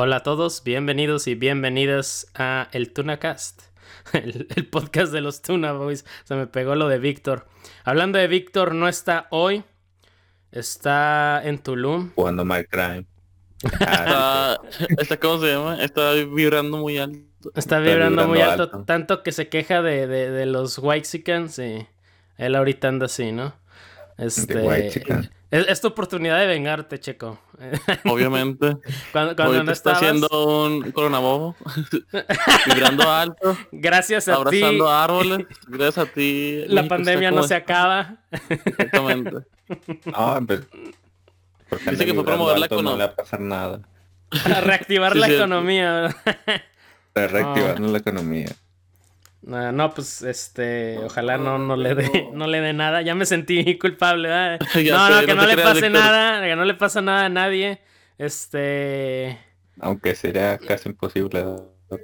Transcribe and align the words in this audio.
Hola 0.00 0.18
a 0.18 0.22
todos, 0.22 0.62
bienvenidos 0.62 1.26
y 1.26 1.34
bienvenidas 1.34 2.30
a 2.36 2.68
el 2.70 2.92
TunaCast, 2.92 3.62
el, 4.12 4.46
el 4.54 4.68
podcast 4.68 5.12
de 5.12 5.20
los 5.20 5.42
Tuna 5.42 5.72
Boys. 5.72 6.04
Se 6.22 6.36
me 6.36 6.46
pegó 6.46 6.76
lo 6.76 6.86
de 6.86 7.00
Víctor. 7.00 7.48
Hablando 7.82 8.16
de 8.16 8.28
Víctor, 8.28 8.76
no 8.76 8.86
está 8.86 9.26
hoy, 9.30 9.64
está 10.52 11.42
en 11.42 11.58
Tulum. 11.58 12.12
Jugando 12.14 12.44
My 12.44 12.62
Crime. 12.62 13.06
Está, 13.64 14.60
está, 14.98 15.16
¿cómo 15.16 15.40
se 15.40 15.48
llama? 15.48 15.82
Está 15.82 16.12
vibrando 16.12 16.78
muy 16.78 16.98
alto. 16.98 17.50
Está 17.56 17.80
vibrando 17.80 18.28
muy 18.28 18.40
alto, 18.40 18.84
tanto 18.84 19.24
que 19.24 19.32
se 19.32 19.48
queja 19.48 19.82
de, 19.82 20.06
de, 20.06 20.30
de 20.30 20.46
los 20.46 20.78
Whitexicans 20.78 21.58
y 21.58 21.88
él 22.36 22.54
ahorita 22.54 22.86
anda 22.86 23.06
así, 23.06 23.32
¿no? 23.32 23.52
Este, 24.16 24.62
es, 25.50 25.66
es, 25.68 25.80
tu 25.80 25.88
oportunidad 25.88 26.38
de 26.38 26.46
vengarte, 26.46 26.98
Checo. 27.00 27.38
Obviamente. 28.04 28.76
cuando 29.12 29.34
cuando 29.34 29.64
no 29.64 29.72
está 29.72 29.92
haciendo 29.92 30.28
un 30.66 30.92
coronabobo, 30.92 31.56
vibrando 32.66 33.10
alto. 33.10 33.56
Gracias 33.72 34.28
a 34.28 34.34
abrazando 34.34 34.50
ti. 34.50 34.62
Abrazando 34.62 34.90
árboles. 34.90 35.46
Gracias 35.66 35.98
a 35.98 36.12
ti. 36.12 36.64
La 36.68 36.82
México 36.82 36.88
pandemia 36.88 37.30
no 37.30 37.42
se 37.44 37.54
acaba. 37.54 38.16
Exactamente. 38.30 39.32
No, 40.06 40.38
pero... 40.46 40.64
Porque 41.68 41.90
Dice 41.90 42.06
que 42.06 42.14
fue 42.14 42.24
promover 42.24 42.58
la 42.58 42.66
economía. 42.66 42.90
No 42.92 42.98
le 42.98 43.04
va 43.06 43.12
a 43.12 43.16
pasar 43.16 43.40
nada. 43.40 43.80
A 44.30 44.60
reactivar 44.60 45.12
Sí, 45.12 45.18
la 45.18 45.26
sí. 45.26 45.34
economía. 45.34 46.16
Para 47.12 47.28
reactivar 47.28 47.80
la 47.80 47.98
economía. 47.98 48.48
No, 49.48 49.72
no, 49.72 49.94
pues 49.94 50.20
este, 50.22 50.98
ojalá 50.98 51.38
no, 51.38 51.58
no 51.58 51.74
le 51.74 51.94
dé, 51.94 52.28
no 52.34 52.46
le 52.46 52.60
dé 52.60 52.74
nada. 52.74 53.00
Ya 53.00 53.14
me 53.14 53.24
sentí 53.24 53.78
culpable, 53.80 54.28
¿verdad? 54.28 54.60
No, 54.90 55.08
no, 55.10 55.26
que 55.26 55.34
no 55.34 55.46
le 55.46 55.54
creas, 55.54 55.68
pase 55.70 55.88
Víctor. 55.88 55.90
nada, 55.90 56.42
que 56.46 56.54
no 56.56 56.64
le 56.66 56.74
pasa 56.74 57.00
nada 57.00 57.24
a 57.24 57.28
nadie. 57.30 57.80
Este, 58.18 59.38
Aunque 59.80 60.14
sería 60.14 60.58
casi 60.58 60.90
imposible, 60.90 61.44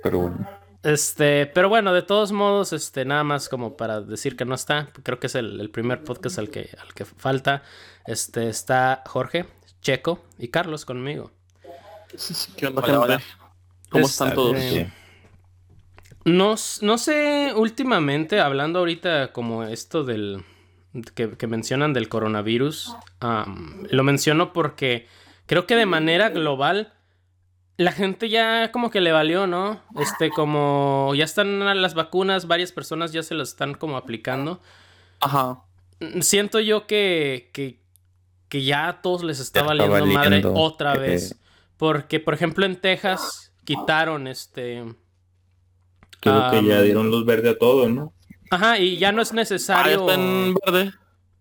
pero 0.02 0.20
bueno. 0.20 0.48
este, 0.82 1.44
pero 1.46 1.68
bueno, 1.68 1.92
de 1.92 2.02
todos 2.02 2.32
modos, 2.32 2.72
este, 2.72 3.04
nada 3.04 3.24
más 3.24 3.50
como 3.50 3.76
para 3.76 4.00
decir 4.00 4.36
que 4.36 4.46
no 4.46 4.54
está. 4.54 4.88
Creo 5.02 5.20
que 5.20 5.26
es 5.26 5.34
el, 5.34 5.60
el 5.60 5.70
primer 5.70 6.02
podcast 6.02 6.38
al 6.38 6.48
que, 6.50 6.70
al 6.80 6.94
que 6.94 7.04
falta. 7.04 7.62
Este, 8.06 8.48
está 8.48 9.02
Jorge, 9.06 9.44
Checo 9.82 10.24
y 10.38 10.48
Carlos 10.48 10.86
conmigo. 10.86 11.30
¿Qué 12.56 12.66
onda, 12.68 12.80
Hola, 12.82 12.92
gente? 12.92 13.04
hola. 13.04 13.22
¿Cómo 13.90 14.06
Está 14.06 14.24
están 14.24 14.34
todos? 14.34 14.54
bien. 14.54 14.92
No, 16.24 16.54
no 16.80 16.98
sé, 16.98 17.52
últimamente, 17.54 18.40
hablando 18.40 18.78
ahorita 18.78 19.32
como 19.32 19.64
esto 19.64 20.04
del 20.04 20.44
que, 21.14 21.36
que 21.36 21.46
mencionan 21.46 21.92
del 21.92 22.08
coronavirus, 22.08 22.94
lo 23.90 24.04
menciono 24.04 24.52
porque 24.52 25.06
creo 25.46 25.66
que 25.66 25.76
de 25.76 25.86
manera 25.86 26.30
global 26.30 26.92
la 27.76 27.92
gente 27.92 28.28
ya 28.28 28.70
como 28.70 28.90
que 28.90 29.00
le 29.00 29.12
valió, 29.12 29.46
¿no? 29.46 29.80
Este, 29.98 30.30
como 30.30 31.12
ya 31.16 31.24
están 31.24 31.82
las 31.82 31.94
vacunas, 31.94 32.46
varias 32.46 32.72
personas 32.72 33.12
ya 33.12 33.22
se 33.22 33.34
las 33.34 33.48
están 33.48 33.74
como 33.74 33.96
aplicando. 33.96 34.60
Ajá. 35.20 35.64
Siento 36.20 36.60
yo 36.60 36.86
que, 36.86 37.50
que, 37.52 37.80
que 38.48 38.62
ya 38.62 38.88
a 38.88 39.02
todos 39.02 39.24
les 39.24 39.40
está 39.40 39.60
está 39.60 39.68
valiendo 39.68 40.06
madre 40.06 40.14
valiendo, 40.14 40.54
otra 40.54 40.94
vez. 40.94 41.40
Porque, 41.76 42.20
por 42.20 42.34
ejemplo, 42.34 42.64
en 42.64 42.76
Texas 42.76 43.52
quitaron 43.64 44.28
este... 44.28 44.84
Creo 46.24 46.50
que 46.50 46.66
ya 46.66 46.78
Am, 46.78 46.84
dieron 46.84 47.10
luz 47.10 47.24
verde 47.24 47.50
a 47.50 47.58
todo, 47.58 47.88
¿no? 47.88 48.12
Ajá, 48.50 48.78
y 48.78 48.96
ya 48.98 49.12
no 49.12 49.22
es 49.22 49.30
Ah, 49.32 49.34
necesario. 49.36 50.10
en 50.10 50.54
verde. 50.66 50.92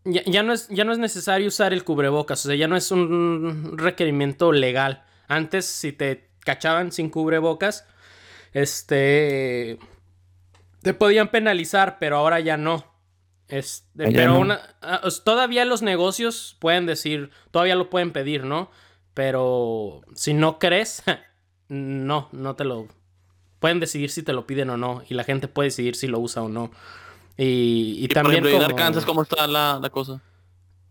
Ya, 0.06 0.22
ya 0.26 0.44
no 0.44 0.54
es, 0.54 0.68
ya 0.70 0.84
no 0.84 0.92
es 0.92 0.98
necesario 1.00 1.48
usar 1.48 1.74
el 1.74 1.84
cubrebocas. 1.84 2.46
O 2.46 2.50
sea, 2.50 2.56
ya 2.58 2.68
no 2.68 2.76
es 2.76 2.92
un 2.92 3.76
requerimiento 3.78 4.52
legal. 4.52 5.04
Antes, 5.28 5.66
si 5.66 5.92
te 5.94 6.30
cachaban 6.40 6.92
sin 6.92 7.10
cubrebocas, 7.10 7.88
este. 8.52 9.80
Te 10.82 10.94
podían 10.94 11.30
penalizar, 11.32 11.98
pero 12.00 12.18
ahora 12.18 12.40
ya 12.42 12.58
no. 12.58 12.86
Este, 13.48 14.06
Ah, 14.06 14.10
ya 14.10 14.18
pero 14.18 14.34
no. 14.34 14.40
una- 14.40 14.76
ah, 14.82 15.02
todavía 15.24 15.64
los 15.66 15.82
negocios 15.82 16.58
pueden 16.60 16.86
decir, 16.86 17.30
todavía 17.52 17.76
lo 17.76 17.90
pueden 17.90 18.12
pedir, 18.12 18.44
¿no? 18.46 18.70
Pero 19.14 20.02
si 20.16 20.34
no 20.34 20.60
crees, 20.60 21.04
no, 21.70 22.30
no 22.32 22.56
te 22.56 22.64
lo. 22.66 22.88
Pueden 23.64 23.80
decidir 23.80 24.10
si 24.10 24.24
te 24.24 24.34
lo 24.34 24.46
piden 24.46 24.70
o 24.72 24.76
no. 24.78 25.04
Y 25.08 25.14
la 25.14 25.24
gente 25.24 25.48
puede 25.48 25.68
decidir 25.68 25.96
si 25.96 26.08
lo 26.08 26.20
usa 26.20 26.42
o 26.42 26.50
no. 26.50 26.70
Y, 27.38 27.44
y 28.00 28.04
Y, 28.04 28.08
por 28.10 28.16
también. 28.16 28.46
ejemplo, 28.46 28.58
en 28.66 28.70
Arkansas, 28.72 29.06
¿cómo 29.06 29.22
está 29.22 29.48
la, 29.48 29.80
la 29.82 29.90
cosa? 29.90 30.22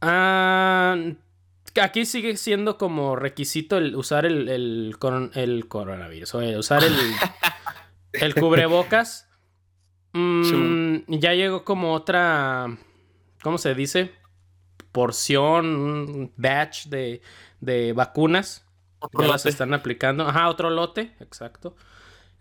Ah, 0.00 0.96
aquí 1.82 2.06
sigue 2.06 2.36
siendo 2.38 2.78
como 2.78 3.14
requisito 3.14 3.76
el 3.76 3.94
usar 3.94 4.24
el, 4.24 4.48
el, 4.48 4.96
coron- 4.98 5.32
el 5.34 5.68
coronavirus, 5.68 6.34
oye, 6.34 6.56
usar 6.58 6.82
el, 6.82 6.94
el 8.14 8.34
cubrebocas. 8.34 9.28
Mm, 10.14 10.96
ya 11.08 11.34
llegó 11.34 11.64
como 11.64 11.92
otra, 11.92 12.74
¿cómo 13.42 13.58
se 13.58 13.74
dice? 13.74 14.12
Porción, 14.92 15.66
un 15.76 16.32
batch 16.36 16.86
de, 16.86 17.20
de 17.60 17.92
vacunas. 17.92 18.64
Otro 18.98 19.20
Ya 19.22 19.28
las 19.28 19.42
lote. 19.42 19.48
están 19.50 19.74
aplicando. 19.74 20.26
Ajá, 20.26 20.48
otro 20.48 20.70
lote, 20.70 21.14
exacto. 21.20 21.76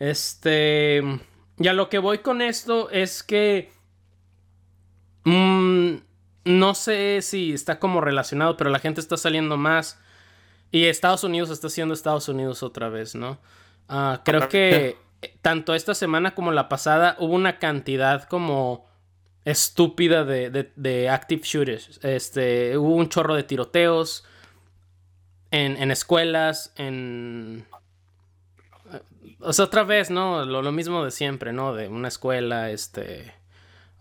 Este. 0.01 1.03
Ya 1.57 1.73
lo 1.73 1.87
que 1.89 1.99
voy 1.99 2.17
con 2.19 2.41
esto 2.41 2.89
es 2.89 3.21
que. 3.21 3.71
mm, 5.25 5.95
no 6.45 6.73
sé 6.73 7.21
si 7.21 7.53
está 7.53 7.79
como 7.79 8.01
relacionado, 8.01 8.57
pero 8.57 8.71
la 8.71 8.79
gente 8.79 8.99
está 8.99 9.15
saliendo 9.15 9.57
más. 9.57 9.99
Y 10.71 10.85
Estados 10.85 11.23
Unidos 11.23 11.49
está 11.51 11.69
siendo 11.69 11.93
Estados 11.93 12.27
Unidos 12.29 12.63
otra 12.63 12.89
vez, 12.89 13.13
¿no? 13.13 13.37
Ah, 13.87 14.21
creo 14.25 14.41
que 14.49 14.97
tanto 15.43 15.75
esta 15.75 15.93
semana 15.93 16.33
como 16.33 16.51
la 16.51 16.67
pasada 16.67 17.15
hubo 17.19 17.33
una 17.35 17.59
cantidad 17.59 18.23
como 18.23 18.87
estúpida 19.45 20.23
de, 20.23 20.49
de- 20.49 20.71
de 20.75 21.09
active 21.09 21.41
shooters. 21.43 21.99
Este, 22.03 22.75
hubo 22.77 22.95
un 22.95 23.09
chorro 23.09 23.35
de 23.35 23.43
tiroteos 23.43 24.23
en, 25.51 25.77
en 25.77 25.91
escuelas, 25.91 26.73
en... 26.77 27.65
O 29.43 29.53
sea, 29.53 29.65
otra 29.65 29.83
vez, 29.83 30.09
¿no? 30.09 30.45
Lo, 30.45 30.61
lo 30.61 30.71
mismo 30.71 31.03
de 31.03 31.11
siempre, 31.11 31.53
¿no? 31.53 31.73
De 31.73 31.87
una 31.87 32.07
escuela, 32.07 32.69
este... 32.71 33.33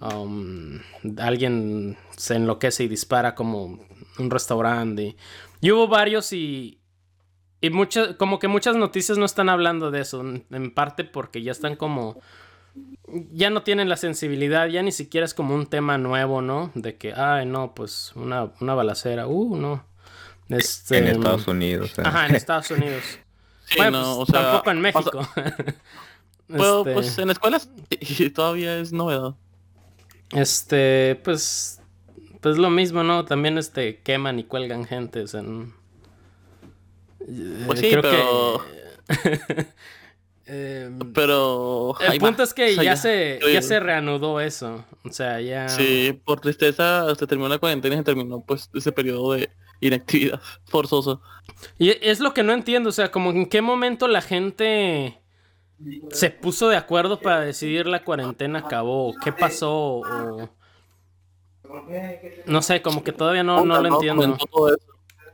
um, 0.01 0.81
alguien 1.19 1.97
se 2.17 2.37
enloquece 2.37 2.85
y 2.85 2.89
dispara 2.89 3.35
como 3.35 3.81
un 4.19 4.31
restaurante. 4.31 5.17
Y, 5.61 5.71
hubo 5.71 5.89
varios 5.89 6.33
y... 6.33 6.79
Y 7.63 7.69
muchas, 7.71 8.17
como 8.17 8.39
que 8.39 8.49
muchas 8.49 8.77
noticias 8.77 9.19
no 9.19 9.27
están 9.27 9.51
hablando 9.51 9.91
de 9.91 10.01
eso, 10.01 10.23
en, 10.23 10.47
en 10.51 10.71
parte 10.73 11.05
porque 11.05 11.43
ya 11.43 11.53
están 11.53 11.77
como... 11.77 12.21
Ya 13.33 13.51
no 13.51 13.63
tienen 13.63 13.89
la 13.89 13.97
sensibilidad, 13.97 14.69
ya 14.69 14.83
ni 14.83 14.93
siquiera 14.93 15.25
es 15.25 15.35
como 15.35 15.55
un 15.55 15.67
tema 15.67 15.99
nuevo, 15.99 16.41
¿no? 16.41 16.71
De 16.75 16.97
que, 16.97 17.13
ay, 17.13 17.45
no, 17.45 17.75
pues 17.75 18.13
una, 18.15 18.53
una 18.61 18.75
balacera, 18.75 19.27
uh, 19.27 19.57
no. 19.57 19.85
Este, 20.49 20.99
En 20.99 21.07
Estados 21.09 21.49
Unidos. 21.49 21.99
¿eh? 21.99 22.03
Ajá, 22.05 22.27
en 22.27 22.35
Estados 22.37 22.71
Unidos. 22.71 23.03
Sí, 23.71 23.77
bueno, 23.79 24.01
no, 24.03 24.17
pues, 24.17 24.29
o 24.29 24.33
sea, 24.33 24.43
tampoco 24.43 24.71
en 24.71 24.81
México. 24.81 25.29
Pero, 26.49 26.79
Este, 26.81 26.93
pues 26.95 27.19
en 27.19 27.31
escuelas 27.31 27.71
todavía 28.35 28.79
es 28.79 28.93
novedad. 28.93 29.35
este, 30.33 31.21
pues, 31.25 31.81
pues 32.41 32.59
lo 32.59 32.71
mismo, 32.71 33.03
¿no? 33.05 33.25
También 33.25 33.57
este 33.59 34.01
queman 34.01 34.39
y 34.41 34.45
cuelgan 34.45 34.85
gentes 34.85 35.35
en. 35.35 35.73
Pues 37.67 37.81
Eh, 37.83 37.91
sí, 37.91 37.97
pero- 38.01 38.65
que- 39.07 39.67
Em, 40.53 40.99
Pero. 41.13 41.95
el 42.01 42.19
punto 42.19 42.43
es 42.43 42.53
que 42.53 42.73
O 42.73 42.75
sea, 42.75 42.83
ya, 42.83 42.97
se, 42.97 43.39
ya 43.53 43.63
se 43.63 43.79
reanudó 43.79 44.41
eso. 44.41 44.85
O 45.05 45.13
sea, 45.13 45.41
ya. 45.41 45.69
Sí, 45.69 46.21
por 46.25 46.41
tristeza 46.41 47.15
se 47.15 47.27
terminó 47.29 47.49
la 47.49 47.59
cuarentena 47.59 47.95
y 47.95 47.99
se 47.99 48.05
terminó 48.05 48.41
pues 48.41 48.69
ese 48.75 48.91
periodo 48.91 49.35
de 49.35 49.49
inactividad 49.81 50.41
forzosa. 50.65 51.21
Y 51.79 51.91
es 51.91 52.21
lo 52.21 52.33
que 52.33 52.43
no 52.43 52.53
entiendo, 52.53 52.89
o 52.89 52.93
sea, 52.93 53.11
como 53.11 53.31
en 53.31 53.47
qué 53.47 53.61
momento 53.61 54.09
la 54.09 54.23
gente 54.23 55.21
se 56.11 56.31
puso 56.31 56.69
de 56.69 56.77
acuerdo 56.77 57.21
para 57.21 57.41
decidir 57.41 57.87
la 57.87 58.05
cuarentena 58.05 58.61
acabó, 58.61 59.15
qué 59.23 59.33
pasó, 59.33 60.01
o... 60.01 60.49
No 62.47 62.63
sé, 62.63 62.83
como 62.83 63.05
que 63.05 63.13
todavía 63.13 63.45
no, 63.45 63.65
no 63.65 63.81
lo 63.81 63.95
entiendo. 63.95 64.37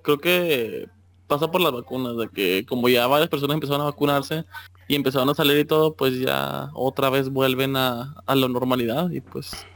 Creo 0.02 0.18
que 0.18 0.88
pasa 1.26 1.50
por 1.50 1.60
las 1.60 1.72
vacunas, 1.72 2.16
de 2.16 2.28
que 2.28 2.64
como 2.66 2.88
ya 2.88 3.06
varias 3.06 3.28
personas 3.28 3.54
empezaron 3.54 3.80
a 3.80 3.86
vacunarse 3.86 4.44
y 4.86 4.94
empezaron 4.94 5.28
a 5.30 5.34
salir 5.34 5.58
y 5.58 5.64
todo, 5.64 5.94
pues 5.94 6.18
ya 6.20 6.70
otra 6.74 7.10
vez 7.10 7.30
vuelven 7.30 7.76
a, 7.76 8.14
a 8.26 8.34
la 8.34 8.48
normalidad 8.48 9.10
y 9.10 9.20
pues 9.20 9.66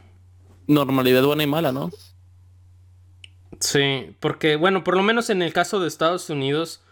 normalidad 0.66 1.24
buena 1.24 1.42
y 1.42 1.46
mala, 1.46 1.72
¿no? 1.72 1.90
Sí, 3.60 4.14
porque 4.20 4.56
bueno, 4.56 4.82
por 4.84 4.96
lo 4.96 5.02
menos 5.02 5.30
en 5.30 5.42
el 5.42 5.52
caso 5.52 5.80
de 5.80 5.88
Estados 5.88 6.30
Unidos, 6.30 6.82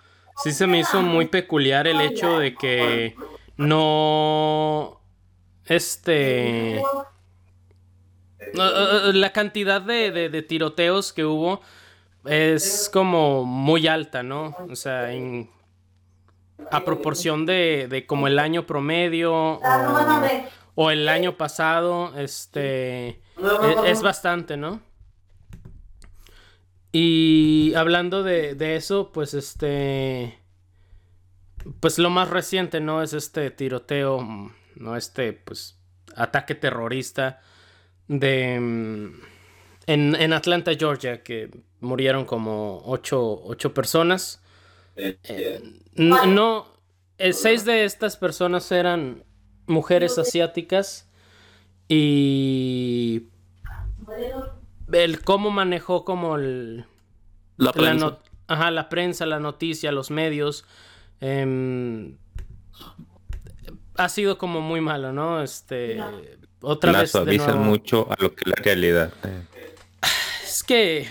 sí 0.42 0.52
se 0.52 0.66
me 0.66 0.78
hizo 0.78 1.00
muy 1.02 1.26
peculiar 1.26 1.86
el 1.86 2.00
hecho 2.00 2.38
de 2.38 2.54
que 2.54 3.16
no... 3.56 5.00
Este... 5.66 6.80
no, 8.54 8.64
eh, 8.68 9.12
La 9.14 9.32
cantidad 9.32 9.80
de, 9.80 10.10
de- 10.30 10.42
tiroteos 10.42 11.12
que 11.12 11.24
hubo 11.24 11.60
es 12.24 12.90
como 12.92 13.44
muy 13.44 13.86
alta, 13.86 14.22
¿no? 14.22 14.54
O 14.70 14.76
sea, 14.76 15.12
en, 15.12 15.50
a 16.70 16.84
proporción 16.84 17.46
de, 17.46 17.86
de 17.88 18.06
como 18.06 18.26
el 18.26 18.38
año 18.38 18.66
promedio 18.66 19.32
o, 19.34 19.60
o 20.74 20.90
el 20.90 21.08
año 21.08 21.36
pasado, 21.36 22.12
este, 22.18 23.08
e- 23.08 23.20
es, 23.86 24.02
bastante, 24.02 24.56
¿no? 24.56 24.80
Y 27.00 27.74
hablando 27.76 28.22
de, 28.24 28.54
de 28.56 28.74
eso, 28.76 29.12
pues 29.12 29.32
este, 29.34 30.38
pues 31.80 31.98
lo 31.98 32.10
más 32.10 32.30
reciente, 32.30 32.80
¿no? 32.80 33.02
Es 33.02 33.12
este 33.12 33.50
tiroteo, 33.50 34.20
mm, 34.20 34.52
¿no? 34.76 34.96
Este, 34.96 35.32
pues, 35.32 35.78
ataque 36.16 36.54
terrorista 36.54 37.40
de... 38.08 38.58
mm, 38.60 39.22
En, 39.88 40.16
en 40.16 40.32
Atlanta, 40.34 40.72
Georgia, 40.78 41.22
que 41.24 41.50
murieron 41.80 42.24
como 42.26 42.82
ocho, 42.86 43.42
ocho 43.44 43.74
personas. 43.74 44.42
Eh, 44.96 45.60
no, 45.96 46.66
eh, 47.18 47.32
seis 47.34 47.64
de 47.64 47.84
estas 47.84 48.16
personas 48.16 48.70
eran 48.72 49.24
mujeres 49.66 50.18
asiáticas 50.18 51.08
y 51.88 53.28
el 54.92 55.22
cómo 55.22 55.50
manejó 55.50 56.04
como 56.04 56.36
el, 56.36 56.78
La 57.56 57.66
la, 57.66 57.72
prensa. 57.72 58.06
no- 58.06 58.18
ajá, 58.46 58.70
la 58.70 58.88
prensa, 58.88 59.26
la 59.26 59.38
noticia, 59.40 59.92
los 59.92 60.10
medios. 60.10 60.64
em, 61.20 62.16
ha 63.96 64.08
sido 64.08 64.38
como 64.38 64.60
muy 64.60 64.80
malo, 64.80 65.12
¿no? 65.12 65.42
Este. 65.42 66.00
Otra 66.60 66.92
La 66.92 67.00
vez. 67.00 67.12
de 67.12 67.18
suavizan 67.18 67.56
nuevo. 67.56 67.64
mucho 67.64 68.06
a 68.10 68.16
lo 68.20 68.34
que 68.34 68.42
es 68.42 68.46
la 68.48 68.62
realidad. 68.62 69.12
eh. 69.24 69.42
Es 70.44 70.62
que. 70.64 71.08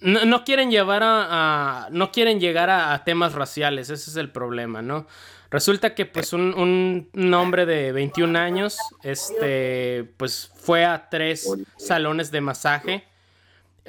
No, 0.00 0.24
no 0.24 0.44
quieren 0.44 0.70
llevar 0.70 1.02
a, 1.02 1.86
a- 1.86 1.90
No 1.90 2.12
quieren 2.12 2.38
llegar 2.40 2.70
a, 2.70 2.92
a 2.94 3.04
temas 3.04 3.34
raciales. 3.34 3.90
Ese 3.90 4.10
es 4.10 4.16
el 4.16 4.30
problema, 4.30 4.80
¿no? 4.82 5.06
Resulta 5.50 5.94
que, 5.94 6.04
pues, 6.06 6.32
un, 6.32 6.54
un- 6.54 7.08
un 7.14 7.34
hombre 7.34 7.64
de 7.66 7.92
21 7.92 8.36
años. 8.38 8.76
Este. 9.02 10.04
Pues 10.16 10.50
fue 10.56 10.84
a 10.84 11.08
tres 11.08 11.48
salones 11.76 12.30
de 12.30 12.40
masaje. 12.40 13.04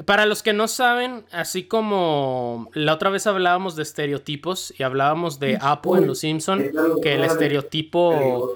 Para 0.05 0.25
los 0.25 0.41
que 0.43 0.53
no 0.53 0.69
saben, 0.69 1.25
así 1.29 1.63
como 1.65 2.69
la 2.73 2.93
otra 2.93 3.09
vez 3.09 3.27
hablábamos 3.27 3.75
de 3.75 3.83
estereotipos 3.83 4.73
y 4.77 4.83
hablábamos 4.83 5.39
de 5.41 5.57
Apu 5.59 5.97
en 5.97 6.07
Los 6.07 6.19
Simpson, 6.19 6.71
que 7.03 7.15
el 7.15 7.25
estereotipo 7.25 8.55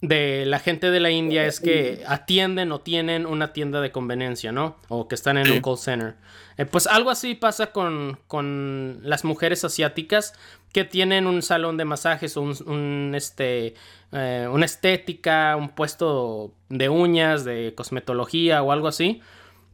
de 0.00 0.46
la 0.46 0.58
gente 0.58 0.90
de 0.90 0.98
la 0.98 1.10
India 1.10 1.44
es 1.44 1.60
que 1.60 2.02
atienden 2.06 2.72
o 2.72 2.80
tienen 2.80 3.26
una 3.26 3.52
tienda 3.52 3.82
de 3.82 3.92
conveniencia, 3.92 4.52
¿no? 4.52 4.76
O 4.88 5.06
que 5.06 5.14
están 5.14 5.36
en 5.36 5.50
un 5.52 5.60
call 5.60 5.76
center. 5.76 6.14
Eh, 6.56 6.64
pues 6.64 6.86
algo 6.86 7.10
así 7.10 7.34
pasa 7.34 7.72
con, 7.72 8.18
con 8.26 9.00
las 9.02 9.24
mujeres 9.24 9.62
asiáticas 9.64 10.32
que 10.72 10.84
tienen 10.84 11.26
un 11.26 11.42
salón 11.42 11.76
de 11.76 11.84
masajes 11.84 12.36
un, 12.36 13.12
este, 13.14 13.74
eh, 14.12 14.48
una 14.50 14.64
estética, 14.64 15.56
un 15.56 15.70
puesto 15.70 16.54
de 16.68 16.88
uñas, 16.88 17.44
de 17.44 17.74
cosmetología 17.74 18.62
o 18.62 18.72
algo 18.72 18.88
así. 18.88 19.20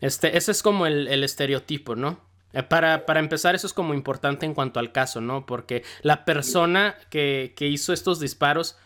Este, 0.00 0.36
ese 0.36 0.52
es 0.52 0.62
como 0.62 0.86
el, 0.86 1.08
el 1.08 1.24
estereotipo, 1.24 1.96
¿no? 1.96 2.20
Eh, 2.52 2.62
Para, 2.62 3.06
para 3.06 3.20
empezar, 3.20 3.54
eso 3.54 3.66
es 3.66 3.74
como 3.74 3.94
importante 3.94 4.46
en 4.46 4.54
cuanto 4.54 4.80
al 4.80 4.92
caso, 4.92 5.20
¿no? 5.20 5.44
Porque 5.46 5.82
la 6.02 6.24
persona 6.24 6.96
que, 7.10 7.52
que 7.56 7.66
hizo 7.66 7.92
estos 7.92 8.20
disparos 8.20 8.76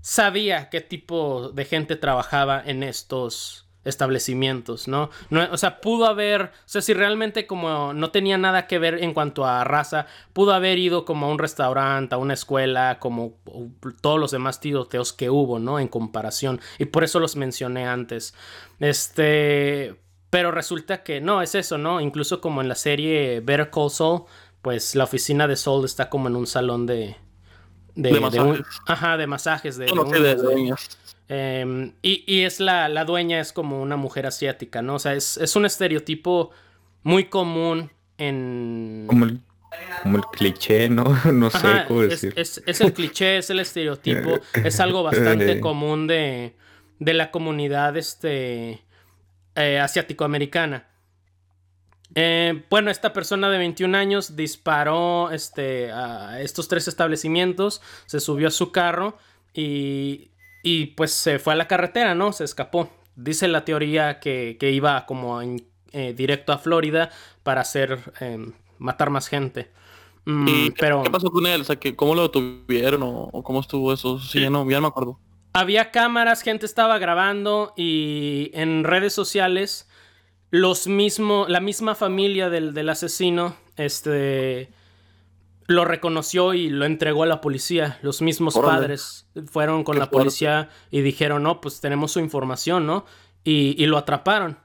sabía 0.00 0.70
qué 0.70 0.80
tipo 0.80 1.50
de 1.50 1.64
gente 1.64 1.96
trabajaba 1.96 2.62
en 2.64 2.82
estos 2.82 3.69
establecimientos, 3.84 4.88
¿no? 4.88 5.10
no 5.30 5.46
o 5.50 5.56
sea, 5.56 5.80
pudo 5.80 6.06
haber, 6.06 6.42
o 6.42 6.48
sea, 6.66 6.82
si 6.82 6.92
realmente 6.92 7.46
como 7.46 7.94
no 7.94 8.10
tenía 8.10 8.36
nada 8.36 8.66
que 8.66 8.78
ver 8.78 9.02
en 9.02 9.14
cuanto 9.14 9.46
a 9.46 9.64
raza, 9.64 10.06
pudo 10.32 10.52
haber 10.52 10.78
ido 10.78 11.04
como 11.04 11.26
a 11.26 11.30
un 11.30 11.38
restaurante, 11.38 12.14
a 12.14 12.18
una 12.18 12.34
escuela, 12.34 12.98
como 12.98 13.34
todos 14.02 14.20
los 14.20 14.30
demás 14.30 14.60
tiroteos 14.60 15.12
que 15.12 15.30
hubo, 15.30 15.58
¿no? 15.58 15.78
En 15.78 15.88
comparación. 15.88 16.60
Y 16.78 16.86
por 16.86 17.04
eso 17.04 17.20
los 17.20 17.36
mencioné 17.36 17.86
antes. 17.86 18.34
Este, 18.80 19.96
pero 20.28 20.50
resulta 20.50 21.02
que 21.02 21.20
no, 21.20 21.42
es 21.42 21.54
eso, 21.54 21.78
¿no? 21.78 22.00
Incluso 22.00 22.40
como 22.40 22.60
en 22.60 22.68
la 22.68 22.74
serie 22.74 23.40
Better 23.40 23.70
Call 23.70 23.90
Saul, 23.90 24.24
pues 24.62 24.94
la 24.94 25.04
oficina 25.04 25.48
de 25.48 25.56
Saul 25.56 25.84
está 25.84 26.10
como 26.10 26.28
en 26.28 26.36
un 26.36 26.46
salón 26.46 26.86
de... 26.86 27.16
De 27.94 28.12
un- 28.12 28.20
masajes. 28.20 28.66
ajá, 28.86 29.16
de 29.16 29.26
masajes. 29.26 29.76
De, 29.76 29.86
de 29.86 29.92
que 30.12 30.20
de 30.20 30.74
Em, 31.32 31.92
y, 32.02 32.24
y 32.26 32.40
es 32.42 32.58
la, 32.58 32.88
la 32.88 33.04
dueña 33.04 33.38
es 33.38 33.52
como 33.52 33.80
una 33.80 33.94
mujer 33.96 34.26
asiática, 34.26 34.82
¿no? 34.82 34.96
O 34.96 34.98
sea, 34.98 35.14
es, 35.14 35.36
es 35.36 35.54
un 35.54 35.64
estereotipo 35.64 36.50
muy 37.04 37.26
común 37.26 37.92
en... 38.18 39.04
Como 39.06 39.26
el, 39.26 39.40
como 40.02 40.16
el 40.16 40.24
cliché, 40.32 40.88
¿no? 40.88 41.04
No 41.32 41.48
sé 41.50 41.84
cómo 41.86 42.02
es, 42.02 42.08
decir. 42.20 42.32
es- 42.36 42.60
es 42.66 42.80
el 42.80 42.92
cliché, 42.92 43.38
es 43.38 43.48
el 43.50 43.60
estereotipo, 43.60 44.40
es 44.64 44.80
algo 44.80 45.04
bastante 45.04 45.60
común 45.62 46.08
de, 46.08 46.56
de 46.98 47.14
la 47.14 47.30
comunidad 47.30 47.96
este, 47.96 48.82
eh, 49.54 49.78
asiático-americana. 49.78 50.88
Eh, 52.16 52.64
bueno, 52.70 52.90
esta 52.90 53.12
persona 53.12 53.48
de 53.50 53.58
21 53.58 53.96
años 53.96 54.34
disparó 54.34 55.30
este, 55.30 55.92
a 55.92 56.40
estos 56.40 56.66
tres 56.66 56.88
establecimientos, 56.88 57.80
se 58.06 58.18
subió 58.18 58.48
a 58.48 58.50
su 58.50 58.72
carro 58.72 59.16
y, 59.54 60.29
y 60.62 60.86
pues 60.86 61.12
se 61.12 61.38
fue 61.38 61.52
a 61.54 61.56
la 61.56 61.68
carretera, 61.68 62.14
¿no? 62.14 62.32
Se 62.32 62.44
escapó. 62.44 62.90
Dice 63.16 63.48
la 63.48 63.64
teoría 63.64 64.20
que, 64.20 64.56
que 64.58 64.70
iba 64.70 65.06
como 65.06 65.40
en- 65.42 65.66
eh, 65.92 66.14
directo 66.16 66.52
a 66.52 66.58
Florida 66.58 67.10
para 67.42 67.60
hacer, 67.62 67.98
em, 68.20 68.52
matar 68.78 69.10
más 69.10 69.28
gente. 69.28 69.70
Mm, 70.24 70.48
¿Y 70.48 70.70
qué- 70.70 70.76
pero 70.78 71.02
qué 71.02 71.10
pasó 71.10 71.30
con 71.30 71.46
él? 71.46 71.62
O 71.62 71.64
sea, 71.64 71.76
que 71.76 71.96
¿cómo 71.96 72.14
lo 72.14 72.22
detuvieron 72.22 73.02
o, 73.02 73.28
o 73.32 73.42
cómo 73.42 73.60
estuvo 73.60 73.92
eso? 73.92 74.18
Sí, 74.20 74.40
ya 74.40 74.50
no, 74.50 74.68
ya 74.70 74.76
no 74.76 74.82
me 74.82 74.88
acuerdo. 74.88 75.18
había 75.52 75.90
cámaras, 75.90 76.42
gente 76.42 76.64
estaba 76.66 76.98
grabando 76.98 77.72
y 77.76 78.50
en 78.54 78.84
redes 78.84 79.12
sociales 79.12 79.88
los 80.50 80.86
mismo, 80.86 81.46
la 81.48 81.58
misma 81.60 81.94
familia 81.96 82.50
del, 82.50 82.72
del 82.74 82.88
asesino, 82.88 83.56
este, 83.76 84.70
lo 85.70 85.84
reconoció 85.84 86.52
y 86.54 86.68
lo 86.68 86.84
entregó 86.84 87.22
a 87.22 87.26
la 87.26 87.40
policía. 87.40 87.98
Los 88.02 88.22
mismos 88.22 88.56
Órale. 88.56 88.72
padres 88.80 89.26
fueron 89.46 89.84
con 89.84 89.94
Qué 89.94 90.00
la 90.00 90.06
fuerte. 90.06 90.24
policía 90.24 90.68
y 90.90 91.00
dijeron, 91.00 91.42
no, 91.42 91.60
pues 91.60 91.80
tenemos 91.80 92.12
su 92.12 92.20
información, 92.20 92.86
¿no? 92.86 93.04
Y, 93.44 93.74
y 93.82 93.86
lo 93.86 93.96
atraparon. 93.96 94.58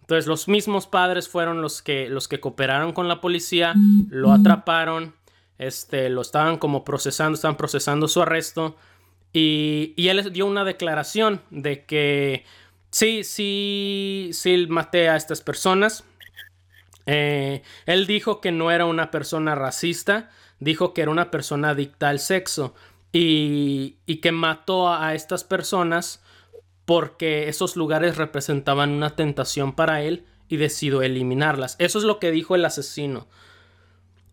Entonces 0.00 0.26
los 0.26 0.48
mismos 0.48 0.86
padres 0.86 1.28
fueron 1.28 1.62
los 1.62 1.82
que, 1.82 2.08
los 2.08 2.28
que 2.28 2.40
cooperaron 2.40 2.92
con 2.92 3.08
la 3.08 3.20
policía, 3.20 3.74
lo 4.08 4.32
atraparon, 4.32 5.14
este, 5.58 6.08
lo 6.10 6.20
estaban 6.22 6.58
como 6.58 6.84
procesando, 6.84 7.34
estaban 7.34 7.56
procesando 7.56 8.06
su 8.06 8.22
arresto. 8.22 8.76
Y, 9.32 9.94
y 9.96 10.08
él 10.08 10.32
dio 10.32 10.46
una 10.46 10.62
declaración 10.64 11.42
de 11.50 11.84
que 11.84 12.44
sí, 12.90 13.24
sí, 13.24 14.30
sí 14.32 14.66
maté 14.68 15.08
a 15.08 15.16
estas 15.16 15.40
personas. 15.40 16.04
Eh, 17.06 17.62
él 17.86 18.06
dijo 18.06 18.40
que 18.40 18.52
no 18.52 18.70
era 18.70 18.84
una 18.86 19.10
persona 19.10 19.54
racista, 19.54 20.30
dijo 20.60 20.94
que 20.94 21.02
era 21.02 21.10
una 21.10 21.30
persona 21.30 21.70
adicta 21.70 22.08
al 22.08 22.18
sexo 22.18 22.74
y, 23.12 23.96
y 24.06 24.16
que 24.16 24.32
mató 24.32 24.88
a, 24.92 25.14
estas 25.14 25.44
personas 25.44 26.22
porque 26.84 27.48
esos 27.48 27.76
lugares 27.76 28.16
representaban 28.16 28.90
una 28.90 29.16
tentación 29.16 29.74
para 29.74 30.02
él 30.02 30.24
y 30.48 30.56
decidió 30.56 31.02
eliminarlas. 31.02 31.76
Eso 31.78 31.98
es 31.98 32.04
lo 32.04 32.18
que 32.20 32.30
dijo 32.30 32.54
el 32.54 32.64
asesino. 32.64 33.26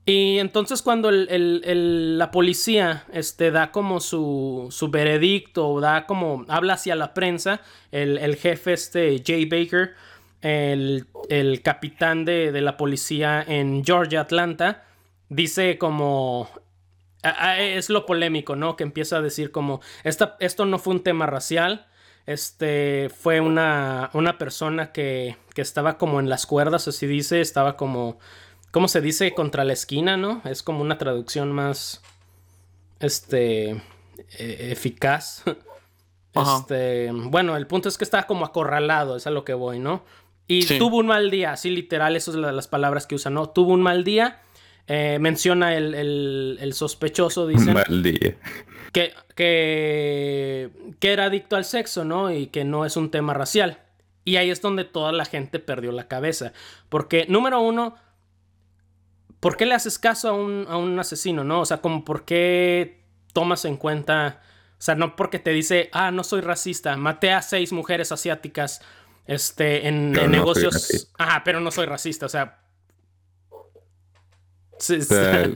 Y 0.05 0.39
entonces 0.39 0.81
cuando 0.81 1.07
el- 1.09 1.27
el- 1.29 2.17
la 2.17 2.29
policía 2.29 3.05
este, 3.13 3.51
da 3.51 3.71
como 3.71 4.01
su, 4.01 4.67
su 4.69 4.89
veredicto 4.89 5.69
o 5.69 5.79
da 5.79 6.05
como 6.05 6.45
habla 6.49 6.73
hacia 6.73 6.95
la 6.95 7.13
prensa, 7.13 7.61
el, 7.91 8.35
jefe 8.35 8.73
este 8.73 9.23
Jay 9.25 9.45
Baker, 9.45 9.93
el, 10.41 11.05
el 11.29 11.61
capitán 11.61 12.25
de, 12.25 12.51
de 12.51 12.61
la 12.61 12.75
policía 12.75 13.41
en 13.47 13.83
Georgia, 13.85 14.21
Atlanta, 14.21 14.83
dice 15.33 15.77
como... 15.77 16.49
Es 17.57 17.89
lo 17.89 18.05
polémico, 18.05 18.55
¿no? 18.57 18.75
Que 18.75 18.83
empieza 18.83 19.17
a 19.17 19.21
decir 19.21 19.51
como, 19.51 19.79
esta, 20.03 20.35
esto 20.41 20.65
no 20.65 20.77
fue 20.77 20.93
un 20.95 21.03
tema 21.03 21.25
racial, 21.25 21.87
este 22.25 23.09
fue 23.09 23.39
una, 23.39 24.09
una 24.13 24.37
persona 24.37 24.91
que, 24.91 25.37
que 25.53 25.61
estaba 25.61 25.97
como 25.97 26.19
en 26.19 26.27
las 26.27 26.45
cuerdas, 26.45 26.85
así 26.89 27.07
dice, 27.07 27.39
estaba 27.39 27.77
como, 27.77 28.19
¿cómo 28.71 28.89
se 28.89 28.99
dice? 28.99 29.33
Contra 29.33 29.63
la 29.63 29.71
esquina, 29.71 30.17
¿no? 30.17 30.41
Es 30.43 30.63
como 30.63 30.81
una 30.81 30.97
traducción 30.97 31.53
más, 31.53 32.01
este, 32.99 33.71
eh, 33.71 34.67
eficaz. 34.71 35.43
Ajá. 36.35 36.57
Este, 36.59 37.09
bueno, 37.13 37.55
el 37.55 37.67
punto 37.67 37.87
es 37.87 37.97
que 37.97 38.03
estaba 38.03 38.23
como 38.23 38.43
acorralado, 38.43 39.15
es 39.15 39.27
a 39.27 39.31
lo 39.31 39.45
que 39.45 39.53
voy, 39.53 39.79
¿no? 39.79 40.03
Y 40.47 40.63
Sí. 40.63 40.77
tuvo 40.77 40.97
un 40.97 41.07
mal 41.07 41.31
día, 41.31 41.53
así 41.53 41.69
literal, 41.69 42.17
esas 42.17 42.33
son 42.33 42.41
la- 42.41 42.51
las 42.51 42.67
palabras 42.67 43.07
que 43.07 43.15
usa, 43.15 43.31
¿no? 43.31 43.49
Tuvo 43.49 43.71
un 43.71 43.81
mal 43.81 44.03
día. 44.03 44.41
Eh, 44.87 45.17
menciona 45.19 45.75
el, 45.75 45.93
el- 45.95 46.57
el 46.61 46.73
sospechoso, 46.73 47.47
dicen 47.47 47.73
Mal 47.73 48.03
día. 48.03 48.35
que, 48.91 49.13
que, 49.35 50.69
que 50.99 51.13
era 51.13 51.25
adicto 51.25 51.55
al 51.55 51.65
sexo, 51.65 52.03
¿no? 52.05 52.31
Y 52.31 52.47
que 52.47 52.63
no 52.63 52.85
es 52.85 52.97
un 52.97 53.09
tema 53.11 53.33
racial. 53.33 53.79
Y 54.25 54.37
ahí 54.37 54.49
es 54.49 54.61
donde 54.61 54.85
toda 54.85 55.11
la 55.11 55.25
gente 55.25 55.59
perdió 55.59 55.91
la 55.91 56.07
cabeza. 56.07 56.53
Porque, 56.89 57.25
número 57.27 57.59
uno, 57.59 57.95
¿por 59.39 59.57
qué 59.57 59.65
le 59.65 59.73
haces 59.75 59.99
caso 59.99 60.29
a 60.29 60.33
un, 60.33 60.65
a 60.69 60.77
un 60.77 60.97
asesino, 60.99 61.43
no? 61.43 61.61
O 61.61 61.65
sea, 61.65 61.77
como 61.81 62.05
por 62.05 62.23
qué 62.25 63.01
tomas 63.33 63.65
en 63.65 63.77
cuenta, 63.77 64.41
o 64.77 64.81
sea, 64.81 64.95
no 64.95 65.15
porque 65.15 65.39
te 65.39 65.51
dice, 65.51 65.89
ah, 65.91 66.11
no 66.11 66.23
soy 66.23 66.41
racista, 66.41 66.95
maté 66.95 67.31
a 67.31 67.41
seis 67.41 67.73
mujeres 67.73 68.11
asiáticas, 68.11 68.81
este, 69.25 69.87
en, 69.87 70.11
no 70.11 70.27
negocios, 70.27 71.09
ajá, 71.17 71.41
pero 71.43 71.59
no 71.59 71.71
soy 71.71 71.85
racista, 71.85 72.25
o 72.25 72.29
sea... 72.29 72.59
Sí, 74.83 74.95
O 74.97 75.01
sea, 75.03 75.49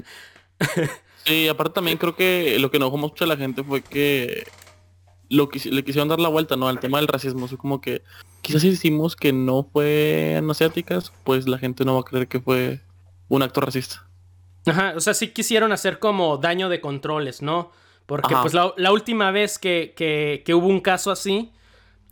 Sí, 1.26 1.48
aparte 1.50 1.74
también 1.76 1.98
creo 1.98 2.16
que 2.16 2.58
lo 2.60 2.72
que 2.72 2.78
enojó 2.78 2.98
mucho 2.98 3.26
a 3.26 3.28
la 3.28 3.36
gente 3.36 3.64
fue 3.64 3.82
que 3.82 4.46
lo 5.30 5.50
que 5.50 5.60
le 5.70 5.84
quisieron 5.84 6.08
dar 6.08 6.22
la 6.22 6.30
vuelta, 6.30 6.56
¿no? 6.56 6.70
Al 6.70 6.80
tema 6.80 7.00
del 7.00 7.08
racismo. 7.10 7.48
Fue 7.50 7.58
como 7.58 7.82
que 7.82 8.02
quizás 8.42 8.62
si 8.62 8.70
decimos 8.70 9.18
que 9.18 9.34
no 9.34 9.68
fue 9.74 10.42
asiáticas, 10.50 11.12
pues 11.26 11.48
la 11.50 11.58
gente 11.58 11.84
no 11.84 11.96
va 11.96 12.00
a 12.00 12.04
creer 12.04 12.30
que 12.30 12.40
fue 12.40 12.82
un 13.28 13.44
acto 13.44 13.60
racista. 13.60 14.08
Ajá, 14.66 14.94
o 14.96 15.02
sea, 15.02 15.14
sí 15.14 15.30
quisieron 15.30 15.74
hacer 15.74 16.00
como 16.00 16.38
daño 16.38 16.70
de 16.70 16.80
controles, 16.80 17.42
¿no? 17.42 17.72
Porque 18.06 18.34
Ajá. 18.34 18.44
pues 18.44 18.54
la, 18.54 18.74
la 18.78 18.94
última 18.94 19.32
vez 19.32 19.60
que, 19.60 19.94
que- 19.98 20.44
que 20.46 20.54
hubo 20.54 20.68
un 20.68 20.80
caso 20.80 21.12
así, 21.12 21.52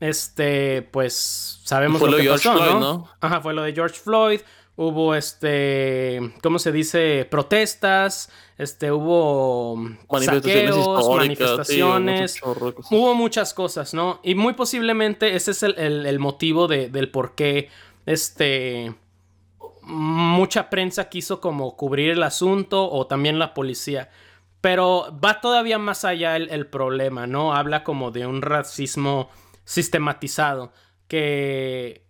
este, 0.02 0.82
pues 0.82 1.62
sabemos 1.64 2.00
Fue 2.00 2.10
lo 2.10 2.18
lo 2.18 2.18
que 2.18 2.24
de 2.24 2.30
George 2.38 2.50
pasó, 2.50 2.58
Floyd, 2.60 2.74
¿no? 2.74 2.80
¿no? 2.80 3.10
Ajá, 3.22 3.40
fue 3.42 3.54
lo 3.54 3.62
de 3.64 3.74
George 3.74 3.96
Floyd, 3.98 4.42
hubo 4.78 5.16
este, 5.16 6.20
¿cómo 6.44 6.60
se 6.60 6.72
dice? 6.72 7.26
Protestas, 7.30 8.30
este, 8.58 8.92
hubo 8.92 9.76
Manifestaciones 10.10 10.76
saqueos, 10.76 11.06
sí, 11.06 11.12
manifestaciones. 11.18 12.40
Hubo 12.92 13.16
muchas 13.16 13.54
cosas, 13.54 13.94
¿no? 13.94 14.20
Y 14.24 14.36
muy 14.36 14.54
posiblemente 14.54 15.36
ese 15.36 15.52
es 15.52 15.64
el, 15.64 15.76
el- 15.78 16.06
el 16.06 16.20
motivo 16.20 16.68
de- 16.68 16.90
del 16.90 17.10
por 17.10 17.36
qué 17.36 17.70
este, 18.06 18.94
mucha 19.82 20.70
prensa 20.70 21.10
quiso 21.10 21.40
como 21.42 21.76
cubrir 21.78 22.12
el 22.12 22.24
asunto 22.24 22.90
o 22.92 23.08
también 23.08 23.40
la 23.40 23.54
policía. 23.54 24.10
Pero 24.62 25.16
va 25.24 25.42
todavía 25.42 25.78
más 25.78 26.06
allá 26.06 26.36
el, 26.36 26.50
el 26.50 26.66
problema, 26.68 27.28
¿no? 27.28 27.54
Habla 27.56 27.84
como 27.84 28.10
de 28.12 28.26
un 28.26 28.42
racismo 28.42 29.30
sistematizado 29.64 30.72
que... 31.08 32.04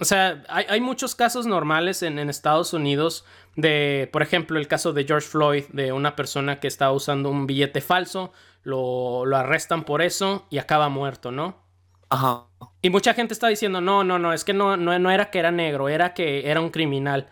O 0.00 0.04
sea, 0.04 0.42
hay, 0.48 0.66
hay 0.68 0.80
muchos 0.80 1.14
casos 1.14 1.46
normales 1.46 2.02
en, 2.02 2.18
en 2.18 2.28
Estados 2.28 2.72
Unidos 2.72 3.24
de, 3.56 4.08
por 4.12 4.22
ejemplo, 4.22 4.58
el 4.58 4.66
caso 4.66 4.92
de 4.92 5.04
George 5.04 5.28
Floyd, 5.28 5.64
de 5.72 5.92
una 5.92 6.16
persona 6.16 6.58
que 6.60 6.66
estaba 6.66 6.92
usando 6.92 7.30
un 7.30 7.46
billete 7.46 7.80
falso, 7.80 8.32
lo, 8.64 9.24
lo 9.24 9.36
arrestan 9.36 9.84
por 9.84 10.02
eso 10.02 10.46
y 10.50 10.58
acaba 10.58 10.88
muerto, 10.88 11.30
¿no? 11.30 11.62
Ajá. 12.10 12.44
Y 12.82 12.90
mucha 12.90 13.14
gente 13.14 13.34
está 13.34 13.48
diciendo, 13.48 13.80
no, 13.80 14.02
no, 14.04 14.18
no, 14.18 14.32
es 14.32 14.44
que 14.44 14.52
no, 14.52 14.76
no, 14.76 14.98
no 14.98 15.10
era 15.10 15.30
que 15.30 15.38
era 15.38 15.50
negro, 15.52 15.88
era 15.88 16.12
que 16.12 16.50
era 16.50 16.60
un 16.60 16.70
criminal. 16.70 17.28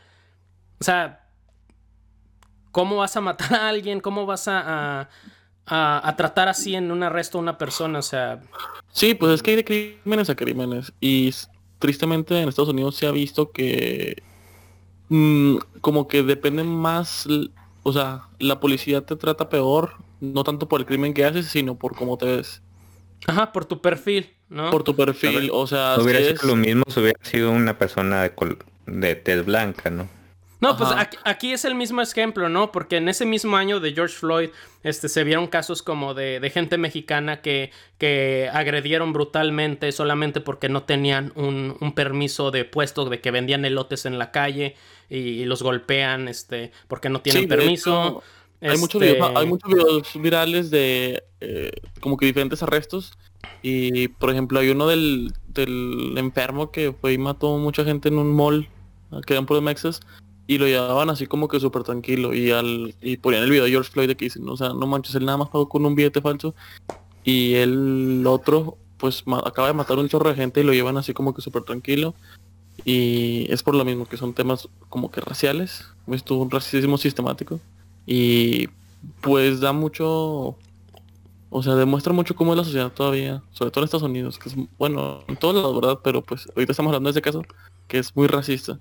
O 0.80 0.84
sea, 0.84 1.26
¿cómo 2.70 2.96
vas 2.96 3.16
a 3.16 3.20
matar 3.20 3.54
a 3.54 3.68
alguien? 3.68 4.00
¿Cómo 4.00 4.24
vas 4.26 4.48
a, 4.48 4.60
a, 5.00 5.08
a- 5.66 6.08
a 6.08 6.16
tratar 6.16 6.48
así 6.48 6.74
en 6.74 6.90
un 6.90 7.02
arresto 7.02 7.38
a 7.38 7.40
una 7.40 7.58
persona? 7.58 7.98
O 7.98 8.02
sea, 8.02 8.40
Sí, 8.92 9.14
pues 9.14 9.32
es 9.32 9.42
que 9.42 9.50
hay 9.52 9.56
de 9.56 9.64
crímenes 9.64 10.30
a 10.30 10.34
crímenes. 10.34 10.92
Y 11.00 11.34
tristemente 11.82 12.40
en 12.40 12.48
Estados 12.48 12.70
Unidos 12.70 12.94
se 12.96 13.06
ha 13.08 13.10
visto 13.10 13.50
que 13.50 14.22
mm, 15.08 15.56
como 15.80 16.06
que 16.08 16.22
depende 16.22 16.62
más, 16.64 17.26
o 17.82 17.92
sea, 17.92 18.22
la 18.38 18.60
policía 18.60 19.04
te 19.04 19.16
trata 19.16 19.48
peor, 19.48 19.94
no 20.20 20.44
tanto 20.44 20.68
por 20.68 20.80
el 20.80 20.86
crimen 20.86 21.12
que 21.12 21.24
haces, 21.24 21.46
sino 21.46 21.74
por 21.74 21.96
cómo 21.96 22.16
te 22.16 22.26
ves. 22.26 22.62
ajá, 23.26 23.52
por 23.52 23.64
tu 23.64 23.80
perfil, 23.80 24.30
¿no? 24.48 24.70
Por 24.70 24.84
tu 24.84 24.94
perfil, 24.96 25.50
o 25.52 25.66
sea, 25.66 25.98
hubiera 26.00 26.20
si 26.20 26.26
sido 26.26 26.36
es- 26.36 26.44
lo 26.44 26.56
mismo 26.56 26.84
si 26.88 27.00
hubiera 27.00 27.18
sido 27.24 27.50
una 27.50 27.76
persona 27.78 28.22
de, 28.22 28.34
col- 28.34 28.58
de 28.86 29.14
tez 29.16 29.44
blanca, 29.44 29.90
¿no? 29.90 30.08
No, 30.62 30.76
pues 30.76 30.90
aquí, 30.96 31.16
aquí 31.24 31.52
es 31.52 31.64
el 31.64 31.74
mismo 31.74 32.00
ejemplo, 32.00 32.48
¿no? 32.48 32.70
Porque 32.72 32.96
en 32.98 33.08
ese 33.08 33.26
mismo 33.26 33.56
año 33.56 33.80
de 33.80 33.92
George 33.92 34.14
Floyd, 34.14 34.50
este, 34.84 35.08
se 35.08 35.24
vieron 35.24 35.48
casos 35.48 35.82
como 35.82 36.14
de, 36.14 36.38
de 36.40 36.50
gente 36.50 36.78
mexicana 36.78 37.42
que, 37.42 37.72
que 37.98 38.48
agredieron 38.52 39.12
brutalmente 39.12 39.90
solamente 39.92 40.40
porque 40.40 40.68
no 40.68 40.84
tenían 40.84 41.32
un, 41.34 41.76
un 41.80 41.94
permiso 41.94 42.52
de 42.52 42.64
puesto, 42.64 43.04
de 43.10 43.20
que 43.20 43.32
vendían 43.32 43.64
elotes 43.64 44.06
en 44.06 44.18
la 44.18 44.30
calle 44.30 44.76
y, 45.10 45.18
y 45.18 45.44
los 45.44 45.62
golpean, 45.62 46.28
este, 46.28 46.70
porque 46.88 47.08
no 47.08 47.20
tienen 47.22 47.42
Sí, 47.42 47.48
permiso. 47.48 48.22
hecho, 48.60 48.70
Hay, 48.70 48.78
muchos 48.78 49.02
Este, 49.02 49.14
videos, 49.14 49.32
hay 49.34 49.46
muchos 49.46 49.68
videos 49.68 50.12
virales 50.14 50.70
de 50.70 51.24
eh, 51.40 51.72
como 52.00 52.16
que 52.16 52.26
diferentes 52.26 52.62
arrestos. 52.62 53.12
Y 53.62 54.08
por 54.08 54.30
ejemplo 54.30 54.60
hay 54.60 54.70
uno 54.70 54.86
del, 54.86 55.32
del 55.48 56.14
enfermo 56.18 56.70
que 56.70 56.92
fue 56.92 57.12
y 57.14 57.18
mató 57.18 57.58
mucha 57.58 57.84
gente 57.84 58.08
en 58.08 58.18
un 58.18 58.32
mall, 58.32 58.68
que 59.26 59.34
eran 59.34 59.46
puros 59.46 59.62
mexas, 59.62 60.00
y 60.52 60.58
lo 60.58 60.66
llevaban 60.66 61.08
así 61.10 61.26
como 61.26 61.48
que 61.48 61.60
súper 61.60 61.82
tranquilo. 61.82 62.34
Y 62.34 62.50
al 62.50 62.94
y 63.00 63.16
ponían 63.16 63.44
el 63.44 63.50
video 63.50 63.64
de 63.64 63.70
George 63.70 63.90
Floyd 63.90 64.08
de 64.08 64.16
que 64.16 64.26
dicen, 64.26 64.48
o 64.48 64.56
sea, 64.56 64.68
no 64.70 64.86
manches, 64.86 65.14
él 65.14 65.24
nada 65.24 65.38
más 65.38 65.48
pagó 65.48 65.68
con 65.68 65.86
un 65.86 65.94
billete 65.94 66.20
falso. 66.20 66.54
Y 67.24 67.54
el 67.54 68.24
otro, 68.26 68.76
pues 68.98 69.24
acaba 69.44 69.68
de 69.68 69.74
matar 69.74 69.98
un 69.98 70.08
chorro 70.08 70.28
de 70.28 70.36
gente 70.36 70.60
y 70.60 70.64
lo 70.64 70.72
llevan 70.72 70.96
así 70.96 71.14
como 71.14 71.34
que 71.34 71.42
súper 71.42 71.62
tranquilo. 71.62 72.14
Y 72.84 73.46
es 73.50 73.62
por 73.62 73.74
lo 73.74 73.84
mismo 73.84 74.06
que 74.06 74.16
son 74.16 74.34
temas 74.34 74.68
como 74.88 75.10
que 75.10 75.20
raciales, 75.20 75.86
es 76.08 76.30
un 76.30 76.50
racismo 76.50 76.98
sistemático. 76.98 77.60
Y 78.06 78.68
pues 79.20 79.60
da 79.60 79.72
mucho, 79.72 80.56
o 81.50 81.62
sea, 81.62 81.74
demuestra 81.76 82.12
mucho 82.12 82.34
cómo 82.34 82.52
es 82.52 82.58
la 82.58 82.64
sociedad 82.64 82.92
todavía, 82.92 83.42
sobre 83.52 83.70
todo 83.70 83.82
en 83.82 83.84
Estados 83.84 84.08
Unidos, 84.08 84.38
que 84.38 84.48
es, 84.48 84.56
bueno, 84.78 85.20
en 85.28 85.36
todos 85.36 85.54
lados, 85.54 85.74
¿verdad? 85.80 86.00
Pero 86.02 86.22
pues 86.22 86.48
ahorita 86.54 86.72
estamos 86.72 86.90
hablando 86.90 87.08
de 87.08 87.12
ese 87.12 87.22
caso, 87.22 87.42
que 87.88 87.98
es 87.98 88.14
muy 88.16 88.26
racista. 88.26 88.78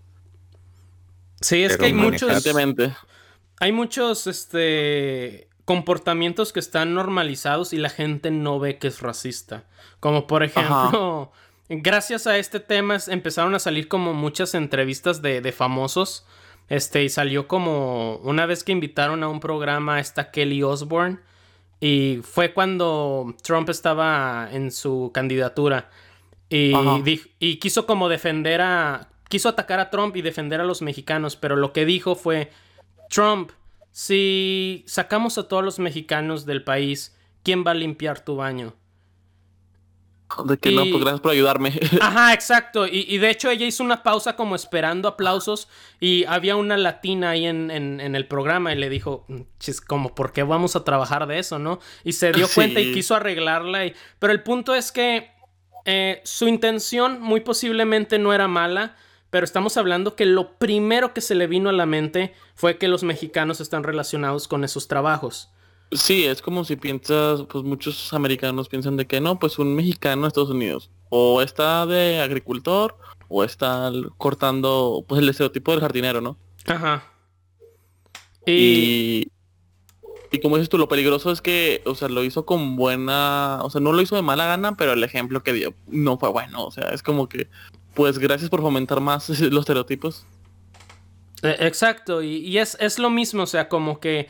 Sí, 1.41 1.63
es 1.63 1.77
que 1.77 1.85
hay 1.87 1.93
muchos, 1.93 2.45
hay 3.59 3.71
muchos, 3.71 4.27
este, 4.27 5.49
comportamientos 5.65 6.53
que 6.53 6.59
están 6.59 6.93
normalizados 6.93 7.73
y 7.73 7.77
la 7.77 7.89
gente 7.89 8.31
no 8.31 8.59
ve 8.59 8.77
que 8.77 8.87
es 8.87 9.01
racista. 9.01 9.65
Como 9.99 10.27
por 10.27 10.43
ejemplo, 10.43 11.31
gracias 11.69 12.27
a 12.27 12.37
este 12.37 12.59
tema 12.59 12.97
empezaron 13.07 13.55
a 13.55 13.59
salir 13.59 13.87
como 13.87 14.13
muchas 14.13 14.53
entrevistas 14.53 15.21
de, 15.21 15.41
de 15.41 15.51
famosos. 15.51 16.25
Este, 16.69 17.03
y 17.03 17.09
salió 17.09 17.47
como 17.47 18.15
una 18.17 18.45
vez 18.45 18.63
que 18.63 18.71
invitaron 18.71 19.23
a 19.23 19.29
un 19.29 19.39
programa 19.39 19.95
a 19.95 19.99
esta 19.99 20.31
Kelly 20.31 20.63
Osbourne. 20.63 21.19
Y 21.79 22.19
fue 22.23 22.53
cuando 22.53 23.35
Trump 23.41 23.69
estaba 23.69 24.47
en 24.51 24.71
su 24.71 25.11
candidatura. 25.13 25.89
Y, 26.49 26.73
y 27.39 27.57
quiso 27.57 27.85
como 27.85 28.09
defender 28.09 28.61
a... 28.61 29.07
Quiso 29.31 29.49
atacar 29.49 29.79
a 29.79 29.89
Trump 29.89 30.15
y 30.17 30.21
defender 30.21 30.61
a 30.61 30.65
los 30.65 30.81
mexicanos. 30.83 31.35
Pero 31.35 31.55
lo 31.55 31.73
que 31.73 31.85
dijo 31.85 32.15
fue... 32.15 32.51
Trump, 33.09 33.51
si 33.91 34.83
sacamos 34.87 35.37
a 35.37 35.47
todos 35.47 35.63
los 35.63 35.79
mexicanos 35.79 36.45
del 36.45 36.63
país, 36.63 37.17
¿quién 37.43 37.63
va 37.65 37.71
a 37.71 37.73
limpiar 37.73 38.23
tu 38.23 38.35
baño? 38.35 38.73
De 40.45 40.57
que 40.57 40.71
no, 40.71 40.83
pues 40.83 41.01
gracias 41.01 41.19
por 41.19 41.31
ayudarme. 41.33 41.77
Ajá, 42.01 42.33
exacto. 42.33 42.87
Y, 42.87 43.05
y 43.09 43.17
de 43.17 43.29
hecho 43.29 43.49
ella 43.49 43.65
hizo 43.65 43.83
una 43.83 44.01
pausa 44.01 44.37
como 44.37 44.55
esperando 44.55 45.09
aplausos 45.09 45.67
y 45.99 46.23
había 46.23 46.55
una 46.55 46.77
latina 46.77 47.31
ahí 47.31 47.45
en, 47.45 47.69
en- 47.69 47.99
en 47.99 48.15
el 48.15 48.25
programa 48.27 48.71
y 48.71 48.77
le 48.77 48.89
dijo, 48.89 49.25
chis, 49.59 49.81
como, 49.81 50.15
¿por 50.15 50.31
qué 50.31 50.43
vamos 50.43 50.77
a 50.77 50.85
trabajar 50.85 51.27
de 51.27 51.37
eso, 51.39 51.59
no? 51.59 51.79
Y 52.05 52.13
se 52.13 52.31
dio 52.31 52.47
Sí. 52.51 52.55
cuenta 52.55 52.79
y 52.79 52.93
quiso 52.93 53.13
arreglarla. 53.15 53.85
y- 53.87 53.93
Pero 54.19 54.31
el 54.31 54.41
punto 54.41 54.73
es 54.73 54.93
que 54.93 55.31
eh, 55.83 56.21
su 56.23 56.47
intención 56.47 57.19
muy 57.21 57.41
posiblemente 57.41 58.17
no 58.17 58.33
era 58.33 58.47
mala, 58.47 58.95
pero 59.31 59.45
estamos 59.45 59.77
hablando 59.77 60.15
que 60.15 60.25
lo 60.25 60.57
primero 60.57 61.13
que 61.13 61.21
se 61.21 61.33
le 61.33 61.47
vino 61.47 61.69
a 61.69 61.73
la 61.73 61.87
mente 61.87 62.35
fue 62.53 62.77
que 62.77 62.87
los 62.87 63.01
mexicanos 63.01 63.61
están 63.61 63.83
relacionados 63.83 64.47
con 64.47 64.63
esos 64.63 64.87
trabajos. 64.87 65.49
Sí, 65.93 66.25
es 66.25 66.41
como 66.41 66.63
si 66.63 66.75
piensas, 66.75 67.43
pues 67.49 67.63
muchos 67.63 68.13
americanos 68.13 68.69
piensan 68.69 68.97
de 68.97 69.07
que 69.07 69.19
no, 69.19 69.39
pues 69.39 69.57
un 69.57 69.75
mexicano 69.75 70.21
en 70.21 70.27
Estados 70.27 70.51
Unidos 70.51 70.91
o 71.09 71.41
está 71.41 71.85
de 71.85 72.21
agricultor 72.21 72.97
o 73.27 73.43
está 73.43 73.91
cortando, 74.17 75.03
pues 75.07 75.21
el 75.21 75.29
estereotipo 75.29 75.71
del 75.71 75.81
jardinero, 75.81 76.21
¿no? 76.21 76.37
Ajá. 76.67 77.03
Y... 78.45 78.51
Y, 78.53 79.31
y 80.31 80.39
como 80.39 80.55
dices 80.55 80.69
tú, 80.69 80.77
lo 80.77 80.87
peligroso 80.87 81.31
es 81.31 81.41
que, 81.41 81.81
o 81.85 81.93
sea, 81.93 82.07
lo 82.07 82.23
hizo 82.23 82.45
con 82.45 82.77
buena, 82.77 83.59
o 83.63 83.69
sea, 83.69 83.81
no 83.81 83.91
lo 83.91 84.01
hizo 84.01 84.15
de 84.15 84.21
mala 84.21 84.45
gana, 84.45 84.77
pero 84.77 84.93
el 84.93 85.03
ejemplo 85.03 85.43
que 85.43 85.51
dio 85.51 85.73
no 85.87 86.17
fue 86.17 86.29
bueno, 86.29 86.63
o 86.65 86.71
sea, 86.71 86.89
es 86.89 87.03
como 87.03 87.27
que, 87.27 87.49
pues 87.93 88.17
gracias 88.17 88.49
por 88.49 88.61
fomentar 88.61 89.01
más 89.01 89.29
los 89.39 89.59
estereotipos. 89.61 90.25
Eh, 91.43 91.55
Exacto, 91.59 92.21
y, 92.21 92.57
es, 92.57 92.77
es 92.79 92.99
lo 92.99 93.09
mismo, 93.09 93.43
o 93.43 93.47
sea, 93.47 93.67
como 93.67 93.99
que 93.99 94.27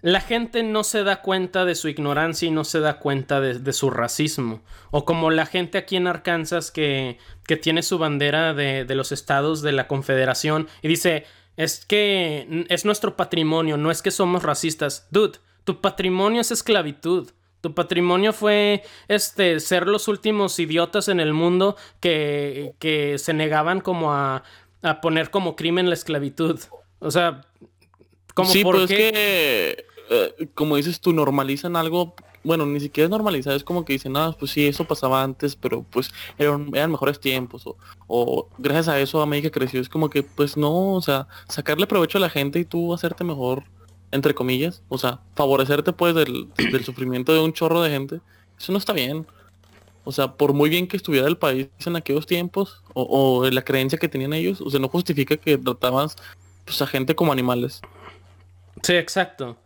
la 0.00 0.20
gente 0.20 0.62
no 0.62 0.84
se 0.84 1.02
da 1.02 1.22
cuenta 1.22 1.64
de 1.64 1.74
su 1.74 1.88
ignorancia 1.88 2.46
y 2.46 2.52
no 2.52 2.64
se 2.64 2.80
da 2.80 2.98
cuenta 3.00 3.40
de, 3.40 3.58
de 3.58 3.72
su 3.72 3.90
racismo. 3.90 4.62
O 4.90 5.04
como 5.04 5.30
la 5.30 5.44
gente 5.44 5.76
aquí 5.76 5.96
en 5.96 6.06
Arkansas 6.06 6.70
que, 6.70 7.18
que 7.46 7.56
tiene 7.56 7.82
su 7.82 7.98
bandera 7.98 8.54
de, 8.54 8.84
de 8.84 8.94
los 8.94 9.12
estados 9.12 9.60
de 9.60 9.72
la 9.72 9.88
Confederación 9.88 10.68
y 10.82 10.88
dice, 10.88 11.26
es 11.56 11.84
que 11.84 12.66
es 12.68 12.84
nuestro 12.84 13.16
patrimonio, 13.16 13.76
no 13.76 13.90
es 13.90 14.00
que 14.00 14.12
somos 14.12 14.44
racistas. 14.44 15.08
Dude, 15.10 15.40
tu 15.64 15.80
patrimonio 15.80 16.40
es 16.40 16.52
esclavitud. 16.52 17.30
Tu 17.68 17.74
patrimonio 17.74 18.32
fue 18.32 18.82
este 19.08 19.60
ser 19.60 19.86
los 19.86 20.08
últimos 20.08 20.58
idiotas 20.58 21.08
en 21.08 21.20
el 21.20 21.34
mundo 21.34 21.76
que, 22.00 22.74
que 22.78 23.18
se 23.18 23.34
negaban 23.34 23.80
como 23.82 24.12
a, 24.14 24.42
a 24.82 25.00
poner 25.02 25.30
como 25.30 25.54
crimen 25.54 25.88
la 25.88 25.94
esclavitud. 25.94 26.58
O 27.00 27.10
sea, 27.10 27.42
Como 28.34 28.48
sí, 28.50 28.62
por 28.62 28.76
pues 28.76 28.90
es 28.90 28.96
qué- 28.96 29.12
que, 29.12 29.84
eh, 30.10 30.48
como 30.54 30.76
dices 30.76 31.00
tú, 31.00 31.12
normalizan 31.12 31.76
algo, 31.76 32.14
bueno, 32.44 32.64
ni 32.66 32.80
siquiera 32.80 33.04
es 33.06 33.10
normalizar, 33.10 33.54
es 33.54 33.64
como 33.64 33.84
que 33.84 33.92
dicen, 33.94 34.16
ah, 34.16 34.34
pues 34.38 34.52
sí, 34.52 34.66
eso 34.66 34.84
pasaba 34.86 35.22
antes, 35.22 35.56
pero 35.56 35.84
pues 35.90 36.10
eran, 36.38 36.70
eran 36.74 36.90
mejores 36.90 37.20
tiempos, 37.20 37.66
o, 37.66 37.76
o 38.06 38.48
gracias 38.58 38.88
a 38.88 39.00
eso 39.00 39.20
América 39.20 39.50
creció, 39.50 39.80
es 39.80 39.88
como 39.88 40.08
que, 40.08 40.22
pues 40.22 40.56
no, 40.56 40.94
o 40.94 41.02
sea, 41.02 41.26
sacarle 41.48 41.86
provecho 41.86 42.16
a 42.18 42.20
la 42.22 42.30
gente 42.30 42.58
y 42.60 42.64
tú 42.64 42.94
hacerte 42.94 43.24
mejor, 43.24 43.64
entre 44.10 44.34
comillas, 44.34 44.82
o 44.88 44.98
sea, 44.98 45.20
favorecerte 45.34 45.92
pues 45.92 46.14
del, 46.14 46.48
del 46.56 46.84
sufrimiento 46.84 47.32
de 47.32 47.40
un 47.40 47.52
chorro 47.52 47.82
de 47.82 47.90
gente, 47.90 48.20
eso 48.58 48.72
no 48.72 48.78
está 48.78 48.92
bien. 48.92 49.26
O 50.04 50.12
sea, 50.12 50.32
por 50.32 50.54
muy 50.54 50.70
bien 50.70 50.86
que 50.88 50.96
estuviera 50.96 51.28
el 51.28 51.36
país 51.36 51.68
en 51.84 51.96
aquellos 51.96 52.26
tiempos, 52.26 52.82
o, 52.94 53.02
o 53.02 53.50
la 53.50 53.62
creencia 53.62 53.98
que 53.98 54.08
tenían 54.08 54.32
ellos, 54.32 54.60
o 54.62 54.70
sea, 54.70 54.80
no 54.80 54.88
justifica 54.88 55.36
que 55.36 55.58
tratabas 55.58 56.16
pues, 56.64 56.80
a 56.80 56.86
gente 56.86 57.14
como 57.14 57.30
animales. 57.30 57.82
Sí, 58.82 58.94
exacto. 58.94 59.58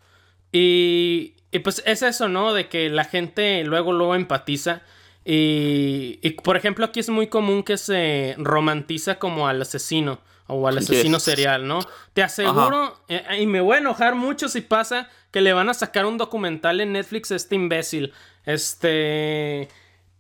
Y, 0.51 1.35
y 1.53 1.61
pues 1.61 1.83
es 1.87 2.03
eso, 2.03 2.29
¿no? 2.29 2.53
De 2.55 2.69
que 2.69 2.89
la 2.91 3.05
gente 3.05 3.63
luego, 3.63 3.93
luego 3.93 4.17
empatiza. 4.17 4.83
Y, 5.25 6.19
y, 6.23 6.31
por 6.31 6.57
ejemplo, 6.57 6.85
aquí 6.85 6.99
es 6.99 7.09
muy 7.09 7.29
común 7.29 7.63
que 7.63 7.77
se 7.77 8.35
romantiza 8.39 9.21
como 9.21 9.47
al 9.47 9.63
asesino 9.63 10.19
o 10.53 10.69
al 10.69 10.79
asesino 10.79 11.17
Yes. 11.19 11.25
serial, 11.25 11.67
¿no? 11.67 11.81
Te 12.13 12.23
aseguro, 12.23 12.99
eh, 13.09 13.25
y 13.41 13.47
me 13.47 13.61
voy 13.61 13.77
a 13.77 13.79
enojar 13.81 14.15
mucho 14.15 14.49
si 14.49 14.61
pasa 14.61 15.09
que 15.31 15.41
le 15.41 15.53
van 15.53 15.69
a 15.69 15.75
sacar 15.75 16.07
un 16.07 16.19
documental 16.19 16.81
en 16.81 16.93
Netflix 16.93 17.33
a 17.33 17.37
este 17.37 17.55
imbécil. 17.55 18.13
Este... 18.45 19.69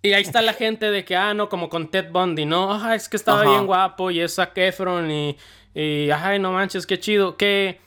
Y 0.04 0.14
ahí 0.14 0.22
está 0.22 0.42
la 0.42 0.52
gente 0.52 0.90
de 0.90 1.04
que, 1.04 1.14
ah, 1.14 1.32
no, 1.32 1.48
como 1.48 1.68
con 1.68 1.88
Ted 1.88 2.10
Bundy, 2.10 2.44
¿no? 2.44 2.72
Ah, 2.74 2.96
es 2.96 3.08
que 3.08 3.16
estaba 3.16 3.42
Ajá. 3.42 3.50
bien 3.50 3.66
guapo 3.66 4.10
y 4.10 4.18
es 4.20 4.34
Zac 4.34 4.58
Efron 4.58 5.08
y, 5.12 5.36
y, 5.74 6.10
ay, 6.10 6.40
no 6.40 6.50
manches, 6.50 6.86
qué 6.88 6.98
chido. 6.98 7.36
Que 7.36 7.80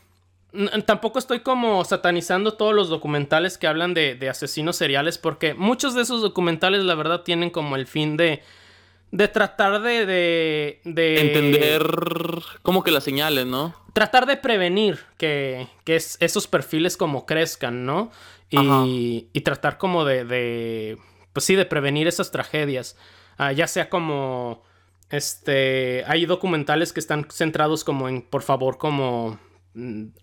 tampoco 0.85 1.19
estoy 1.19 1.41
como 1.41 1.83
satanizando 1.83 2.53
todos 2.53 2.73
los 2.73 2.87
documentales 2.87 3.57
que 3.57 3.67
hablan 3.67 3.93
de, 3.93 4.15
de 4.15 4.29
asesinos 4.29 4.77
seriales 4.77 5.17
porque 5.17 5.53
muchos 5.55 5.93
de 5.93 6.03
esos 6.03 6.21
documentales, 6.21 6.85
la 6.85 6.95
verdad, 6.95 7.23
tienen 7.23 7.49
como 7.49 7.75
el 7.75 7.85
fin 7.85 8.15
de, 8.15 8.41
de 9.11 9.27
tratar 9.27 9.81
de, 9.81 10.05
de, 10.05 10.81
de- 10.83 11.21
Entender 11.21 11.81
como 12.61 12.83
que 12.83 12.91
las 12.91 13.03
señales, 13.03 13.45
¿no? 13.45 13.73
tratar 13.93 14.25
de 14.25 14.35
prevenir 14.35 14.99
que, 15.17 15.67
que 15.85 15.95
es- 15.95 16.17
esos 16.19 16.47
perfiles 16.47 16.97
como 16.97 17.25
crezcan, 17.25 17.85
¿no? 17.85 18.11
Y, 18.49 19.27
y 19.33 19.41
tratar 19.41 19.77
como 19.77 20.03
de, 20.05 20.23
de, 20.25 20.97
pues 21.33 21.45
sí, 21.45 21.55
de 21.55 21.65
prevenir 21.65 22.07
esas 22.07 22.29
tragedias. 22.31 22.97
Ah, 23.37 23.51
ya 23.53 23.67
sea 23.67 23.89
como, 23.89 24.63
este, 25.09 26.03
hay 26.07 26.25
documentales 26.25 26.93
que 26.93 26.99
están 26.99 27.25
centrados 27.31 27.83
como 27.83 28.07
en, 28.09 28.21
por 28.21 28.43
favor, 28.43 28.77
como 28.77 29.39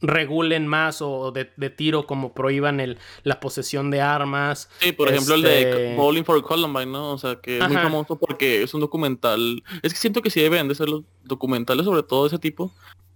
regulen 0.00 0.66
más 0.66 1.02
o 1.02 1.30
de, 1.30 1.50
de 1.56 1.70
tiro, 1.70 2.06
como 2.06 2.32
prohíban 2.32 2.80
el, 2.80 2.98
la 3.22 3.38
posesión 3.38 3.90
de 3.90 4.00
armas. 4.00 4.68
Sí, 4.80 4.92
por 4.92 5.08
ejemplo 5.08 5.34
el 5.34 5.44
Este- 5.44 5.74
de 5.74 5.96
Bowling 5.96 6.24
for 6.24 6.42
Columbine, 6.42 6.86
¿no? 6.86 7.12
O 7.12 7.18
sea, 7.18 7.36
que 7.36 7.58
es 7.58 7.68
muy 7.68 7.76
famoso 7.76 8.16
porque 8.16 8.62
es 8.62 8.72
un 8.74 8.80
documental. 8.80 9.62
Es 9.82 9.92
que 9.92 10.00
siento 10.00 10.22
que 10.22 10.30
sí 10.30 10.40
deben 10.40 10.68
de 10.68 10.74
ser 10.74 10.88
los 10.88 11.02
documentales 11.24 11.84
sobre 11.84 12.02
todo 12.02 12.22
de 12.24 12.28
ese 12.28 12.38
tipo. 12.38 12.72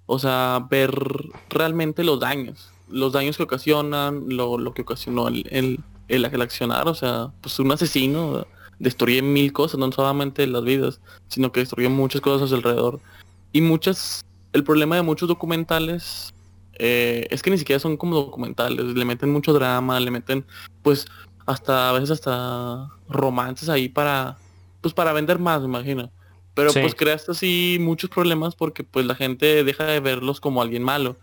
O 0.07 0.19
sea, 0.19 0.67
ver 0.71 0.93
realmente 1.49 2.05
los 2.05 2.21
daños. 2.21 2.71
Los 2.89 3.13
daños 3.13 3.37
que 3.37 3.43
ocasionan, 3.43 4.25
lo, 4.29 4.59
lo 4.59 4.73
que 4.73 4.83
ocasionó 4.83 5.27
el, 5.27 5.45
el, 5.51 5.81
el, 6.07 6.25
el 6.25 6.43
accionar. 6.43 6.87
O 6.87 6.95
sea, 6.95 7.33
pues 7.41 7.59
un 7.59 7.73
asesino 7.73 8.47
destruye 8.79 9.23
mil 9.23 9.53
cosas, 9.53 9.81
no 9.81 9.91
solamente 9.91 10.47
las 10.47 10.63
vidas, 10.63 11.01
sino 11.29 11.51
que 11.51 11.61
destruye 11.61 11.89
muchas 11.89 12.21
cosas 12.21 12.43
a 12.43 12.49
su 12.49 12.55
alrededor. 12.55 13.01
Y 13.51 13.63
muchas, 13.63 14.25
el 14.57 14.65
problema 14.65 14.97
de 14.97 15.03
muchos 15.03 15.29
documentales 15.29 16.35
eh, 16.79 17.27
es 17.31 17.43
que 17.43 17.51
ni 17.51 17.59
siquiera 17.59 17.79
son 17.79 17.97
como 17.97 18.17
documentales, 18.17 18.85
le 18.87 19.05
meten 19.05 19.31
mucho 19.31 19.53
drama, 19.53 20.01
le 20.01 20.11
meten 20.11 20.45
pues 20.83 21.07
hasta 21.47 21.91
a 21.91 21.93
veces 21.93 22.11
hasta 22.11 22.89
romances 23.09 23.69
ahí 23.69 23.89
para 23.89 24.37
pues 24.81 24.93
para 24.95 25.13
vender 25.13 25.39
más, 25.39 25.61
me 25.61 25.67
imagino. 25.67 26.11
Pero 26.55 26.71
Sí. 26.71 26.81
pues 26.81 26.95
creaste 26.95 27.33
así 27.33 27.77
muchos 27.81 28.09
problemas 28.09 28.55
porque 28.55 28.83
pues 28.83 29.05
la 29.05 29.15
gente 29.15 29.63
deja 29.63 29.85
de 29.85 30.01
verlos 30.01 30.41
como 30.41 30.63
alguien 30.63 30.83
malo. 30.83 31.17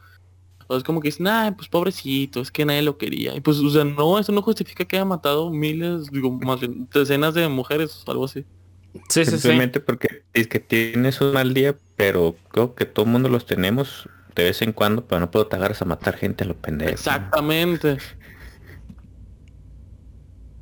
O 0.67 0.77
es 0.77 0.83
como 0.83 1.01
que 1.01 1.09
dicen, 1.09 1.27
ah, 1.27 1.53
pues 1.57 1.67
pobrecito, 1.67 2.39
es 2.39 2.51
que 2.51 2.65
nadie 2.65 2.83
lo 2.83 2.97
quería. 2.97 3.35
Y 3.35 3.41
pues, 3.41 3.57
o 3.57 3.69
sea, 3.69 3.83
no, 3.83 4.17
eso 4.17 4.31
no 4.31 4.41
justifica 4.41 4.85
que 4.85 4.95
haya 4.95 5.05
matado 5.05 5.49
miles, 5.49 6.09
digo, 6.11 6.31
más 6.31 6.59
bien, 6.61 6.87
decenas 6.93 7.33
de 7.33 7.47
mujeres 7.49 8.03
o 8.05 8.11
algo 8.11 8.25
así. 8.25 8.45
Sí, 9.09 9.25
sí, 9.25 9.31
sí. 9.31 9.37
Simplemente 9.39 9.79
porque 9.79 10.23
es 10.33 10.47
que 10.47 10.59
tienes 10.59 11.19
un 11.19 11.33
mal 11.33 11.53
día, 11.53 11.75
pero 12.03 12.35
creo 12.49 12.75
que 12.75 12.83
todo 12.83 13.05
el 13.05 13.11
mundo 13.13 13.29
los 13.29 13.45
tenemos 13.45 14.09
de 14.35 14.43
vez 14.43 14.61
en 14.61 14.73
cuando, 14.73 15.05
pero 15.05 15.21
no 15.21 15.31
puedo 15.31 15.47
te 15.47 15.55
agarras 15.55 15.81
a 15.81 15.85
matar 15.85 16.17
gente 16.17 16.43
a 16.43 16.47
los 16.47 16.57
pendejos. 16.57 16.95
Exactamente. 16.95 17.97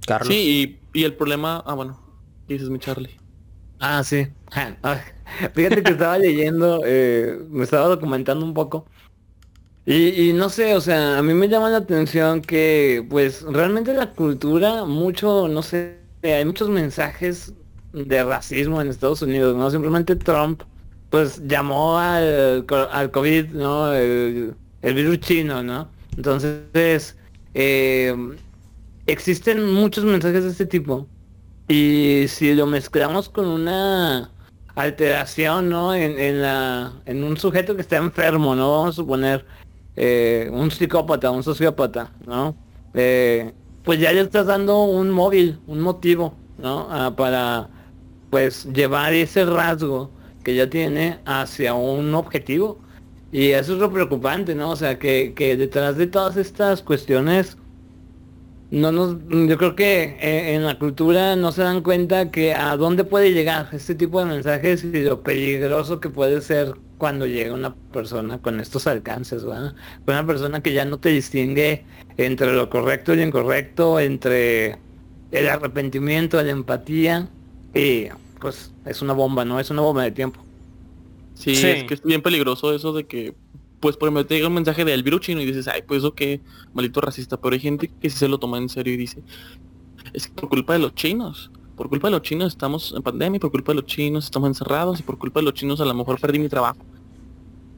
Carlos. 0.05 0.27
Sí, 0.27 0.79
y, 0.93 0.99
y 0.99 1.03
el 1.03 1.15
problema, 1.15 1.63
ah, 1.65 1.73
bueno, 1.73 1.99
¿qué 2.47 2.53
dices 2.53 2.69
mi 2.69 2.77
Charlie? 2.77 3.17
Ah, 3.79 4.03
sí. 4.03 4.27
Ah, 4.83 5.01
Fíjate 5.55 5.81
que 5.81 5.93
estaba 5.93 6.19
leyendo, 6.19 6.83
eh, 6.85 7.39
me 7.49 7.63
estaba 7.63 7.87
documentando 7.87 8.45
un 8.45 8.53
poco. 8.53 8.85
Y, 9.83 10.29
y 10.29 10.33
no 10.33 10.49
sé, 10.49 10.75
o 10.75 10.81
sea, 10.81 11.17
a 11.17 11.23
mí 11.23 11.33
me 11.33 11.49
llama 11.49 11.71
la 11.71 11.77
atención 11.77 12.43
que, 12.43 13.03
pues, 13.09 13.41
realmente 13.41 13.95
la 13.95 14.11
cultura, 14.11 14.85
mucho, 14.85 15.47
no 15.47 15.63
sé, 15.63 16.01
hay 16.21 16.45
muchos 16.45 16.69
mensajes 16.69 17.55
de 17.93 18.23
racismo 18.23 18.79
en 18.79 18.89
Estados 18.89 19.23
Unidos, 19.23 19.55
¿no? 19.55 19.71
Simplemente 19.71 20.15
Trump, 20.15 20.61
pues, 21.11 21.45
llamó 21.45 21.99
al, 21.99 22.65
al 22.91 23.11
COVID, 23.11 23.49
¿no? 23.49 23.93
El, 23.93 24.55
el 24.81 24.93
virus 24.95 25.19
chino, 25.19 25.61
¿no? 25.61 25.87
Entonces, 26.15 27.17
eh, 27.53 28.15
existen 29.05 29.71
muchos 29.73 30.05
mensajes 30.05 30.45
de 30.45 30.49
este 30.49 30.65
tipo. 30.65 31.05
Y 31.67 32.25
si 32.29 32.55
lo 32.55 32.65
mezclamos 32.65 33.27
con 33.27 33.45
una 33.45 34.31
alteración, 34.75 35.69
¿no? 35.69 35.93
En, 35.93 36.17
en 36.17 36.41
la, 36.41 36.93
en 37.05 37.25
un 37.25 37.35
sujeto 37.35 37.75
que 37.75 37.81
está 37.81 37.97
enfermo, 37.97 38.55
¿no? 38.55 38.71
Vamos 38.71 38.89
a 38.91 38.93
suponer 38.93 39.45
eh, 39.97 40.49
un 40.53 40.71
psicópata, 40.71 41.29
un 41.29 41.43
sociópata, 41.43 42.09
¿no? 42.25 42.55
Eh, 42.93 43.53
pues 43.83 43.99
ya 43.99 44.13
le 44.13 44.21
estás 44.21 44.45
dando 44.45 44.83
un 44.83 45.11
móvil, 45.11 45.59
un 45.67 45.81
motivo, 45.81 46.35
¿no? 46.57 46.87
Ah, 46.89 47.13
para, 47.15 47.67
pues, 48.29 48.65
llevar 48.73 49.13
ese 49.13 49.43
rasgo 49.43 50.09
que 50.43 50.55
ya 50.55 50.69
tiene 50.69 51.19
hacia 51.25 51.73
un 51.73 52.13
objetivo. 52.15 52.79
Y 53.31 53.51
eso 53.51 53.73
es 53.73 53.79
lo 53.79 53.91
preocupante, 53.91 54.55
¿no? 54.55 54.71
O 54.71 54.75
sea, 54.75 54.99
que, 54.99 55.33
que 55.35 55.55
detrás 55.55 55.97
de 55.97 56.07
todas 56.07 56.35
estas 56.37 56.81
cuestiones 56.81 57.57
no 58.71 58.93
nos, 58.93 59.17
yo 59.29 59.57
creo 59.57 59.75
que 59.75 60.17
eh, 60.21 60.55
en 60.55 60.63
la 60.65 60.79
cultura 60.79 61.35
no 61.35 61.51
se 61.51 61.61
dan 61.61 61.81
cuenta 61.81 62.31
que 62.31 62.53
a 62.53 62.77
dónde 62.77 63.03
puede 63.03 63.33
llegar 63.33 63.67
este 63.73 63.95
tipo 63.95 64.19
de 64.19 64.25
mensajes 64.27 64.85
y 64.85 65.03
lo 65.03 65.21
peligroso 65.21 65.99
que 65.99 66.09
puede 66.09 66.41
ser 66.41 66.73
cuando 66.97 67.25
llega 67.25 67.53
una 67.53 67.75
persona 67.75 68.37
con 68.41 68.61
estos 68.61 68.87
alcances, 68.87 69.43
¿verdad? 69.43 69.75
Una 70.07 70.25
persona 70.25 70.63
que 70.63 70.71
ya 70.71 70.85
no 70.85 70.99
te 70.99 71.09
distingue 71.09 71.83
entre 72.15 72.53
lo 72.53 72.69
correcto 72.69 73.13
y 73.13 73.17
lo 73.17 73.23
incorrecto, 73.23 73.99
entre 73.99 74.77
el 75.31 75.49
arrepentimiento, 75.49 76.41
la 76.41 76.51
empatía, 76.51 77.27
y 77.73 78.07
pues 78.41 78.73
es 78.85 79.01
una 79.01 79.13
bomba, 79.13 79.45
¿no? 79.45 79.59
Es 79.59 79.69
una 79.69 79.81
bomba 79.81 80.03
de 80.03 80.11
tiempo. 80.11 80.41
Sí, 81.35 81.55
Sí. 81.55 81.67
es 81.67 81.83
que 81.85 81.93
es 81.93 82.03
bien 82.03 82.21
peligroso 82.21 82.73
eso 82.73 82.91
de 82.91 83.05
que, 83.05 83.35
pues 83.79 83.95
por 83.97 84.07
ejemplo, 84.07 84.25
te 84.25 84.35
llega 84.35 84.47
un 84.47 84.53
mensaje 84.53 84.83
del 84.83 85.03
virus 85.03 85.21
chino 85.21 85.41
y 85.41 85.45
dices, 85.45 85.67
ay, 85.67 85.83
pues 85.87 85.99
eso 85.99 86.13
qué, 86.13 86.41
maldito 86.73 87.01
racista, 87.01 87.37
pero 87.37 87.53
hay 87.53 87.59
gente 87.59 87.89
que 87.99 88.09
sí 88.09 88.17
se 88.17 88.27
lo 88.27 88.37
toma 88.37 88.57
en 88.57 88.69
serio 88.69 88.93
y 88.93 88.97
dice, 88.97 89.23
es 90.13 90.27
que 90.27 90.33
por 90.33 90.49
culpa 90.49 90.73
de 90.73 90.79
los 90.79 90.93
chinos, 90.93 91.51
por 91.75 91.89
culpa 91.89 92.07
de 92.09 92.11
los 92.11 92.21
chinos 92.21 92.49
estamos 92.53 92.93
en 92.95 93.01
pandemia, 93.01 93.37
y 93.37 93.39
por 93.39 93.51
culpa 93.51 93.71
de 93.71 93.77
los 93.77 93.85
chinos 93.85 94.25
estamos 94.25 94.47
encerrados 94.49 94.99
y 94.99 95.03
por 95.03 95.17
culpa 95.17 95.39
de 95.39 95.45
los 95.45 95.53
chinos 95.53 95.79
a 95.81 95.85
lo 95.85 95.93
mejor 95.93 96.19
perdí 96.19 96.37
mi 96.39 96.49
trabajo. 96.49 96.77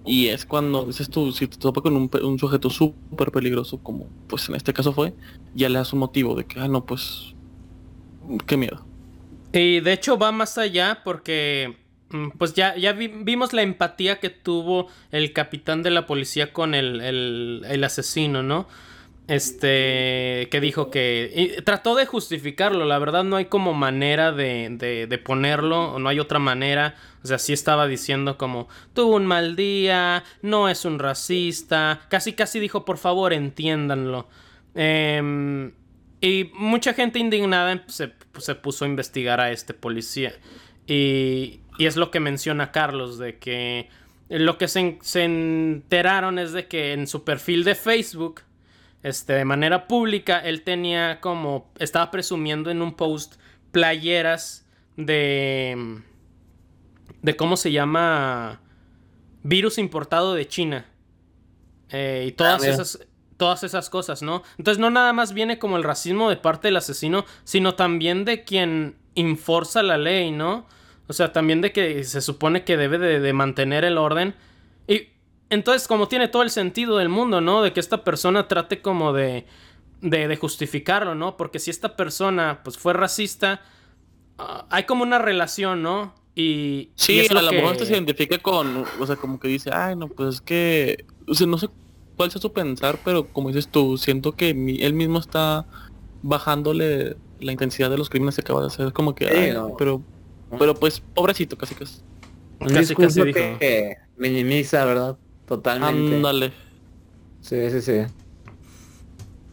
Y 0.05 0.27
es 0.27 0.45
cuando 0.45 0.85
dices 0.85 1.09
tú, 1.09 1.31
si 1.31 1.47
te 1.47 1.55
topas 1.57 1.81
con 1.83 1.95
un, 1.95 2.09
pe- 2.09 2.21
un 2.21 2.37
sujeto 2.37 2.69
súper 2.69 3.31
peligroso, 3.31 3.77
como 3.77 4.07
pues 4.27 4.49
en 4.49 4.55
este 4.55 4.73
caso 4.73 4.91
fue, 4.91 5.13
ya 5.55 5.69
le 5.69 5.77
das 5.77 5.93
un 5.93 5.99
motivo 5.99 6.35
de 6.35 6.43
que, 6.43 6.59
ah, 6.59 6.67
no, 6.67 6.85
pues, 6.85 7.33
qué 8.45 8.57
miedo. 8.57 8.85
Y 9.53 9.79
de 9.81 9.93
hecho 9.93 10.17
va 10.17 10.31
más 10.31 10.57
allá 10.57 11.01
porque 11.03 11.77
mm, 12.09 12.29
pues 12.37 12.53
ya, 12.53 12.75
ya 12.75 12.93
vi- 12.93 13.07
vimos 13.09 13.53
la 13.53 13.61
empatía 13.61 14.19
que 14.19 14.29
tuvo 14.29 14.87
el 15.11 15.31
capitán 15.33 15.83
de 15.83 15.91
la 15.91 16.05
policía 16.07 16.51
con 16.53 16.73
el, 16.75 17.01
el- 17.01 17.83
asesino, 17.83 18.41
¿no? 18.43 18.67
Este, 19.27 20.49
que 20.51 20.59
dijo 20.61 20.91
que... 20.91 21.61
trató 21.65 21.95
de 21.95 22.05
justificarlo, 22.05 22.83
la 22.85 22.99
verdad 22.99 23.23
no 23.23 23.37
hay 23.37 23.45
como 23.45 23.73
manera 23.73 24.31
de, 24.33 24.67
de, 24.71 25.07
de 25.07 25.17
ponerlo, 25.17 25.97
no 25.99 26.09
hay 26.09 26.19
otra 26.19 26.39
manera. 26.39 26.95
O 27.23 27.27
sea, 27.27 27.39
sí 27.39 27.53
estaba 27.53 27.87
diciendo 27.87 28.37
como, 28.37 28.67
tuvo 28.93 29.15
un 29.15 29.25
mal 29.25 29.55
día, 29.55 30.23
no 30.41 30.67
es 30.69 30.83
un 30.85 30.99
racista, 30.99 32.01
casi 32.09 32.33
casi 32.33 32.59
dijo, 32.59 32.83
por 32.85 32.97
favor, 32.97 33.31
entiéndanlo. 33.33 34.27
Em, 34.75 35.71
y 36.23 36.49
mucha 36.53 36.93
gente 36.93 37.19
indignada 37.19 37.83
se, 37.87 38.13
se 38.37 38.55
puso 38.55 38.85
a 38.85 38.87
investigar 38.87 39.41
a 39.41 39.51
este 39.51 39.73
policía. 39.73 40.33
Y, 40.87 41.59
y 41.77 41.85
es 41.85 41.97
lo 41.97 42.11
que 42.11 42.21
menciona 42.21 42.71
Carlos, 42.71 43.17
de 43.17 43.39
que 43.39 43.89
lo 44.29 44.57
que 44.57 44.69
se, 44.69 44.99
se 45.01 45.25
enteraron 45.25 46.39
es 46.39 46.53
de 46.53 46.69
que 46.69 46.93
en 46.93 47.07
su 47.07 47.25
perfil 47.25 47.65
de 47.65 47.75
Facebook, 47.75 48.39
este, 49.03 49.33
de 49.33 49.43
manera 49.43 49.85
pública, 49.85 50.39
él 50.39 50.61
tenía 50.61 51.19
como, 51.19 51.69
estaba 51.77 52.09
presumiendo 52.09 52.71
en 52.71 52.81
un 52.81 52.95
post 52.95 53.35
playeras 53.73 54.65
de, 54.95 55.99
de 57.21 57.35
cómo 57.35 57.57
se 57.57 57.73
llama, 57.73 58.61
virus 59.43 59.77
importado 59.77 60.35
de 60.35 60.47
China. 60.47 60.85
Eh, 61.89 62.27
y 62.29 62.31
todas 62.31 62.63
Ah, 62.63 62.69
esas 62.69 63.07
todas 63.37 63.63
esas 63.63 63.89
cosas, 63.89 64.21
¿no? 64.21 64.43
Entonces 64.57 64.79
no 64.79 64.89
nada 64.89 65.13
más 65.13 65.33
viene 65.33 65.59
como 65.59 65.77
el 65.77 65.83
racismo 65.83 66.29
de 66.29 66.37
parte 66.37 66.67
del 66.67 66.77
asesino, 66.77 67.25
sino 67.43 67.75
también 67.75 68.25
de 68.25 68.43
quien 68.43 68.95
enforza 69.15 69.83
la 69.83 69.97
ley, 69.97 70.31
¿no? 70.31 70.65
O 71.07 71.13
sea, 71.13 71.33
también 71.33 71.61
de 71.61 71.71
que 71.71 72.03
se 72.03 72.21
supone 72.21 72.63
que 72.63 72.77
debe 72.77 72.97
de, 72.97 73.19
de 73.19 73.33
mantener 73.33 73.83
el 73.85 73.97
orden. 73.97 74.35
Y 74.87 75.09
entonces 75.49 75.87
como 75.87 76.07
tiene 76.07 76.27
todo 76.27 76.43
el 76.43 76.49
sentido 76.49 76.97
del 76.97 77.09
mundo, 77.09 77.41
¿no? 77.41 77.61
De 77.61 77.73
que 77.73 77.79
esta 77.79 78.03
persona 78.03 78.47
trate 78.47 78.81
como 78.81 79.13
de, 79.13 79.45
de, 80.01 80.27
de 80.27 80.35
justificarlo, 80.37 81.15
¿no? 81.15 81.35
Porque 81.37 81.59
si 81.59 81.69
esta 81.71 81.95
persona 81.95 82.61
pues 82.63 82.77
fue 82.77 82.93
racista, 82.93 83.61
ah, 84.37 84.65
hay 84.69 84.83
como 84.85 85.03
una 85.03 85.19
relación, 85.19 85.81
¿no? 85.83 86.13
Y, 86.35 86.43
y 86.43 86.91
Sí, 86.95 87.19
es 87.19 87.31
a 87.31 87.41
lo 87.41 87.49
que- 87.49 87.57
mejor 87.57 87.77
se 87.77 87.91
identifica 87.93 88.37
con, 88.39 88.85
o 88.99 89.05
sea, 89.05 89.15
como 89.17 89.39
que 89.39 89.47
dice, 89.47 89.69
ay, 89.73 89.95
no, 89.95 90.07
pues 90.07 90.35
es 90.35 90.41
que, 90.41 91.05
o 91.27 91.33
sea, 91.35 91.45
no 91.45 91.57
sé 91.57 91.67
cuál 92.15 92.31
sea 92.31 92.41
su 92.41 92.51
pensar, 92.53 92.99
pero 93.03 93.27
como 93.31 93.49
dices 93.49 93.67
tú, 93.69 93.97
siento 93.97 94.33
que 94.33 94.53
mi- 94.53 94.81
él 94.81 94.93
mismo 94.93 95.19
está 95.19 95.65
bajándole 96.21 97.17
la 97.39 97.51
intensidad 97.51 97.89
de 97.89 97.97
los 97.97 98.09
crímenes 98.09 98.35
que 98.35 98.41
acaba 98.41 98.61
de 98.61 98.67
hacer, 98.67 98.93
como 98.93 99.13
que, 99.15 99.25
Sí, 99.27 99.33
ay, 99.35 99.51
no. 99.53 99.75
pero, 99.77 100.01
pero 100.57 100.73
pues, 100.75 101.01
pobrecito, 101.13 101.57
casi 101.57 101.75
casi. 101.75 102.01
Un 102.59 102.67
Casi, 102.67 102.79
discurso 102.79 103.07
casi 103.21 103.23
dijo. 103.25 103.59
que, 103.59 103.95
minimiza, 104.15 104.85
¿verdad? 104.85 105.17
Totalmente. 105.45 106.15
Ándale. 106.15 106.53
Sí, 107.41 107.69
sí, 107.71 107.81
sí. 107.81 108.05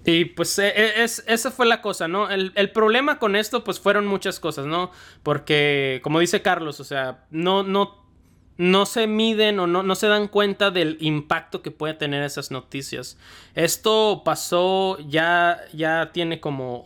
Y 0.05 0.25
pues 0.27 0.59
e- 0.59 0.69
e- 0.69 1.03
es, 1.05 1.23
esa 1.27 1.51
fue 1.51 1.67
la 1.67 1.83
cosa, 1.83 2.09
¿no? 2.09 2.31
El, 2.31 2.53
el 2.55 2.73
problema 2.73 3.19
con 3.19 3.37
esto 3.37 3.65
pues 3.65 3.81
fueron 3.81 4.07
muchas 4.07 4.41
cosas, 4.41 4.65
¿no? 4.67 4.91
Porque, 5.23 6.01
como 6.03 6.21
dice 6.21 6.41
Carlos, 6.41 6.81
o 6.81 6.85
sea, 6.85 7.27
no, 7.31 7.63
no, 7.63 8.00
no 8.61 8.85
se 8.85 9.07
miden 9.07 9.59
o 9.59 9.67
no, 9.67 9.83
no 9.83 9.95
se 9.95 10.07
dan 10.07 10.29
cuenta 10.29 10.71
del 10.71 10.99
impacto 11.01 11.63
que 11.63 11.71
puede 11.71 11.95
tener 11.95 12.23
esas 12.23 12.51
noticias. 12.51 13.17
Esto 13.55 14.21
pasó 14.23 14.99
ya, 15.09 15.63
ya 15.73 16.11
tiene 16.13 16.41
como 16.41 16.85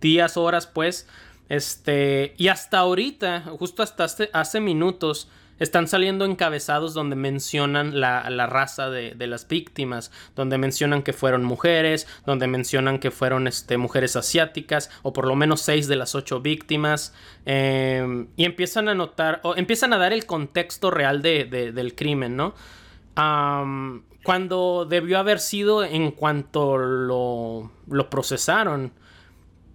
días, 0.00 0.38
horas, 0.38 0.66
pues. 0.66 1.06
Este, 1.50 2.34
y 2.38 2.48
hasta 2.48 2.78
ahorita, 2.78 3.42
justo 3.58 3.82
hasta 3.82 4.04
hace, 4.04 4.30
hace 4.32 4.60
minutos, 4.60 5.28
están 5.58 5.88
saliendo 5.88 6.24
encabezados 6.24 6.94
donde 6.94 7.16
mencionan 7.16 8.00
la, 8.00 8.28
la 8.30 8.46
raza 8.46 8.90
de, 8.90 9.14
de 9.14 9.26
las 9.26 9.46
víctimas, 9.48 10.10
donde 10.36 10.58
mencionan 10.58 11.02
que 11.02 11.12
fueron 11.12 11.44
mujeres, 11.44 12.06
donde 12.26 12.46
mencionan 12.46 12.98
que 12.98 13.10
fueron 13.10 13.46
este, 13.48 13.76
mujeres 13.76 14.16
asiáticas, 14.16 14.90
o 15.02 15.12
por 15.12 15.26
lo 15.26 15.34
menos 15.36 15.60
seis 15.60 15.88
de 15.88 15.96
las 15.96 16.14
ocho 16.14 16.40
víctimas, 16.40 17.14
eh, 17.46 18.26
y 18.36 18.44
empiezan 18.44 18.88
a 18.88 18.94
notar, 18.94 19.40
o 19.42 19.56
empiezan 19.56 19.92
a 19.92 19.98
dar 19.98 20.12
el 20.12 20.26
contexto 20.26 20.90
real 20.90 21.22
de- 21.22 21.44
de- 21.44 21.72
del 21.72 21.94
crimen, 21.94 22.36
¿no? 22.36 22.54
Cuando 24.24 24.86
debió 24.88 25.18
haber 25.18 25.38
sido 25.40 25.84
en 25.84 26.10
cuanto 26.10 26.76
lo, 26.76 27.70
lo 27.88 28.10
procesaron. 28.10 28.92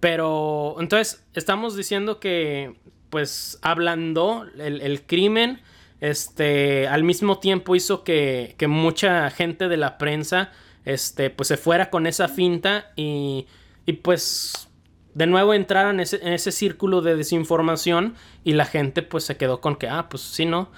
Pero 0.00 0.76
entonces 0.80 1.24
estamos 1.34 1.76
diciendo 1.76 2.20
que 2.20 2.74
pues 3.10 3.58
ablandó 3.62 4.44
el, 4.58 4.80
el 4.82 5.02
crimen. 5.06 5.60
Este, 6.04 6.86
al 6.86 7.02
mismo 7.02 7.38
tiempo 7.38 7.74
hizo 7.74 8.04
que, 8.04 8.56
que 8.58 8.68
mucha 8.68 9.30
gente 9.30 9.68
de 9.68 9.78
la 9.78 9.96
prensa 9.96 10.52
este, 10.84 11.30
pues 11.30 11.48
se 11.48 11.56
fuera 11.56 11.88
con 11.88 12.06
esa 12.06 12.28
finta 12.28 12.92
y, 12.94 13.46
y 13.86 13.94
pues 13.94 14.68
de 15.14 15.26
nuevo 15.26 15.54
entraran 15.54 15.94
en 15.94 16.00
ese, 16.00 16.34
ese 16.34 16.52
círculo 16.52 17.00
de 17.00 17.16
desinformación 17.16 18.16
y 18.44 18.52
la 18.52 18.66
gente 18.66 19.00
pues 19.00 19.24
se 19.24 19.38
quedó 19.38 19.62
con 19.62 19.76
que, 19.76 19.88
ah, 19.88 20.10
pues 20.10 20.22
sí, 20.22 20.44
no, 20.44 20.70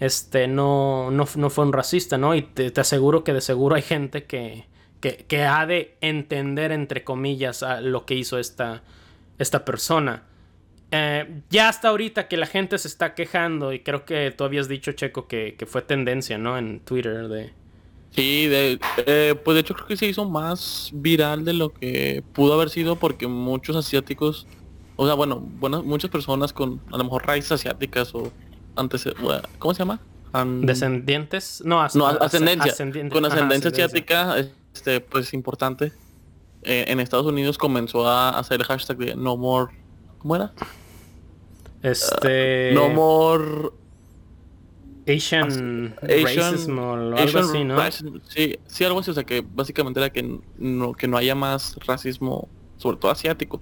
este, 0.00 0.48
no, 0.48 1.10
no, 1.10 1.28
no 1.36 1.50
fue 1.50 1.66
un 1.66 1.74
racista, 1.74 2.16
¿no? 2.16 2.34
Y 2.34 2.40
te, 2.40 2.70
te 2.70 2.80
aseguro 2.80 3.24
que 3.24 3.34
de 3.34 3.42
seguro 3.42 3.74
hay 3.74 3.82
gente 3.82 4.24
que, 4.24 4.68
que, 5.00 5.26
que 5.28 5.42
ha 5.44 5.66
de 5.66 5.98
entender, 6.00 6.72
entre 6.72 7.04
comillas, 7.04 7.62
a 7.62 7.82
lo 7.82 8.06
que 8.06 8.14
hizo 8.14 8.38
esta, 8.38 8.82
esta 9.38 9.66
persona. 9.66 10.22
Eh, 10.94 11.40
ya 11.50 11.68
hasta 11.70 11.88
ahorita 11.88 12.28
que 12.28 12.36
la 12.36 12.46
gente 12.46 12.76
se 12.78 12.86
está 12.86 13.14
quejando, 13.14 13.72
y 13.72 13.80
creo 13.80 14.04
que 14.04 14.30
tú 14.30 14.44
habías 14.44 14.68
dicho, 14.68 14.92
Checo, 14.92 15.26
que, 15.26 15.54
que 15.58 15.64
fue 15.66 15.80
tendencia, 15.82 16.36
¿no? 16.38 16.58
En 16.58 16.80
Twitter 16.80 17.28
de... 17.28 17.52
Sí, 18.10 18.46
de, 18.46 18.78
eh, 19.06 19.34
pues 19.42 19.54
de 19.54 19.62
hecho 19.62 19.72
creo 19.72 19.86
que 19.86 19.96
se 19.96 20.04
hizo 20.06 20.28
más 20.28 20.90
viral 20.92 21.46
de 21.46 21.54
lo 21.54 21.72
que 21.72 22.22
pudo 22.34 22.52
haber 22.52 22.68
sido 22.68 22.96
porque 22.96 23.26
muchos 23.26 23.74
asiáticos, 23.74 24.46
o 24.96 25.06
sea, 25.06 25.14
bueno, 25.14 25.40
buenas, 25.40 25.82
muchas 25.82 26.10
personas 26.10 26.52
con 26.52 26.82
a 26.92 26.98
lo 26.98 27.04
mejor 27.04 27.26
raíces 27.26 27.52
asiáticas 27.52 28.14
o 28.14 28.30
antes, 28.76 29.08
¿cómo 29.58 29.72
se 29.72 29.78
llama? 29.78 29.98
An- 30.34 30.60
¿Descendientes? 30.66 31.62
No, 31.64 31.80
as- 31.80 31.96
no, 31.96 32.06
as- 32.06 32.18
ascendencia. 32.20 32.70
ascendiente- 32.70 33.14
con 33.14 33.24
ajá, 33.24 33.34
ascendencia. 33.34 33.70
asiática, 33.70 34.36
este, 34.74 35.00
pues 35.00 35.32
importante. 35.32 35.92
Eh, 36.64 36.84
en 36.88 37.00
Estados 37.00 37.24
Unidos 37.26 37.56
comenzó 37.56 38.06
a 38.06 38.38
hacer 38.38 38.60
el 38.60 38.66
hashtag 38.66 38.98
de 38.98 39.14
no 39.16 39.38
more, 39.38 39.72
¿cómo 40.18 40.36
era? 40.36 40.52
Este... 41.82 42.72
no 42.74 42.88
more 42.90 43.70
Asian, 45.06 45.94
Asian, 46.00 46.24
racism 46.24 46.78
o 46.78 46.92
algo 46.94 47.18
Asian 47.18 47.44
así, 47.44 47.64
¿no? 47.64 48.20
sí, 48.28 48.56
sí, 48.66 48.84
algo 48.84 49.00
así, 49.00 49.10
o 49.10 49.14
sea 49.14 49.24
que 49.24 49.40
básicamente 49.40 49.98
era 49.98 50.10
que 50.10 50.38
no, 50.58 50.92
que 50.92 51.08
no 51.08 51.16
haya 51.16 51.34
más 51.34 51.76
racismo, 51.86 52.48
sobre 52.76 52.98
todo 52.98 53.10
asiático. 53.10 53.60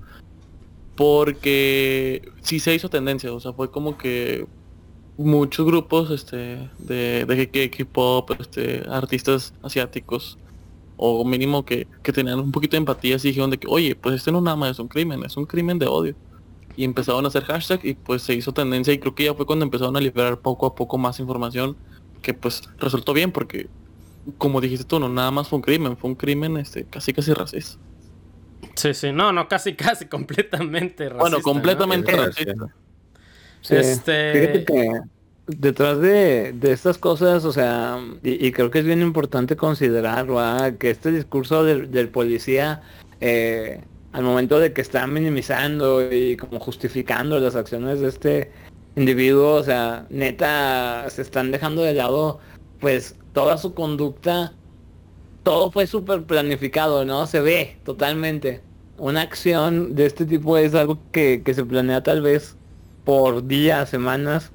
Porque 0.97 2.21
sí 2.43 2.61
se 2.61 2.75
hizo 2.75 2.91
tendencia, 2.91 3.33
o 3.33 3.41
sea, 3.41 3.55
fue 3.55 3.71
como 3.71 3.97
que 3.97 4.47
muchos 5.17 5.65
grupos 5.65 6.11
este 6.11 6.69
de, 6.79 7.25
de 7.25 7.71
K-pop, 7.71 8.33
este, 8.39 8.83
artistas 8.91 9.55
asiáticos, 9.63 10.37
o 10.99 11.25
mínimo 11.25 11.65
que, 11.65 11.89
que 12.03 12.13
tenían 12.13 12.39
un 12.39 12.53
poquito 12.53 12.73
de 12.73 12.79
empatía, 12.79 13.19
sí 13.19 13.29
dijeron 13.29 13.49
de 13.49 13.57
que, 13.57 13.67
oye, 13.67 13.95
pues 13.95 14.17
este 14.17 14.31
no 14.31 14.43
nada 14.43 14.57
más 14.57 14.73
es 14.73 14.79
un 14.79 14.89
crimen, 14.89 15.25
es 15.25 15.39
un 15.39 15.47
crimen 15.47 15.79
de 15.79 15.87
odio. 15.87 16.15
Y 16.81 16.85
empezaron 16.85 17.27
a 17.27 17.29
hacer 17.29 17.45
hashtag 17.45 17.81
y 17.85 17.93
pues 17.93 18.23
se 18.23 18.33
hizo 18.33 18.55
tendencia 18.55 18.95
y 18.95 18.99
creo 18.99 19.15
que 19.15 19.25
ya 19.25 19.35
fue 19.35 19.45
cuando 19.45 19.67
empezaron 19.67 19.99
a 19.99 20.01
liberar 20.01 20.39
poco 20.39 20.65
a 20.65 20.75
poco 20.75 20.97
más 20.97 21.21
información 21.21 21.77
que 22.23 22.33
pues 22.33 22.63
resultó 22.79 23.13
bien 23.13 23.33
porque 23.33 23.69
como 24.39 24.63
dijiste 24.63 24.85
tú, 24.87 24.99
no 24.99 25.11
nada 25.11 25.31
más 25.31 25.49
fue 25.49 25.59
un 25.59 25.63
crimen, 25.63 25.99
fue 25.99 26.09
un 26.09 26.17
crimen 26.17 26.57
este 26.57 26.85
casi 26.85 27.13
casi 27.13 27.35
racista. 27.35 27.79
Sí, 28.77 28.95
sí, 28.95 29.13
no, 29.13 29.31
no, 29.31 29.47
casi, 29.47 29.75
casi, 29.75 30.07
completamente 30.09 31.05
racista. 31.05 31.21
bueno, 31.21 31.37
¿no? 31.37 31.43
completamente 31.43 32.13
racista. 32.17 32.75
Sí. 33.61 33.77
Este- 33.77 34.33
Fíjate 34.33 34.65
que 34.65 35.01
detrás 35.49 35.99
de, 35.99 36.55
de 36.55 36.73
estas 36.73 36.97
cosas, 36.97 37.45
o 37.45 37.53
sea, 37.53 37.99
y, 38.23 38.47
y 38.47 38.53
creo 38.53 38.71
que 38.71 38.79
es 38.79 38.87
bien 38.87 39.03
importante 39.03 39.55
considerar 39.55 40.27
¿verdad? 40.27 40.79
que 40.79 40.89
este 40.89 41.13
discurso 41.13 41.63
del, 41.63 41.91
del 41.91 42.09
policía, 42.09 42.81
eh, 43.21 43.83
al 44.13 44.25
momento 44.25 44.59
de 44.59 44.73
que 44.73 44.81
está 44.81 45.07
minimizando 45.07 46.13
y 46.13 46.37
como 46.37 46.59
justificando 46.59 47.39
las 47.39 47.55
acciones 47.55 48.01
de 48.01 48.09
este 48.09 48.51
individuo, 48.97 49.55
o 49.55 49.63
sea, 49.63 50.07
neta, 50.11 51.09
se 51.11 51.23
están 51.23 51.53
dejando 51.53 51.83
de 51.83 51.95
lado, 51.95 52.41
pues, 52.81 53.15
toda 53.33 53.57
su 53.57 53.75
conducta, 53.75 54.53
todo 55.43 55.71
fue 55.71 55.87
súper 55.87 56.25
planificado, 56.25 57.05
¿no? 57.05 57.27
Se 57.27 57.41
ve 57.41 57.79
totalmente. 57.85 58.63
Una 58.99 59.23
acción 59.23 59.95
de 59.95 60.07
este 60.07 60.27
tipo 60.27 60.59
es 60.59 60.75
algo 60.75 60.99
que, 61.13 61.43
que 61.45 61.55
se 61.55 61.65
planea 61.65 62.03
tal 62.03 62.21
vez 62.21 62.57
por 63.05 63.47
días, 63.47 63.89
semanas, 63.89 64.51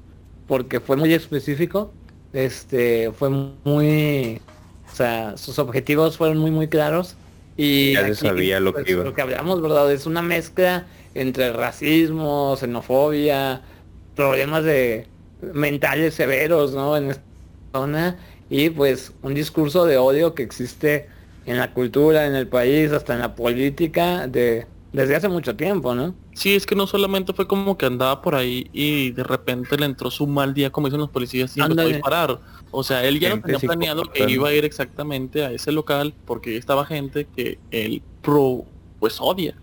porque 0.46 0.80
fue 0.80 0.96
muy 0.96 1.12
específico. 1.14 1.92
Este, 2.32 3.10
fue 3.12 3.30
muy, 3.30 4.40
o 4.92 4.94
sea, 4.94 5.36
sus 5.38 5.58
objetivos 5.58 6.18
fueron 6.18 6.38
muy 6.38 6.50
muy 6.50 6.68
claros 6.68 7.16
y 7.56 7.94
Ya 7.94 8.06
se 8.06 8.14
sabía 8.14 8.60
lo 8.60 8.74
que 8.74 8.90
iba. 8.90 9.04
Lo 9.04 9.14
que 9.14 9.22
hablamos, 9.22 9.62
verdad, 9.62 9.90
es 9.92 10.06
una 10.06 10.22
mezcla 10.22 10.86
entre 11.14 11.52
racismo, 11.52 12.56
xenofobia, 12.56 13.62
problemas 14.14 14.64
de 14.64 15.06
mentales 15.52 16.14
severos, 16.14 16.74
¿no? 16.74 16.96
En 16.96 17.10
esta 17.10 17.22
zona 17.72 18.16
y 18.48 18.70
pues 18.70 19.12
un 19.22 19.34
discurso 19.34 19.86
de 19.86 19.98
odio 19.98 20.34
que 20.34 20.42
existe 20.42 21.08
en 21.46 21.58
la 21.58 21.72
cultura, 21.72 22.26
en 22.26 22.34
el 22.34 22.48
país, 22.48 22.92
hasta 22.92 23.14
en 23.14 23.20
la 23.20 23.34
política 23.34 24.26
de 24.26 24.66
desde 24.92 25.14
hace 25.14 25.28
mucho 25.28 25.54
tiempo, 25.56 25.94
¿no? 25.94 26.14
Sí, 26.32 26.54
es 26.54 26.64
que 26.64 26.74
no 26.74 26.86
solamente 26.86 27.34
fue 27.34 27.46
como 27.46 27.76
que 27.76 27.84
andaba 27.84 28.22
por 28.22 28.34
ahí 28.34 28.70
y 28.72 29.10
de 29.10 29.24
repente 29.24 29.76
le 29.76 29.84
entró 29.84 30.10
su 30.10 30.26
mal 30.26 30.54
día, 30.54 30.70
como 30.70 30.86
dicen 30.86 31.00
los 31.00 31.10
policías, 31.10 31.54
y 31.56 31.60
empezó 31.60 31.80
a 31.82 31.84
disparar. 31.84 32.40
O 32.70 32.82
sea, 32.84 33.04
él 33.04 33.20
ya 33.20 33.30
no 33.30 33.36
Gente 33.36 33.42
tenía 33.42 33.60
planeado 33.60 34.12
que 34.12 34.24
iba 34.30 34.48
a 34.48 34.54
ir 34.54 34.64
exactamente 34.64 35.44
a 35.44 35.52
ese 35.52 35.72
local 35.72 36.14
porque 36.24 36.56
estaba 36.56 36.84
gente 36.86 37.28
que 37.30 37.60
él 37.70 38.04
pro, 38.22 38.64
pues 38.98 39.16
odia. 39.20 39.62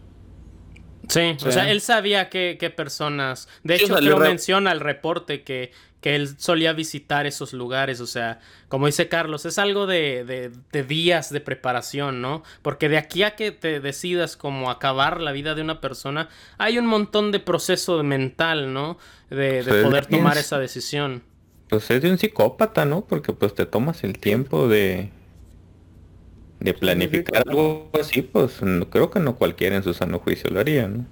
Sí, 1.10 1.42
o 1.46 1.52
sea, 1.52 1.70
él 1.70 1.82
sabía 1.82 2.30
qué, 2.30 2.58
qué 2.60 2.70
personas. 2.70 3.48
De 3.64 3.78
Sí, 3.78 3.84
o 3.84 3.88
hecho, 3.88 3.94
sea, 3.98 4.02
creo 4.02 4.20
menciona 4.20 4.72
al 4.72 4.80
reporte 4.80 5.44
que, 5.44 5.72
que 6.00 6.16
él 6.16 6.40
solía 6.40 6.72
visitar 6.74 7.26
esos 7.26 7.52
lugares. 7.54 8.00
O 8.00 8.08
sea, 8.08 8.40
como 8.70 8.86
dice 8.86 9.10
Carlos, 9.10 9.46
es 9.46 9.58
algo 9.60 9.86
de, 9.86 10.24
de, 10.24 10.52
de 10.72 10.84
días 10.84 11.30
de 11.30 11.42
preparación, 11.42 12.22
¿no? 12.22 12.44
Porque 12.62 12.88
de 12.88 12.98
aquí 12.98 13.24
a 13.24 13.36
que 13.36 13.52
te 13.52 13.82
decidas 13.82 14.38
como 14.38 14.72
acabar 14.72 15.20
la 15.20 15.34
vida 15.34 15.56
de 15.56 15.62
una 15.62 15.82
persona, 15.82 16.30
hay 16.58 16.78
un 16.78 16.86
montón 16.86 17.32
de 17.34 17.40
proceso 17.42 18.02
mental, 18.04 18.74
¿no? 18.74 18.98
De, 19.30 19.64
de 19.64 19.74
poder 19.74 20.06
tomar 20.06 20.38
es- 20.38 20.46
esa 20.46 20.58
decisión. 20.58 21.24
Pues 21.74 21.90
es 21.90 22.04
de 22.04 22.12
un 22.12 22.20
psicópata, 22.20 22.86
¿no? 22.86 23.02
Porque 23.02 23.34
pues 23.34 23.56
te 23.56 23.66
tomas 23.66 24.04
el 24.04 24.20
tiempo 24.20 24.68
de 24.68 25.10
de 26.60 26.76
planificar 26.76 27.44
algo 27.48 27.90
así, 28.00 28.22
pues 28.22 28.62
no, 28.62 28.88
creo 28.92 29.10
que 29.10 29.20
no 29.20 29.38
cualquiera 29.38 29.76
en 29.76 29.82
su 29.82 29.92
sano 29.96 30.20
juicio 30.20 30.52
lo 30.52 30.60
haría, 30.60 30.88
¿no? 30.88 31.04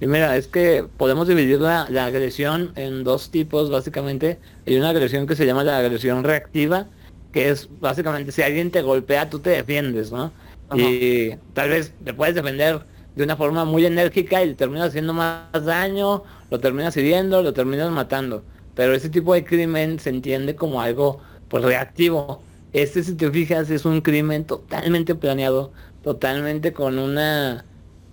Y 0.00 0.06
mira, 0.06 0.36
es 0.36 0.46
que 0.46 0.84
podemos 0.96 1.26
dividir 1.26 1.60
la, 1.60 1.88
la 1.90 2.06
agresión 2.06 2.70
en 2.76 3.02
dos 3.02 3.30
tipos 3.30 3.70
básicamente. 3.70 4.38
Hay 4.68 4.76
una 4.76 4.90
agresión 4.90 5.26
que 5.26 5.34
se 5.34 5.44
llama 5.44 5.64
la 5.64 5.78
agresión 5.78 6.22
reactiva, 6.22 6.86
que 7.32 7.48
es 7.48 7.68
básicamente 7.80 8.30
si 8.30 8.42
alguien 8.42 8.70
te 8.70 8.82
golpea, 8.82 9.28
tú 9.28 9.40
te 9.40 9.50
defiendes, 9.50 10.12
¿no? 10.12 10.30
Ajá. 10.68 10.80
Y 10.80 11.36
tal 11.54 11.70
vez 11.70 11.92
te 12.04 12.14
puedes 12.14 12.36
defender 12.36 12.82
de 13.16 13.24
una 13.24 13.36
forma 13.36 13.64
muy 13.64 13.84
enérgica 13.84 14.44
y 14.44 14.54
terminas 14.54 14.90
haciendo 14.90 15.12
más 15.12 15.64
daño, 15.64 16.22
lo 16.52 16.60
terminas 16.60 16.96
hiriendo, 16.96 17.42
lo 17.42 17.52
terminas 17.52 17.90
matando. 17.90 18.44
Pero 18.78 18.94
ese 18.94 19.08
tipo 19.10 19.34
de 19.34 19.44
crimen 19.44 19.98
se 19.98 20.08
entiende 20.10 20.54
como 20.54 20.80
algo 20.80 21.20
pues 21.48 21.64
reactivo. 21.64 22.44
Este, 22.72 23.02
si 23.02 23.16
te 23.16 23.28
fijas, 23.28 23.68
es 23.70 23.84
un 23.84 24.02
crimen 24.02 24.44
totalmente 24.44 25.16
planeado, 25.16 25.72
totalmente 26.04 26.72
con 26.72 26.96
una 27.00 27.64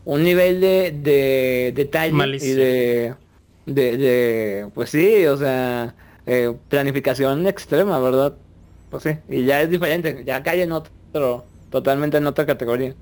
un 0.06 0.24
nivel 0.24 0.62
de, 0.62 0.92
de 0.92 1.72
detalle 1.76 2.14
Malicia. 2.14 2.50
y 2.50 2.54
de, 2.56 3.16
de, 3.68 3.98
de, 3.98 4.72
pues 4.74 4.90
sí, 4.90 5.28
o 5.28 5.38
sea, 5.38 5.94
eh, 6.26 6.52
planificación 6.68 7.46
extrema, 7.46 8.00
¿verdad? 8.00 8.36
Pues 8.90 9.04
sí, 9.04 9.12
y 9.30 9.46
ya 9.46 9.62
es 9.62 9.70
diferente, 9.70 10.24
ya 10.26 10.42
cae 10.42 10.64
en 10.64 10.72
otro, 10.72 11.46
totalmente 11.70 12.18
en 12.18 12.26
otra 12.26 12.48
categoría. 12.48 12.96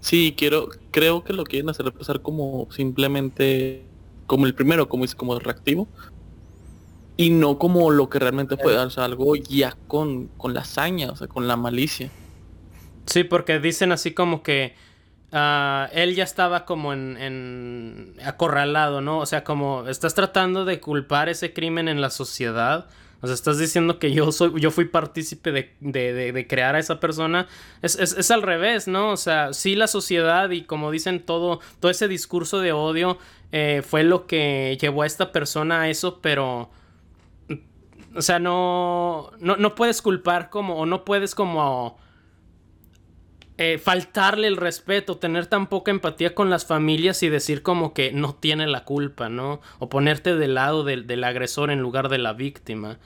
Sí, 0.00 0.34
quiero, 0.36 0.68
creo 0.90 1.24
que 1.24 1.32
lo 1.32 1.44
quieren 1.44 1.70
hacer 1.70 1.90
pasar 1.92 2.20
como 2.20 2.68
simplemente 2.70 3.82
como 4.26 4.46
el 4.46 4.54
primero, 4.54 4.88
como 4.88 5.04
es 5.04 5.14
como 5.16 5.38
reactivo. 5.40 5.88
Y 7.20 7.30
no 7.30 7.58
como 7.58 7.90
lo 7.90 8.08
que 8.08 8.18
realmente 8.18 8.56
fue, 8.56 8.76
o 8.78 8.90
sea, 8.90 9.04
algo 9.04 9.36
ya 9.36 9.76
con, 9.88 10.28
con 10.38 10.54
la 10.54 10.60
hazaña, 10.60 11.10
o 11.10 11.16
sea, 11.16 11.26
con 11.28 11.46
la 11.48 11.56
malicia. 11.56 12.10
Sí, 13.06 13.24
porque 13.24 13.58
dicen 13.58 13.92
así 13.92 14.12
como 14.12 14.42
que 14.42 14.74
ah, 15.32 15.88
él 15.92 16.14
ya 16.14 16.24
estaba 16.24 16.64
como 16.64 16.92
en, 16.92 17.16
en 17.18 18.14
acorralado, 18.24 19.00
¿no? 19.00 19.18
O 19.18 19.26
sea, 19.26 19.44
como 19.44 19.86
estás 19.88 20.14
tratando 20.14 20.64
de 20.64 20.80
culpar 20.80 21.28
ese 21.28 21.52
crimen 21.52 21.88
en 21.88 22.00
la 22.00 22.10
sociedad. 22.10 22.86
O 23.22 23.26
sea, 23.26 23.34
estás 23.34 23.58
diciendo 23.58 23.98
que 23.98 24.12
yo 24.12 24.32
soy, 24.32 24.58
yo 24.60 24.70
fui 24.70 24.86
partícipe 24.86 25.52
de, 25.52 25.74
de- 25.80 26.14
de- 26.14 26.32
de 26.32 26.46
crear 26.46 26.74
a 26.74 26.78
esa 26.78 27.00
persona. 27.00 27.48
Es, 27.82 27.98
es- 27.98 28.16
es 28.16 28.30
al 28.30 28.40
revés, 28.42 28.88
¿no? 28.88 29.10
O 29.10 29.16
sea, 29.18 29.52
sí 29.52 29.74
la 29.76 29.88
sociedad 29.88 30.48
y 30.50 30.62
como 30.62 30.90
dicen 30.90 31.20
todo, 31.20 31.60
todo 31.80 31.90
ese 31.90 32.08
discurso 32.08 32.60
de 32.60 32.72
odio 32.72 33.18
eh, 33.52 33.82
fue 33.86 34.04
lo 34.04 34.26
que 34.26 34.78
llevó 34.80 35.02
a 35.02 35.06
esta 35.06 35.32
persona 35.32 35.82
a 35.82 35.88
eso, 35.90 36.20
pero. 36.22 36.70
O 38.14 38.22
sea, 38.22 38.38
no, 38.38 39.30
no, 39.38 39.56
no 39.56 39.74
puedes 39.74 40.02
culpar 40.02 40.50
como, 40.50 40.76
o 40.76 40.86
no 40.86 41.04
puedes 41.04 41.34
como 41.34 41.98
eh, 43.56 43.78
faltarle 43.78 44.46
el 44.48 44.56
respeto, 44.56 45.18
tener 45.18 45.46
tan 45.46 45.68
poca 45.68 45.90
empatía 45.90 46.34
con 46.34 46.50
las 46.50 46.64
familias 46.66 47.22
y 47.22 47.28
decir 47.28 47.62
como 47.62 47.92
que 47.92 48.10
no 48.10 48.34
tiene 48.34 48.66
la 48.66 48.84
culpa, 48.84 49.28
¿no? 49.28 49.60
O 49.78 49.88
ponerte 49.88 50.34
del 50.36 50.54
lado 50.54 50.82
del, 50.82 51.06
del 51.06 51.22
agresor 51.24 51.70
en 51.70 51.80
lugar 51.80 52.08
de 52.08 52.18
la 52.18 52.32
víctima. 52.32 52.98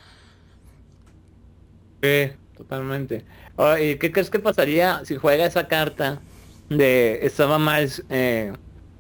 Sí, 2.02 2.32
totalmente. 2.56 3.24
Ahora, 3.56 3.80
¿Y 3.80 3.98
qué 3.98 4.12
crees 4.12 4.30
que 4.30 4.38
pasaría 4.38 5.04
si 5.04 5.16
juega 5.16 5.46
esa 5.46 5.68
carta 5.68 6.20
de 6.68 7.20
estaba 7.26 7.58
mal 7.58 7.90
eh, 8.10 8.52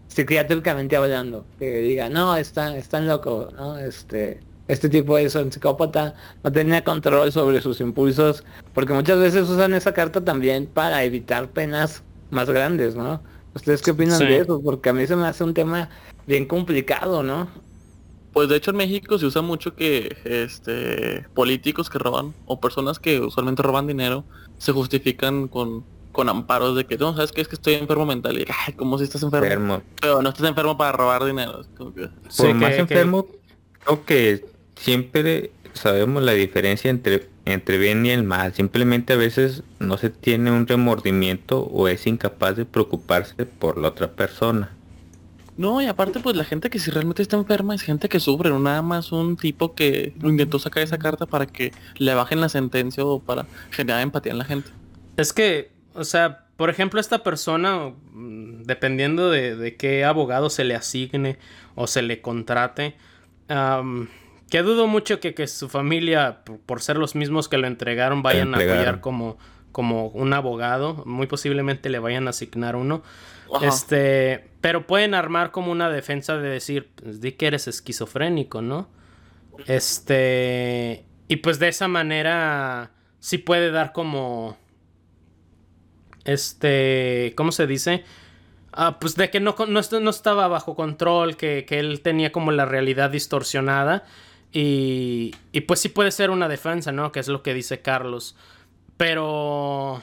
psiquiátricamente 0.08 0.96
hablando? 0.96 1.46
Que 1.58 1.78
diga, 1.78 2.08
no, 2.08 2.36
está, 2.36 2.76
están 2.76 3.06
loco, 3.06 3.50
¿no? 3.56 3.78
Este, 3.78 4.40
este 4.68 4.88
tipo 4.88 5.18
es 5.18 5.34
un 5.34 5.52
psicópata, 5.52 6.14
no 6.42 6.50
tenía 6.52 6.82
control 6.84 7.30
sobre 7.32 7.60
sus 7.60 7.80
impulsos, 7.80 8.44
porque 8.72 8.92
muchas 8.92 9.18
veces 9.18 9.48
usan 9.48 9.74
esa 9.74 9.92
carta 9.92 10.24
también 10.24 10.66
para 10.66 11.04
evitar 11.04 11.50
penas 11.50 12.02
más 12.30 12.48
grandes, 12.48 12.94
¿no? 12.96 13.20
¿Ustedes 13.54 13.82
qué 13.82 13.90
opinan 13.92 14.18
Sí. 14.18 14.24
de 14.24 14.38
eso? 14.38 14.60
Porque 14.62 14.88
a 14.88 14.92
mí 14.92 15.06
se 15.06 15.16
me 15.16 15.26
hace 15.26 15.44
un 15.44 15.54
tema 15.54 15.88
bien 16.26 16.46
complicado, 16.46 17.22
¿no? 17.22 17.48
Pues 18.32 18.48
de 18.48 18.56
hecho 18.56 18.72
en 18.72 18.78
México 18.78 19.16
se 19.18 19.26
usa 19.26 19.42
mucho 19.42 19.76
que 19.76 20.16
este 20.24 21.24
políticos 21.34 21.88
que 21.88 21.98
roban 22.00 22.34
o 22.46 22.58
personas 22.60 22.98
que 22.98 23.20
usualmente 23.20 23.62
roban 23.62 23.86
dinero 23.86 24.24
se 24.58 24.72
justifican 24.72 25.46
con, 25.46 25.84
con 26.10 26.28
amparos 26.28 26.74
de 26.76 26.84
que 26.84 26.98
no, 26.98 27.14
sabes 27.14 27.30
qué 27.30 27.42
es 27.42 27.48
que 27.48 27.54
estoy 27.54 27.74
enfermo 27.74 28.06
mental 28.06 28.36
y 28.40 28.44
ay, 28.66 28.74
como 28.74 28.98
si 28.98 29.04
estás 29.04 29.22
enfermo. 29.22 29.44
Enfermo. 29.46 29.82
Pero 30.00 30.20
no 30.20 30.30
estás 30.30 30.48
enfermo 30.48 30.76
para 30.76 30.90
robar 30.92 31.24
dinero. 31.24 31.62
como 31.76 31.94
que- 31.94 32.08
Sí, 32.28 32.38
Por 32.42 32.46
que- 32.48 32.54
más 32.54 32.70
que- 32.74 32.80
enfermo, 32.80 33.26
creo 33.84 34.04
que 34.04 34.44
siempre 34.76 35.50
sabemos 35.74 36.22
la 36.22 36.32
diferencia 36.32 36.90
entre, 36.90 37.28
entre 37.44 37.78
bien 37.78 38.04
y 38.06 38.10
el 38.10 38.22
mal. 38.22 38.54
Simplemente 38.54 39.12
a 39.12 39.16
veces 39.16 39.62
no 39.78 39.98
se 39.98 40.10
tiene 40.10 40.50
un 40.50 40.66
remordimiento 40.66 41.62
o 41.62 41.88
es 41.88 42.06
incapaz 42.06 42.56
de 42.56 42.64
preocuparse 42.64 43.46
por 43.46 43.78
la 43.78 43.88
otra 43.88 44.12
persona. 44.12 44.70
No, 45.56 45.80
y 45.80 45.86
aparte 45.86 46.18
pues 46.18 46.34
la 46.34 46.44
gente 46.44 46.68
que 46.68 46.80
si 46.80 46.90
realmente 46.90 47.22
está 47.22 47.36
enferma 47.36 47.74
es 47.74 47.82
gente 47.82 48.08
que 48.08 48.18
sufre, 48.18 48.50
no 48.50 48.58
nada 48.58 48.82
más 48.82 49.12
un 49.12 49.36
tipo 49.36 49.74
que 49.74 50.12
lo 50.20 50.28
intentó 50.28 50.58
sacar 50.58 50.82
esa 50.82 50.98
carta 50.98 51.26
para 51.26 51.46
que 51.46 51.72
le 51.96 52.12
bajen 52.14 52.40
la 52.40 52.48
sentencia 52.48 53.04
o 53.04 53.20
para 53.20 53.46
generar 53.70 54.02
empatía 54.02 54.32
en 54.32 54.38
la 54.38 54.44
gente. 54.44 54.70
Es 55.16 55.32
que, 55.32 55.70
o 55.94 56.02
sea, 56.02 56.46
por 56.56 56.70
ejemplo, 56.70 56.98
esta 56.98 57.22
persona, 57.22 57.92
mm, 58.12 58.64
dependiendo 58.64 59.30
de, 59.30 59.54
de 59.54 59.76
qué 59.76 60.04
abogado 60.04 60.50
se 60.50 60.64
le 60.64 60.74
asigne 60.74 61.38
o 61.76 61.86
se 61.86 62.02
le 62.02 62.20
contrate, 62.20 62.96
am, 63.48 64.08
que 64.54 64.62
dudo 64.62 64.86
mucho 64.86 65.18
que, 65.18 65.34
que 65.34 65.48
su 65.48 65.68
familia, 65.68 66.44
por, 66.44 66.60
por 66.60 66.80
ser 66.80 66.96
los 66.96 67.16
mismos 67.16 67.48
que 67.48 67.58
lo 67.58 67.66
entregaron, 67.66 68.22
vayan 68.22 68.54
a 68.54 68.58
apoyar 68.58 69.00
como, 69.00 69.36
como 69.72 70.06
un 70.10 70.32
abogado. 70.32 71.02
Muy 71.06 71.26
posiblemente 71.26 71.88
le 71.90 71.98
vayan 71.98 72.28
a 72.28 72.30
asignar 72.30 72.76
uno. 72.76 73.02
Ajá. 73.52 73.66
Este, 73.66 74.48
pero 74.60 74.86
pueden 74.86 75.14
armar 75.14 75.50
como 75.50 75.72
una 75.72 75.90
defensa 75.90 76.36
de 76.38 76.50
decir, 76.50 76.88
pues, 76.94 77.20
di 77.20 77.32
que 77.32 77.48
eres 77.48 77.66
esquizofrénico, 77.66 78.62
¿no? 78.62 78.88
Este, 79.66 81.04
y 81.26 81.34
pues 81.38 81.58
de 81.58 81.66
esa 81.66 81.88
manera 81.88 82.92
sí 83.18 83.38
puede 83.38 83.72
dar 83.72 83.92
como, 83.92 84.56
este, 86.24 87.32
¿cómo 87.36 87.50
se 87.50 87.66
dice? 87.66 88.04
Ah, 88.72 89.00
pues 89.00 89.16
de 89.16 89.30
que 89.30 89.40
no, 89.40 89.56
no, 89.66 89.80
no 90.00 90.10
estaba 90.10 90.46
bajo 90.46 90.76
control, 90.76 91.36
que, 91.36 91.64
que 91.66 91.80
él 91.80 92.02
tenía 92.02 92.30
como 92.30 92.52
la 92.52 92.66
realidad 92.66 93.10
distorsionada. 93.10 94.04
Y, 94.56 95.34
y 95.52 95.60
pues 95.62 95.80
sí 95.80 95.88
puede 95.88 96.12
ser 96.12 96.30
una 96.30 96.48
defensa, 96.48 96.92
¿no? 96.92 97.10
Que 97.10 97.18
es 97.20 97.26
lo 97.28 97.42
que 97.42 97.52
dice 97.54 97.82
Carlos. 97.82 98.36
Pero... 98.96 100.00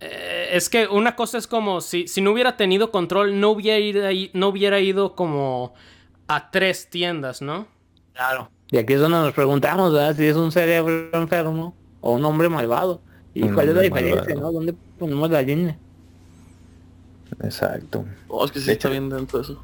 eh, 0.00 0.48
es 0.52 0.68
que 0.68 0.88
una 0.88 1.14
cosa 1.14 1.38
es 1.38 1.46
como 1.46 1.80
si, 1.80 2.08
si 2.08 2.20
no 2.20 2.32
hubiera 2.32 2.56
tenido 2.56 2.90
control, 2.90 3.38
no 3.38 3.50
hubiera, 3.50 3.78
ido 3.78 4.04
ahí- 4.06 4.30
no 4.34 4.48
hubiera 4.48 4.80
ido 4.80 5.14
como 5.14 5.74
a 6.26 6.50
tres 6.50 6.90
tiendas, 6.90 7.40
¿no? 7.40 7.68
Claro. 8.14 8.50
Y 8.72 8.78
aquí 8.78 8.94
es 8.94 9.00
donde 9.00 9.18
nos 9.18 9.32
preguntamos, 9.32 9.92
¿verdad? 9.92 10.16
Si 10.16 10.24
es 10.26 10.34
un 10.36 10.50
cerebro 10.50 11.10
enfermo 11.12 11.76
o 12.00 12.12
un 12.14 12.24
hombre 12.24 12.48
malvado. 12.48 13.00
¿Y 13.32 13.42
Un 13.44 13.54
cuál 13.54 13.68
es 13.68 13.74
la 13.76 13.82
diferencia, 13.82 14.22
malvado. 14.34 14.40
no? 14.42 14.52
¿Dónde 14.52 14.74
ponemos 14.98 15.30
la 15.30 15.42
línea? 15.42 15.78
Exacto. 17.42 18.04
Oh, 18.28 18.44
es 18.44 18.50
que 18.50 18.58
sí 18.60 18.66
De 18.66 18.72
está 18.72 18.88
hecho- 18.88 18.92
bien 18.92 19.08
dentro 19.08 19.38
de 19.38 19.44
eso. 19.44 19.62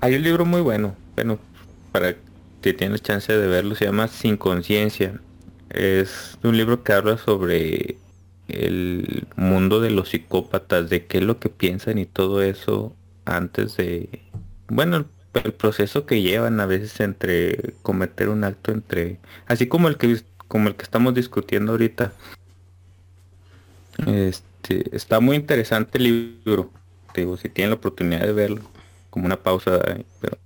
Hay 0.00 0.14
un 0.16 0.22
libro 0.22 0.44
muy 0.44 0.60
bueno, 0.60 0.94
bueno, 1.14 1.38
para 1.92 2.14
que 2.62 2.72
tienes 2.72 3.02
chance 3.02 3.32
de 3.32 3.46
verlo, 3.46 3.74
se 3.74 3.86
llama 3.86 4.08
Sin 4.08 4.36
Conciencia. 4.36 5.20
Es 5.70 6.38
un 6.42 6.56
libro 6.56 6.82
que 6.82 6.92
habla 6.92 7.18
sobre 7.18 7.98
el 8.48 9.26
mundo 9.36 9.80
de 9.80 9.90
los 9.90 10.10
psicópatas, 10.10 10.88
de 10.88 11.06
qué 11.06 11.18
es 11.18 11.24
lo 11.24 11.38
que 11.38 11.48
piensan 11.48 11.98
y 11.98 12.06
todo 12.06 12.42
eso 12.42 12.94
antes 13.24 13.76
de, 13.76 14.22
bueno, 14.68 14.96
el, 14.96 15.06
el 15.44 15.52
proceso 15.52 16.06
que 16.06 16.22
llevan 16.22 16.60
a 16.60 16.66
veces 16.66 17.00
entre 17.00 17.74
cometer 17.82 18.28
un 18.28 18.44
acto 18.44 18.72
entre, 18.72 19.18
así 19.46 19.66
como 19.66 19.88
el 19.88 19.96
que 19.98 20.22
como 20.48 20.68
el 20.68 20.76
que 20.76 20.84
estamos 20.84 21.14
discutiendo 21.14 21.72
ahorita. 21.72 22.12
Este, 24.06 24.94
está 24.96 25.20
muy 25.20 25.36
interesante 25.36 25.98
el 25.98 26.40
libro. 26.44 26.70
Te 27.12 27.22
digo, 27.22 27.36
si 27.36 27.48
tienen 27.48 27.70
la 27.70 27.76
oportunidad 27.76 28.20
de 28.22 28.32
verlo, 28.32 28.62
como 29.10 29.26
una 29.26 29.42
pausa, 29.42 29.80
eh, 29.86 30.04
pero, 30.20 30.38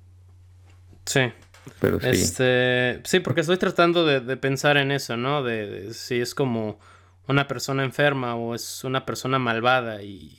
Sí. 1.07 1.33
Pero 1.79 2.01
sí. 2.01 2.09
Este, 2.09 3.01
sí, 3.05 3.21
porque 3.21 3.43
estoy 3.43 3.57
tratando 3.57 4.05
de, 4.05 4.21
de 4.21 4.37
pensar 4.37 4.77
en 4.77 4.91
eso, 4.91 5.17
¿no? 5.17 5.43
De, 5.43 5.67
de 5.67 5.95
si 5.95 6.21
es 6.21 6.35
como 6.35 6.79
una 7.29 7.47
persona 7.47 7.85
enferma 7.85 8.35
o 8.35 8.55
es 8.55 8.85
una 8.85 9.07
persona 9.07 9.39
malvada 9.39 10.03
y 10.03 10.37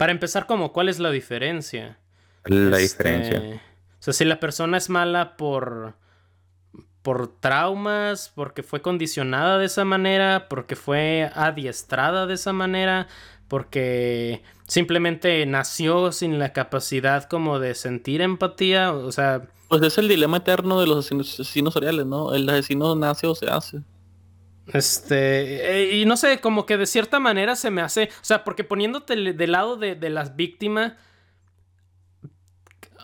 para 0.00 0.12
empezar, 0.12 0.46
como, 0.46 0.72
¿cuál 0.72 0.88
es 0.88 0.98
la 0.98 1.10
diferencia? 1.10 1.98
La 2.44 2.78
diferencia. 2.78 3.60
O 3.98 4.02
sea, 4.02 4.14
si 4.14 4.24
la 4.24 4.40
persona 4.40 4.78
es 4.78 4.88
mala 4.88 5.36
por 5.36 5.94
por 7.02 7.38
traumas, 7.38 8.32
porque 8.34 8.62
fue 8.62 8.80
condicionada 8.80 9.58
de 9.58 9.66
esa 9.66 9.84
manera, 9.84 10.48
porque 10.48 10.74
fue 10.74 11.30
adiestrada 11.34 12.26
de 12.26 12.32
esa 12.32 12.54
manera, 12.54 13.08
porque 13.46 14.42
simplemente 14.70 15.44
nació 15.46 16.12
sin 16.12 16.38
la 16.38 16.52
capacidad 16.52 17.24
como 17.24 17.58
de 17.58 17.74
sentir 17.74 18.20
empatía, 18.20 18.92
o 18.92 19.10
sea... 19.10 19.42
Pues 19.68 19.82
es 19.82 19.98
el 19.98 20.06
dilema 20.06 20.36
eterno 20.36 20.80
de 20.80 20.86
los 20.86 21.10
asesinos, 21.10 21.74
seriales, 21.74 22.06
¿no? 22.06 22.32
El 22.32 22.48
asesino 22.48 22.94
nace 22.94 23.26
o 23.26 23.34
se 23.34 23.50
hace. 23.50 23.82
Este, 24.72 25.96
y 25.96 26.04
no 26.04 26.16
sé, 26.16 26.40
como 26.40 26.66
que 26.66 26.76
de 26.76 26.86
cierta 26.86 27.18
manera 27.18 27.56
se 27.56 27.72
me 27.72 27.82
hace, 27.82 28.10
o 28.22 28.24
sea, 28.24 28.44
porque 28.44 28.62
poniéndote 28.62 29.16
del 29.16 29.50
lado 29.50 29.76
de, 29.76 29.96
de 29.96 30.10
las 30.10 30.36
víctimas, 30.36 30.92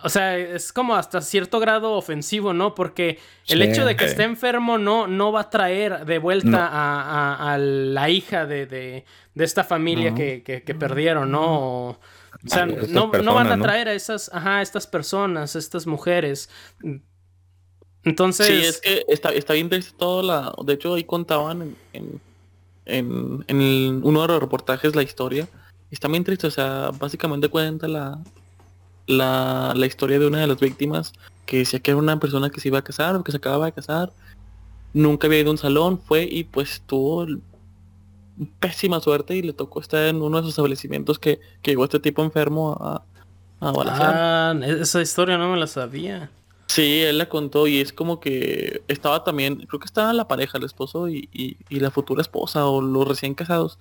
o 0.03 0.09
sea, 0.09 0.37
es 0.37 0.71
como 0.71 0.95
hasta 0.95 1.21
cierto 1.21 1.59
grado 1.59 1.93
ofensivo, 1.93 2.53
¿no? 2.53 2.75
Porque 2.75 3.19
el 3.47 3.61
hecho 3.61 3.85
de 3.85 3.95
que 3.95 4.05
esté 4.05 4.23
enfermo 4.23 4.77
no, 4.77 5.07
no 5.07 5.31
va 5.31 5.41
a 5.41 5.49
traer 5.49 6.05
de 6.05 6.19
vuelta 6.19 6.69
a, 6.71 7.57
la 7.57 8.09
hija 8.09 8.45
de, 8.45 9.05
esta 9.35 9.63
familia 9.63 10.13
que, 10.13 10.75
perdieron, 10.79 11.31
¿no? 11.31 11.89
O, 11.89 11.99
sea, 12.45 12.65
no, 12.65 13.09
van 13.09 13.51
a 13.51 13.59
traer 13.59 13.87
a 13.87 13.93
esas, 13.93 14.29
ajá, 14.33 14.61
estas 14.61 14.85
personas, 14.87 15.55
estas 15.55 15.87
mujeres. 15.87 16.49
Entonces. 18.03 18.47
Sí, 18.47 18.53
es 18.53 18.81
que 18.81 19.05
está, 19.07 19.29
está 19.29 19.53
bien 19.53 19.69
de 19.69 19.83
todo 19.97 20.21
la. 20.21 20.53
De 20.63 20.73
hecho, 20.73 20.93
ahí 20.93 21.03
contaban 21.03 21.75
en, 21.93 22.21
en, 22.85 23.43
en, 23.47 24.01
uno 24.03 24.21
de 24.21 24.27
los 24.27 24.39
reportajes 24.39 24.95
la 24.95 25.03
historia. 25.03 25.47
Está 25.89 26.07
bien 26.07 26.23
triste, 26.23 26.47
o 26.47 26.51
sea, 26.51 26.91
básicamente 26.97 27.49
cuenta 27.49 27.87
la, 27.87 28.19
la, 29.07 29.73
la, 29.75 29.85
historia 29.85 30.19
de 30.19 30.27
una 30.27 30.41
de 30.41 30.47
las 30.47 30.59
víctimas 30.59 31.13
que 31.45 31.59
decía 31.59 31.79
que 31.79 31.91
era 31.91 31.97
una 31.97 32.19
persona 32.19 32.49
que 32.49 32.59
se 32.59 32.67
iba 32.67 32.79
a 32.79 32.83
casar 32.83 33.15
o 33.15 33.23
que 33.23 33.31
se 33.31 33.37
acababa 33.37 33.65
de 33.65 33.71
casar. 33.71 34.11
Nunca 34.93 35.27
había 35.27 35.39
ido 35.39 35.49
a 35.49 35.51
un 35.51 35.57
salón, 35.57 35.99
fue 35.99 36.23
y 36.29 36.43
pues 36.43 36.81
tuvo 36.85 37.25
pésima 38.59 38.99
suerte 38.99 39.35
y 39.35 39.41
le 39.41 39.53
tocó 39.53 39.79
estar 39.79 40.03
en 40.07 40.21
uno 40.21 40.37
de 40.37 40.41
esos 40.41 40.51
establecimientos 40.51 41.17
que, 41.17 41.39
que 41.61 41.71
llegó 41.71 41.85
este 41.85 41.99
tipo 41.99 42.23
enfermo 42.23 42.77
a, 42.79 43.03
a 43.59 43.73
Ah, 43.87 44.55
esa 44.63 45.01
historia 45.01 45.37
no 45.37 45.51
me 45.51 45.57
la 45.57 45.67
sabía. 45.67 46.29
Sí, 46.67 47.01
él 47.01 47.17
la 47.17 47.29
contó 47.29 47.65
y 47.65 47.79
es 47.79 47.93
como 47.93 48.19
que 48.19 48.81
estaba 48.87 49.23
también, 49.23 49.55
creo 49.67 49.79
que 49.79 49.85
estaba 49.85 50.13
la 50.13 50.27
pareja, 50.27 50.57
el 50.57 50.65
esposo 50.65 51.07
y, 51.07 51.29
y, 51.31 51.57
y 51.69 51.79
la 51.79 51.91
futura 51.91 52.21
esposa 52.21 52.65
o 52.65 52.81
los 52.81 53.07
recién 53.07 53.33
casados 53.33 53.79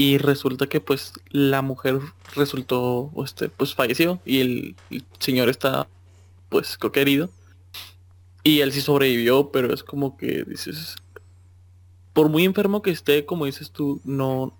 y 0.00 0.16
resulta 0.16 0.66
que 0.66 0.80
pues 0.80 1.12
la 1.28 1.60
mujer 1.60 2.00
resultó 2.34 3.12
este 3.22 3.50
pues 3.50 3.74
falleció 3.74 4.18
y 4.24 4.40
el, 4.40 4.76
señor 5.18 5.50
está 5.50 5.88
pues 6.48 6.78
creo 6.78 6.90
que 6.90 7.02
herido. 7.02 7.28
Y 8.42 8.60
él 8.60 8.72
sí 8.72 8.80
sobrevivió 8.80 9.50
pero 9.52 9.74
es 9.74 9.84
como 9.84 10.16
que 10.16 10.44
dices 10.44 10.96
por 12.14 12.30
muy 12.30 12.46
enfermo 12.46 12.80
que 12.80 12.90
esté 12.90 13.26
como 13.26 13.44
dices 13.44 13.72
tú 13.72 14.00
no 14.04 14.54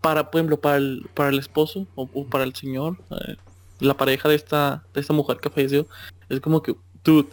para 0.00 0.32
por 0.32 0.40
ejemplo 0.40 0.60
para 0.60 0.78
el 0.78 1.06
para 1.14 1.28
el 1.28 1.38
esposo 1.38 1.86
o, 1.94 2.26
para 2.26 2.42
el 2.42 2.56
señor 2.56 2.96
eh, 3.12 3.36
la 3.78 3.96
pareja 3.96 4.28
de 4.28 4.34
esta 4.34 4.82
de 4.92 5.00
esta 5.00 5.12
mujer 5.12 5.36
que 5.36 5.50
falleció 5.50 5.86
es 6.28 6.40
como 6.40 6.64
que 6.64 6.74
tú 7.04 7.28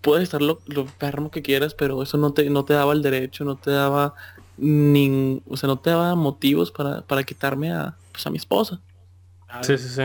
puedes 0.00 0.24
estar 0.24 0.42
lo, 0.42 0.60
lo 0.66 0.80
enfermo 0.80 1.30
que 1.30 1.40
quieras 1.40 1.74
pero 1.74 2.02
eso 2.02 2.18
no 2.18 2.32
te 2.32 2.50
no 2.50 2.64
te 2.64 2.74
daba 2.74 2.94
el 2.94 3.02
derecho 3.02 3.44
no 3.44 3.54
te 3.54 3.70
daba 3.70 4.16
ni, 4.58 5.42
o 5.48 5.56
sea, 5.56 5.68
no 5.68 5.78
te 5.78 5.90
daba 5.90 6.14
motivos 6.14 6.70
para, 6.70 7.02
para 7.02 7.22
quitarme 7.24 7.72
a, 7.72 7.96
pues, 8.12 8.26
a 8.26 8.30
mi 8.30 8.36
esposa. 8.36 8.80
Sí, 9.62 9.78
sí, 9.78 9.88
sí. 9.88 10.02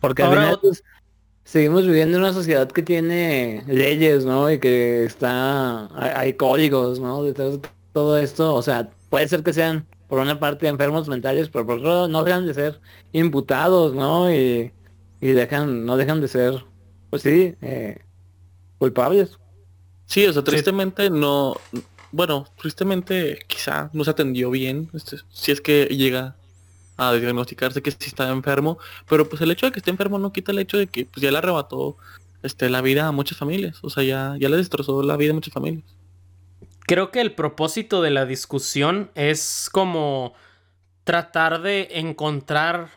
Porque 0.00 0.22
Ahora, 0.22 0.58
pues, 0.60 0.84
seguimos 1.44 1.86
viviendo 1.86 2.16
en 2.16 2.24
una 2.24 2.32
sociedad 2.32 2.70
que 2.70 2.82
tiene 2.82 3.64
leyes, 3.66 4.24
¿no? 4.24 4.50
Y 4.50 4.58
que 4.58 5.04
está, 5.04 5.88
hay, 6.18 6.34
códigos, 6.34 7.00
¿no? 7.00 7.22
Detrás 7.22 7.60
de 7.60 7.68
todo 7.92 8.18
esto, 8.18 8.54
o 8.54 8.62
sea, 8.62 8.90
puede 9.08 9.26
ser 9.28 9.42
que 9.42 9.52
sean 9.52 9.86
por 10.08 10.18
una 10.20 10.38
parte 10.38 10.68
enfermos 10.68 11.08
mentales, 11.08 11.48
pero 11.48 11.66
por 11.66 11.78
otro 11.78 12.08
no 12.08 12.24
dejan 12.24 12.46
de 12.46 12.54
ser 12.54 12.80
imputados, 13.12 13.94
¿no? 13.94 14.32
Y, 14.32 14.72
y 15.20 15.28
dejan, 15.28 15.84
no 15.86 15.96
dejan 15.96 16.20
de 16.20 16.28
ser, 16.28 16.64
pues 17.10 17.22
sí, 17.22 17.54
eh, 17.62 17.98
culpables. 18.78 19.38
Sí, 20.06 20.26
o 20.26 20.32
sea, 20.32 20.42
tristemente 20.42 21.10
no, 21.10 21.54
bueno, 22.12 22.46
tristemente 22.56 23.44
quizá 23.46 23.90
no 23.92 24.04
se 24.04 24.10
atendió 24.10 24.50
bien, 24.50 24.90
este, 24.94 25.18
si 25.30 25.52
es 25.52 25.60
que 25.60 25.84
llega 25.86 26.36
a 26.96 27.12
diagnosticarse 27.14 27.82
que 27.82 27.90
sí 27.90 27.98
está 28.06 28.28
enfermo, 28.28 28.78
pero 29.08 29.28
pues 29.28 29.40
el 29.42 29.50
hecho 29.50 29.66
de 29.66 29.72
que 29.72 29.78
esté 29.78 29.90
enfermo 29.90 30.18
no 30.18 30.32
quita 30.32 30.52
el 30.52 30.58
hecho 30.58 30.76
de 30.76 30.86
que 30.86 31.06
pues, 31.06 31.22
ya 31.22 31.30
le 31.30 31.38
arrebató 31.38 31.96
este, 32.42 32.68
la 32.68 32.82
vida 32.82 33.06
a 33.06 33.12
muchas 33.12 33.38
familias, 33.38 33.78
o 33.82 33.90
sea, 33.90 34.02
ya, 34.02 34.36
ya 34.38 34.48
le 34.48 34.56
destrozó 34.56 35.02
la 35.02 35.16
vida 35.16 35.30
a 35.30 35.34
muchas 35.34 35.54
familias. 35.54 35.84
Creo 36.86 37.10
que 37.10 37.20
el 37.20 37.34
propósito 37.34 38.02
de 38.02 38.10
la 38.10 38.26
discusión 38.26 39.10
es 39.14 39.68
como 39.72 40.34
tratar 41.04 41.62
de 41.62 41.88
encontrar 41.92 42.90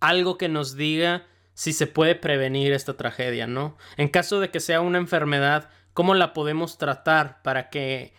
algo 0.00 0.38
que 0.38 0.48
nos 0.48 0.76
diga 0.76 1.26
si 1.54 1.72
se 1.72 1.86
puede 1.86 2.14
prevenir 2.14 2.72
esta 2.72 2.96
tragedia, 2.96 3.46
¿no? 3.46 3.76
En 3.96 4.08
caso 4.08 4.40
de 4.40 4.50
que 4.50 4.60
sea 4.60 4.80
una 4.80 4.98
enfermedad 4.98 5.68
cómo 6.00 6.14
la 6.14 6.32
podemos 6.32 6.78
tratar 6.78 7.42
para 7.42 7.68
que 7.68 8.14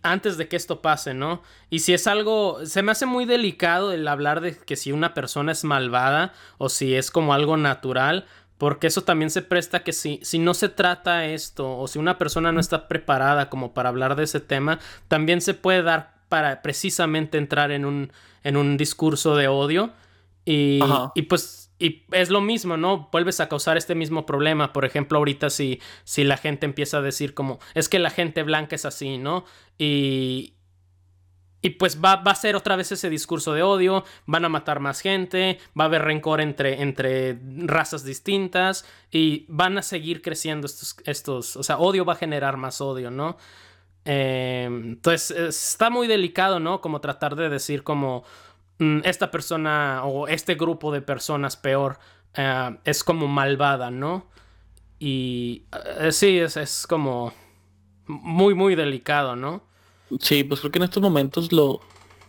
antes 0.00 0.36
de 0.36 0.46
que 0.46 0.54
esto 0.54 0.80
pase, 0.80 1.12
¿no? 1.12 1.42
Y 1.70 1.80
si 1.80 1.92
es 1.92 2.06
algo, 2.06 2.64
se 2.66 2.84
me 2.84 2.92
hace 2.92 3.04
muy 3.04 3.24
delicado 3.24 3.90
el 3.90 4.06
hablar 4.06 4.40
de 4.40 4.56
que 4.56 4.76
si 4.76 4.92
una 4.92 5.12
persona 5.12 5.50
es 5.50 5.64
malvada 5.64 6.34
o 6.58 6.68
si 6.68 6.94
es 6.94 7.10
como 7.10 7.34
algo 7.34 7.56
natural, 7.56 8.26
porque 8.58 8.86
eso 8.86 9.02
también 9.02 9.32
se 9.32 9.42
presta 9.42 9.82
que 9.82 9.92
si, 9.92 10.20
si 10.22 10.38
no 10.38 10.54
se 10.54 10.68
trata 10.68 11.26
esto 11.26 11.76
o 11.76 11.88
si 11.88 11.98
una 11.98 12.16
persona 12.16 12.52
no 12.52 12.60
está 12.60 12.86
preparada 12.86 13.50
como 13.50 13.74
para 13.74 13.88
hablar 13.88 14.14
de 14.14 14.22
ese 14.22 14.38
tema, 14.38 14.78
también 15.08 15.40
se 15.40 15.54
puede 15.54 15.82
dar 15.82 16.14
para 16.28 16.62
precisamente 16.62 17.38
entrar 17.38 17.72
en 17.72 17.84
un, 17.84 18.12
en 18.44 18.56
un 18.56 18.76
discurso 18.76 19.34
de 19.34 19.48
odio 19.48 19.90
y, 20.44 20.78
y 21.16 21.22
pues 21.22 21.61
y 21.82 22.04
es 22.12 22.30
lo 22.30 22.40
mismo, 22.40 22.76
¿no? 22.76 23.08
Vuelves 23.10 23.40
a 23.40 23.48
causar 23.48 23.76
este 23.76 23.96
mismo 23.96 24.24
problema. 24.24 24.72
Por 24.72 24.84
ejemplo, 24.84 25.18
ahorita 25.18 25.50
si, 25.50 25.80
si 26.04 26.22
la 26.22 26.36
gente 26.36 26.64
empieza 26.64 26.98
a 26.98 27.02
decir 27.02 27.34
como, 27.34 27.58
es 27.74 27.88
que 27.88 27.98
la 27.98 28.10
gente 28.10 28.44
blanca 28.44 28.76
es 28.76 28.84
así, 28.84 29.18
¿no? 29.18 29.44
Y, 29.78 30.54
y 31.60 31.70
pues 31.70 32.00
va, 32.00 32.16
va, 32.16 32.30
a 32.30 32.36
ser 32.36 32.54
otra 32.54 32.76
vez 32.76 32.92
ese 32.92 33.10
discurso 33.10 33.52
de 33.52 33.64
odio, 33.64 34.04
van 34.26 34.44
a 34.44 34.48
matar 34.48 34.78
más 34.78 35.00
gente, 35.00 35.58
va 35.78 35.84
a 35.84 35.86
haber 35.88 36.02
rencor 36.02 36.40
entre, 36.40 36.82
entre 36.82 37.40
razas 37.42 38.04
distintas 38.04 38.84
y 39.10 39.44
van 39.48 39.76
a 39.76 39.82
seguir 39.82 40.22
creciendo 40.22 40.66
estos, 40.66 40.94
estos, 41.04 41.56
o 41.56 41.64
sea, 41.64 41.78
odio 41.78 42.04
va 42.04 42.12
a 42.12 42.16
generar 42.16 42.58
más 42.58 42.80
odio, 42.80 43.10
¿no? 43.10 43.38
Eh, 44.04 44.68
entonces 44.70 45.30
está 45.32 45.90
muy 45.90 46.06
delicado, 46.06 46.60
¿no? 46.60 46.80
Como 46.80 47.00
tratar 47.00 47.34
de 47.34 47.48
decir 47.48 47.82
como, 47.82 48.22
esta 48.78 49.30
persona 49.30 50.02
o 50.04 50.26
este 50.26 50.54
grupo 50.54 50.92
de 50.92 51.02
personas 51.02 51.56
peor 51.56 51.98
eh, 52.34 52.76
es 52.84 53.04
como 53.04 53.28
malvada, 53.28 53.90
¿no? 53.90 54.26
Y 54.98 55.64
eh, 56.00 56.12
sí, 56.12 56.38
es, 56.38 56.56
es, 56.56 56.86
como 56.86 57.32
muy, 58.06 58.54
muy 58.54 58.74
delicado, 58.74 59.36
¿no? 59.36 59.62
Sí, 60.20 60.44
pues 60.44 60.60
creo 60.60 60.72
que 60.72 60.78
en 60.78 60.84
estos 60.84 61.02
momentos 61.02 61.52
lo, 61.52 61.80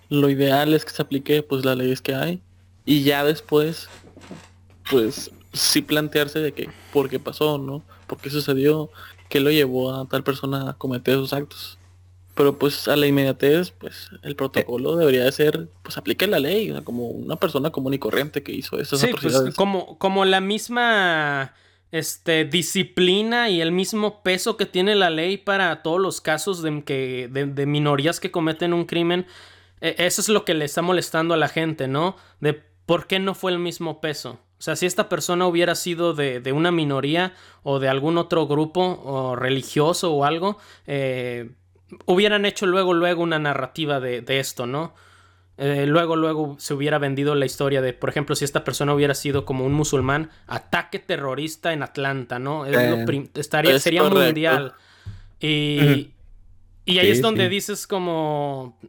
lo 0.09 0.29
ideal 0.29 0.73
es 0.73 0.85
que 0.85 0.91
se 0.91 1.01
aplique 1.01 1.43
pues 1.43 1.65
las 1.65 1.77
leyes 1.77 2.01
que 2.01 2.15
hay 2.15 2.41
y 2.85 3.03
ya 3.03 3.23
después 3.23 3.89
pues 4.89 5.31
sí 5.53 5.81
plantearse 5.81 6.39
de 6.39 6.53
que 6.53 6.69
por 6.91 7.09
qué 7.09 7.19
pasó, 7.19 7.57
¿no? 7.57 7.83
¿Por 8.07 8.19
qué 8.19 8.29
sucedió? 8.29 8.89
¿Qué 9.29 9.39
lo 9.39 9.51
llevó 9.51 9.93
a 9.93 10.05
tal 10.05 10.23
persona 10.23 10.69
a 10.69 10.73
cometer 10.73 11.15
esos 11.15 11.33
actos? 11.33 11.77
Pero 12.35 12.57
pues 12.57 12.87
a 12.87 12.95
la 12.95 13.05
inmediatez, 13.05 13.71
pues 13.71 14.09
el 14.23 14.35
protocolo 14.35 14.95
debería 14.95 15.23
de 15.23 15.31
ser, 15.31 15.67
pues 15.83 15.97
aplique 15.97 16.25
la 16.25 16.39
ley, 16.39 16.73
como 16.83 17.07
una 17.07 17.35
persona 17.35 17.69
común 17.69 17.93
y 17.93 17.99
corriente 17.99 18.41
que 18.41 18.51
hizo 18.51 18.79
esas 18.79 19.01
sí, 19.01 19.07
Pues, 19.19 19.53
como, 19.55 19.99
como 19.99 20.25
la 20.25 20.41
misma 20.41 21.53
este, 21.91 22.45
disciplina 22.45 23.49
y 23.49 23.61
el 23.61 23.71
mismo 23.71 24.23
peso 24.23 24.57
que 24.57 24.65
tiene 24.65 24.95
la 24.95 25.11
ley 25.11 25.37
para 25.37 25.83
todos 25.83 26.01
los 26.01 26.21
casos 26.21 26.63
de, 26.63 26.83
que, 26.83 27.29
de, 27.31 27.65
minorías 27.67 28.19
que 28.19 28.31
cometen 28.31 28.73
un 28.73 28.85
crimen, 28.85 29.27
e, 29.79 29.95
eso 29.99 30.19
es 30.19 30.27
lo 30.27 30.43
que 30.43 30.55
le 30.55 30.65
está 30.65 30.81
molestando 30.81 31.35
a 31.35 31.37
la 31.37 31.49
gente, 31.49 31.87
¿no? 31.87 32.15
De 32.39 32.59
por 32.87 33.05
qué 33.05 33.19
no 33.19 33.35
fue 33.35 33.51
el 33.51 33.59
mismo 33.59 34.01
peso. 34.01 34.39
O 34.57 34.61
sea, 34.63 34.75
si 34.75 34.87
esta 34.87 35.07
persona 35.07 35.45
hubiera 35.45 35.75
sido 35.75 36.15
de, 36.15 36.39
de 36.39 36.51
una 36.51 36.71
minoría 36.71 37.35
o 37.61 37.77
de 37.77 37.89
algún 37.89 38.17
otro 38.17 38.47
grupo 38.47 38.99
o 39.03 39.35
religioso 39.35 40.13
o 40.13 40.25
algo, 40.25 40.57
eh, 40.87 41.51
hubieran 42.05 42.45
hecho 42.45 42.65
luego, 42.65 42.93
luego 42.93 43.23
una 43.23 43.39
narrativa 43.39 43.99
de, 43.99 44.23
esto, 44.39 44.65
¿no? 44.65 44.93
Eh, 45.57 45.85
luego, 45.85 46.15
luego 46.15 46.55
se 46.59 46.73
hubiera 46.73 46.97
vendido 46.97 47.35
la 47.35 47.45
historia 47.45 47.81
de, 47.81 47.93
por 47.93 48.09
ejemplo, 48.09 48.35
si 48.35 48.43
esta 48.43 48.63
persona 48.63 48.93
hubiera 48.93 49.13
sido 49.13 49.45
como 49.45 49.65
un 49.65 49.73
musulmán, 49.73 50.31
ataque 50.47 50.99
terrorista 50.99 51.73
en 51.73 51.83
Atlanta, 51.83 52.39
¿no? 52.39 52.65
estaría, 52.65 53.79
sería 53.79 54.03
mundial. 54.03 54.73
Y, 55.39 56.11
y 56.85 56.99
ahí 56.99 57.09
es 57.09 57.21
donde 57.21 57.49
dices 57.49 57.87
como... 57.87 58.79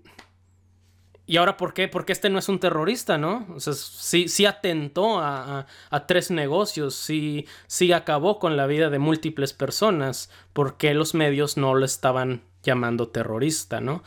¿Y 1.27 1.39
ahora 1.39 1.57
por 1.57 1.73
qué? 1.73 1.89
Porque 1.89 2.13
este 2.13 2.29
no 2.29 2.39
es 2.39 2.49
un 2.49 2.59
terrorista, 2.59 3.17
¿no? 3.17 3.47
O 3.55 3.61
sea, 3.61 3.73
sí, 3.73 4.29
sí 4.29 4.45
atentó 4.45 5.21
a, 5.21 5.67
tres 6.07 6.31
negocios, 6.31 6.95
sí, 6.95 7.47
sí 7.67 7.93
acabó 7.93 8.39
con 8.39 8.57
la 8.57 8.67
vida 8.67 8.91
de 8.91 8.99
múltiples 8.99 9.55
personas. 9.55 10.31
¿Por 10.53 10.77
qué 10.77 10.93
los 10.93 11.15
medios 11.15 11.57
no 11.57 11.75
lo 11.75 11.87
estaban 11.87 12.43
llamando 12.63 13.09
terrorista, 13.09 13.81
no? 13.81 14.03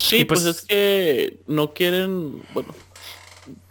sí, 0.00 0.24
pues, 0.24 0.42
pues, 0.42 0.46
es 0.46 0.62
que 0.62 1.38
no 1.46 1.74
quieren, 1.74 2.42
bueno, 2.54 2.74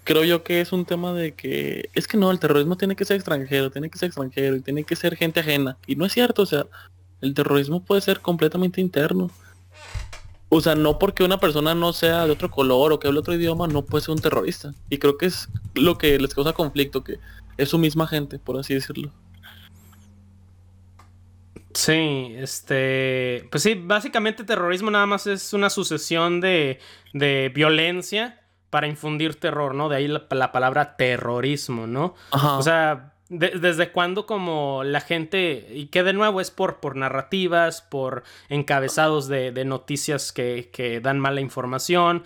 creo 0.05 0.23
yo 0.23 0.43
que 0.43 0.61
es 0.61 0.71
un 0.71 0.85
tema 0.85 1.13
de 1.13 1.33
que 1.33 1.89
es 1.93 2.07
que 2.07 2.17
no, 2.17 2.31
el 2.31 2.39
terrorismo 2.39 2.77
tiene 2.77 2.95
que 2.95 3.03
ser 3.03 3.17
extranjero, 3.17 3.69
tiene 3.69 3.89
que 3.89 3.97
ser 3.97 4.07
extranjero 4.07 4.55
y 4.55 4.61
tiene 4.61 4.85
que 4.85 4.95
ser 4.95 5.17
gente 5.17 5.41
ajena. 5.41 5.77
Y 5.87 5.97
no 5.97 6.05
es 6.05 6.13
cierto, 6.13 6.43
o 6.43 6.45
sea, 6.45 6.67
el 7.21 7.33
terrorismo 7.33 7.83
puede 7.83 8.01
ser 8.01 8.21
completamente 8.21 8.81
interno. 8.81 9.29
O 10.53 10.59
sea, 10.59 10.75
no 10.75 10.99
porque 10.99 11.23
una 11.23 11.39
persona 11.39 11.73
no 11.73 11.93
sea 11.93 12.25
de 12.25 12.31
otro 12.31 12.51
color 12.51 12.91
o 12.91 12.99
que 12.99 13.07
hable 13.07 13.21
otro 13.21 13.33
idioma, 13.33 13.67
no 13.67 13.85
puede 13.85 14.03
ser 14.03 14.13
un 14.13 14.21
terrorista. 14.21 14.73
Y 14.89 14.97
creo 14.97 15.17
que 15.17 15.27
es 15.27 15.47
lo 15.75 15.97
que 15.97 16.19
les 16.19 16.35
causa 16.35 16.51
conflicto, 16.51 17.05
que 17.05 17.19
es 17.55 17.69
su 17.69 17.77
misma 17.77 18.05
gente, 18.05 18.37
por 18.37 18.59
así 18.59 18.73
decirlo. 18.73 19.13
Sí, 21.73 22.33
este, 22.35 23.47
pues 23.49 23.63
sí, 23.63 23.75
básicamente 23.75 24.43
terrorismo 24.43 24.91
nada 24.91 25.05
más 25.05 25.25
es 25.25 25.53
una 25.53 25.69
sucesión 25.69 26.41
de, 26.41 26.79
de 27.13 27.49
violencia 27.55 28.41
para 28.69 28.87
infundir 28.87 29.35
terror, 29.35 29.73
¿no? 29.73 29.87
De 29.87 29.95
ahí 29.95 30.09
la, 30.09 30.27
la 30.31 30.51
palabra 30.51 30.97
terrorismo, 30.97 31.87
¿no? 31.87 32.13
Ajá. 32.31 32.57
O 32.57 32.61
sea, 32.61 33.10
¿Desde 33.33 33.93
cuándo 33.93 34.25
como 34.25 34.83
la 34.83 34.99
gente, 34.99 35.65
y 35.73 35.85
que 35.85 36.03
de 36.03 36.11
nuevo 36.11 36.41
es 36.41 36.51
por, 36.51 36.81
por 36.81 36.97
narrativas, 36.97 37.81
por 37.81 38.23
encabezados 38.49 39.29
de, 39.29 39.53
noticias 39.63 40.33
que, 40.33 40.99
dan 41.01 41.17
mala 41.17 41.39
información, 41.39 42.25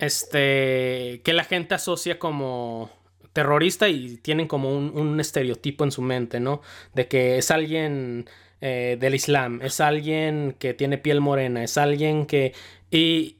este, 0.00 1.20
que 1.22 1.32
la 1.32 1.44
gente 1.44 1.76
asocia 1.76 2.18
como 2.18 2.90
terrorista 3.32 3.88
y 3.88 4.16
tienen 4.16 4.48
como 4.48 4.76
un, 4.76 5.20
estereotipo 5.20 5.84
en 5.84 5.92
su 5.92 6.02
mente, 6.02 6.40
¿no? 6.40 6.60
De 6.92 7.06
que 7.06 7.38
es 7.38 7.52
alguien 7.52 8.28
eh, 8.60 8.96
del 8.98 9.14
Islam, 9.14 9.60
es 9.62 9.80
alguien 9.80 10.56
que 10.58 10.74
tiene 10.74 10.98
piel 10.98 11.20
morena, 11.20 11.62
es 11.62 11.78
alguien 11.78 12.26
que... 12.26 12.52
Y, 12.90 13.36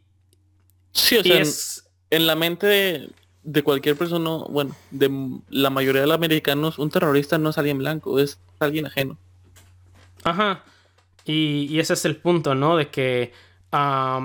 sí, 0.93 1.17
o 1.17 1.25
sea, 1.25 1.43
en 2.11 2.27
la 2.29 2.37
mente 2.37 3.09
de, 3.43 3.63
cualquier 3.63 3.97
persona, 3.97 4.31
bueno, 4.49 4.75
de 4.91 5.41
la 5.49 5.71
mayoría 5.71 6.03
de 6.03 6.07
los 6.07 6.17
americanos, 6.17 6.79
un 6.79 6.91
terrorista 6.91 7.39
no 7.39 7.51
es 7.51 7.59
alguien 7.59 7.79
blanco, 7.79 8.19
es 8.19 8.39
alguien 8.59 8.87
ajeno. 8.87 9.19
Ajá. 10.25 10.65
Y, 11.25 11.79
ese 11.79 11.95
es 11.95 12.05
el 12.05 12.17
punto, 12.17 12.55
¿no? 12.55 12.77
De 12.77 12.89
que 12.89 13.33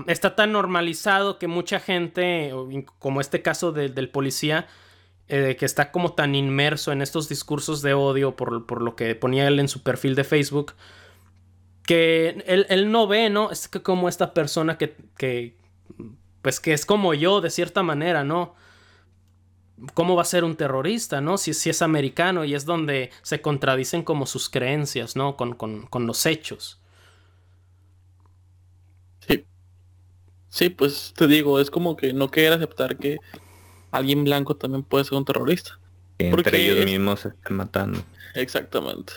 está 0.08 0.36
tan 0.36 0.52
normalizado 0.52 1.38
que 1.38 1.48
mucha 1.48 1.80
gente, 1.80 2.52
como 3.00 3.22
este 3.22 3.42
caso 3.42 3.72
del 3.72 4.10
policía, 4.10 4.68
eh, 5.28 5.56
que 5.58 5.66
está 5.66 5.92
como 5.92 6.14
tan 6.14 6.36
inmerso 6.36 6.92
en 6.92 7.02
estos 7.02 7.30
discursos 7.30 7.82
de 7.82 7.94
odio 7.94 8.36
por, 8.36 8.66
por, 8.68 8.82
lo 8.82 8.96
que 8.96 9.16
ponía 9.16 9.48
él 9.48 9.60
en 9.60 9.68
su 9.68 9.82
perfil 9.82 10.16
de 10.16 10.24
Facebook, 10.24 10.74
que 11.84 12.44
él, 12.46 12.66
él 12.70 12.92
no 12.92 13.08
ve, 13.08 13.30
¿no? 13.30 13.52
Es 13.52 13.68
que 13.68 13.82
como 13.82 14.10
esta 14.10 14.34
persona 14.34 14.78
que, 14.78 14.96
que, 15.18 15.58
pues 16.42 16.60
que 16.60 16.74
es 16.74 16.86
como 16.86 17.14
yo, 17.14 17.42
de 17.42 17.50
cierta 17.50 17.82
manera, 17.82 18.24
¿no? 18.24 18.56
¿Cómo 19.94 20.16
va 20.16 20.22
a 20.22 20.26
ser 20.26 20.44
un 20.46 20.56
terrorista, 20.56 21.20
no? 21.20 21.38
Si, 21.38 21.54
si 21.54 21.70
es 21.70 21.82
americano 21.82 22.46
y 22.46 22.56
es 22.56 22.66
donde 22.66 23.12
se 23.22 23.42
contradicen 23.42 24.04
como 24.04 24.26
sus 24.26 24.50
creencias, 24.50 25.16
¿no? 25.16 25.36
Con, 25.36 26.08
los 26.08 26.26
hechos. 26.26 26.80
Sí. 29.28 29.46
Sí, 30.48 30.70
pues 30.70 31.14
te 31.16 31.28
digo, 31.28 31.60
es 31.60 31.70
como 31.70 31.98
que 31.98 32.14
no 32.14 32.32
querer 32.32 32.54
aceptar 32.54 32.98
que 32.98 33.18
alguien 33.92 34.24
blanco 34.24 34.56
también 34.56 34.84
puede 34.84 35.04
ser 35.04 35.18
un 35.18 35.26
terrorista. 35.26 35.78
Entre 36.18 36.62
ellos 36.62 36.86
mismos 36.86 37.20
se 37.22 37.30
están 37.30 37.58
matando. 37.58 38.02
Exactamente. 38.34 39.12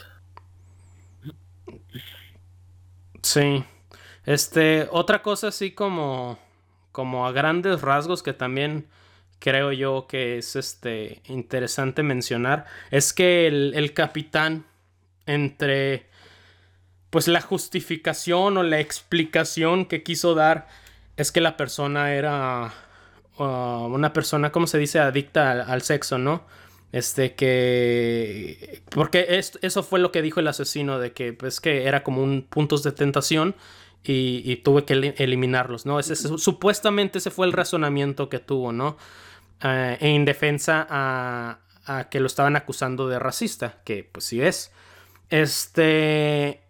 Sí. 3.22 3.64
Este, 4.24 4.88
otra 4.90 5.22
cosa 5.22 5.48
así 5.48 5.70
como, 5.70 6.38
como 6.90 7.26
a 7.26 7.32
grandes 7.32 7.80
rasgos 7.80 8.22
que 8.22 8.32
también 8.32 8.88
creo 9.38 9.72
yo 9.72 10.06
que 10.08 10.38
es 10.38 10.56
este 10.56 11.22
interesante 11.26 12.02
mencionar 12.02 12.66
es 12.90 13.12
que 13.12 13.46
el, 13.46 13.92
capitán 13.94 14.66
entre 15.26 16.06
pues 17.10 17.28
la 17.28 17.40
justificación 17.40 18.56
o 18.56 18.62
la 18.62 18.80
explicación 18.80 19.86
que 19.86 20.02
quiso 20.02 20.34
dar 20.34 20.68
es 21.16 21.32
que 21.32 21.40
la 21.40 21.56
persona 21.56 22.14
era 22.14 22.72
uh, 23.38 23.42
una 23.42 24.12
persona, 24.12 24.52
¿cómo 24.52 24.66
se 24.66 24.78
dice? 24.78 25.00
Adicta 25.00 25.50
al, 25.50 25.82
sexo, 25.82 26.18
¿no? 26.18 26.44
Este 26.92 27.34
que... 27.34 28.82
Porque 28.90 29.26
eso 29.62 29.82
fue 29.82 30.00
lo 30.00 30.12
que 30.12 30.22
dijo 30.22 30.40
el 30.40 30.48
asesino, 30.48 30.98
de 30.98 31.12
que 31.12 31.32
pues 31.32 31.60
que 31.60 31.84
era 31.84 32.02
como 32.02 32.22
un 32.22 32.42
puntos 32.42 32.82
de 32.82 32.92
tentación 32.92 33.54
y, 34.04 34.56
tuve 34.56 34.84
que 34.84 35.14
eliminarlos, 35.18 35.84
¿no? 35.84 35.98
Ese, 35.98 36.16
supuestamente 36.16 37.18
ese 37.18 37.30
fue 37.30 37.46
el 37.46 37.52
razonamiento 37.52 38.28
que 38.28 38.38
tuvo, 38.38 38.72
¿no? 38.72 38.96
Eh, 39.62 39.98
en 40.00 40.24
defensa 40.24 40.86
a, 40.88 41.58
que 42.10 42.20
lo 42.20 42.26
estaban 42.26 42.54
acusando 42.54 43.08
de 43.08 43.18
racista, 43.18 43.80
que 43.84 44.04
pues 44.04 44.24
sí 44.24 44.42
es. 44.42 44.72
Este... 45.30 46.62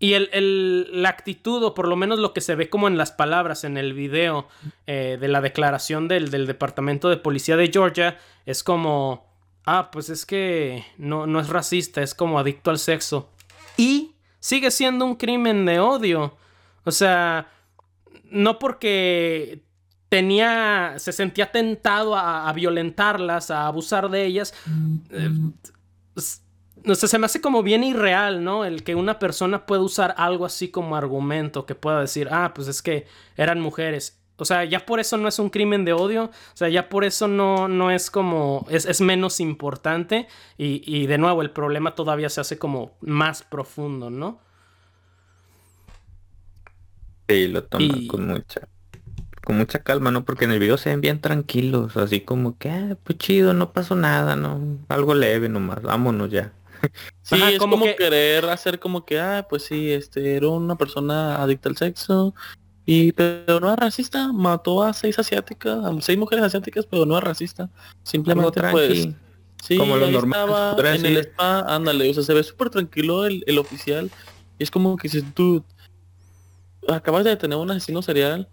Y 0.00 0.12
el, 0.12 1.02
la 1.02 1.08
actitud, 1.08 1.60
o 1.64 1.74
por 1.74 1.88
lo 1.88 1.96
menos 1.96 2.20
lo 2.20 2.32
que 2.32 2.40
se 2.40 2.54
ve 2.54 2.70
como 2.70 2.86
en 2.86 2.96
las 2.96 3.10
palabras 3.10 3.64
en 3.64 3.76
el 3.76 3.94
video 3.94 4.46
eh, 4.86 5.18
de 5.20 5.26
la 5.26 5.40
declaración 5.40 6.06
del, 6.06 6.30
Departamento 6.30 7.08
de 7.08 7.16
Policía 7.16 7.56
de 7.56 7.68
Georgia, 7.72 8.16
es 8.46 8.62
como, 8.62 9.26
ah, 9.64 9.90
pues 9.90 10.08
es 10.08 10.24
que 10.24 10.84
no, 10.98 11.26
no 11.26 11.40
es 11.40 11.48
racista, 11.48 12.00
es 12.00 12.14
como 12.14 12.38
adicto 12.38 12.70
al 12.70 12.78
sexo. 12.78 13.28
Y 13.76 14.14
sigue 14.38 14.70
siendo 14.70 15.04
un 15.04 15.16
crimen 15.16 15.66
de 15.66 15.80
odio. 15.80 16.36
O 16.84 16.92
sea, 16.92 17.50
no 18.30 18.60
porque 18.60 19.62
tenía, 20.08 20.94
se 20.98 21.12
sentía 21.12 21.50
tentado 21.52 22.16
a, 22.16 22.52
violentarlas, 22.52 23.50
a 23.50 23.66
abusar 23.66 24.08
de 24.08 24.24
ellas. 24.24 24.54
Eh, 25.10 25.30
no 26.84 26.94
sé, 26.94 27.08
se 27.08 27.18
me 27.18 27.26
hace 27.26 27.40
como 27.40 27.62
bien 27.62 27.84
irreal, 27.84 28.42
¿no? 28.42 28.64
El 28.64 28.84
que 28.84 28.94
una 28.94 29.18
persona 29.18 29.66
pueda 29.66 29.82
usar 29.82 30.14
algo 30.16 30.46
así 30.46 30.68
como 30.70 30.96
argumento, 30.96 31.66
que 31.66 31.74
pueda 31.74 32.00
decir, 32.00 32.28
ah, 32.30 32.52
pues 32.54 32.68
es 32.68 32.82
que 32.82 33.06
eran 33.36 33.60
mujeres. 33.60 34.20
O 34.36 34.44
sea, 34.44 34.64
ya 34.64 34.86
por 34.86 35.00
eso 35.00 35.16
no 35.16 35.26
es 35.26 35.40
un 35.40 35.50
crimen 35.50 35.84
de 35.84 35.92
odio, 35.92 36.26
o 36.26 36.56
sea, 36.56 36.68
ya 36.68 36.88
por 36.88 37.04
eso 37.04 37.26
no, 37.26 37.66
no 37.66 37.90
es 37.90 38.08
como, 38.08 38.64
es, 38.70 39.00
menos 39.00 39.40
importante 39.40 40.28
y, 40.56 40.80
y, 40.86 41.08
de 41.08 41.18
nuevo 41.18 41.42
el 41.42 41.50
problema 41.50 41.96
todavía 41.96 42.28
se 42.30 42.40
hace 42.40 42.56
como 42.56 42.96
más 43.00 43.42
profundo, 43.42 44.10
¿no? 44.10 44.40
Sí, 47.28 47.48
lo 47.48 47.64
toma 47.64 47.94
con 48.08 48.28
mucha 48.28 48.68
con 49.48 49.56
mucha 49.56 49.78
calma, 49.78 50.10
¿no? 50.10 50.26
Porque 50.26 50.44
en 50.44 50.50
el 50.50 50.58
video 50.58 50.76
se 50.76 50.90
ven 50.90 51.00
bien 51.00 51.22
tranquilos, 51.22 51.96
así 51.96 52.20
como 52.20 52.58
que, 52.58 52.68
ah, 52.68 52.98
pues 53.02 53.16
chido, 53.16 53.54
no 53.54 53.72
pasó 53.72 53.96
nada, 53.96 54.36
¿no? 54.36 54.60
Algo 54.90 55.14
leve 55.14 55.48
nomás, 55.48 55.80
vámonos 55.80 56.30
ya. 56.30 56.52
Sí, 57.22 57.40
es 57.42 57.58
como, 57.58 57.82
querer 57.96 58.44
hacer 58.44 58.78
como 58.78 59.06
que, 59.06 59.18
ah, 59.18 59.46
pues 59.48 59.62
sí, 59.62 59.90
este, 59.90 60.36
era 60.36 60.48
una 60.48 60.76
persona 60.76 61.42
adicta 61.42 61.70
al 61.70 61.78
sexo, 61.78 62.34
y 62.84 63.12
pero 63.12 63.58
no 63.58 63.72
es 63.72 63.78
racista, 63.78 64.34
mató 64.34 64.82
a 64.82 64.92
seis 64.92 65.18
asiáticas, 65.18 65.82
a 65.82 65.98
seis 66.02 66.18
mujeres 66.18 66.44
asiáticas, 66.44 66.84
pero 66.84 67.06
no 67.06 67.16
es 67.16 67.24
racista. 67.24 67.70
Simplemente 68.02 68.60
pues. 68.70 69.08
Sí, 69.62 69.78
como 69.78 69.96
lo 69.96 70.10
normal. 70.10 70.76
en 70.84 71.06
el 71.06 71.16
spa, 71.16 71.60
ándale, 71.60 72.10
o 72.10 72.14
sea, 72.14 72.22
se 72.22 72.34
ve 72.34 72.42
súper 72.42 72.68
tranquilo 72.68 73.24
el, 73.24 73.42
el 73.46 73.58
oficial. 73.58 74.10
Y 74.58 74.62
es 74.62 74.70
como 74.70 74.98
que 74.98 75.08
si 75.08 75.22
tú 75.22 75.64
acabas 76.86 77.24
de 77.24 77.34
tener 77.36 77.56
un 77.56 77.70
asesino 77.70 78.02
serial 78.02 78.46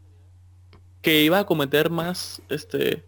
que 1.06 1.22
iba 1.22 1.38
a 1.38 1.46
cometer 1.46 1.92
más, 1.92 2.42
este, 2.50 3.04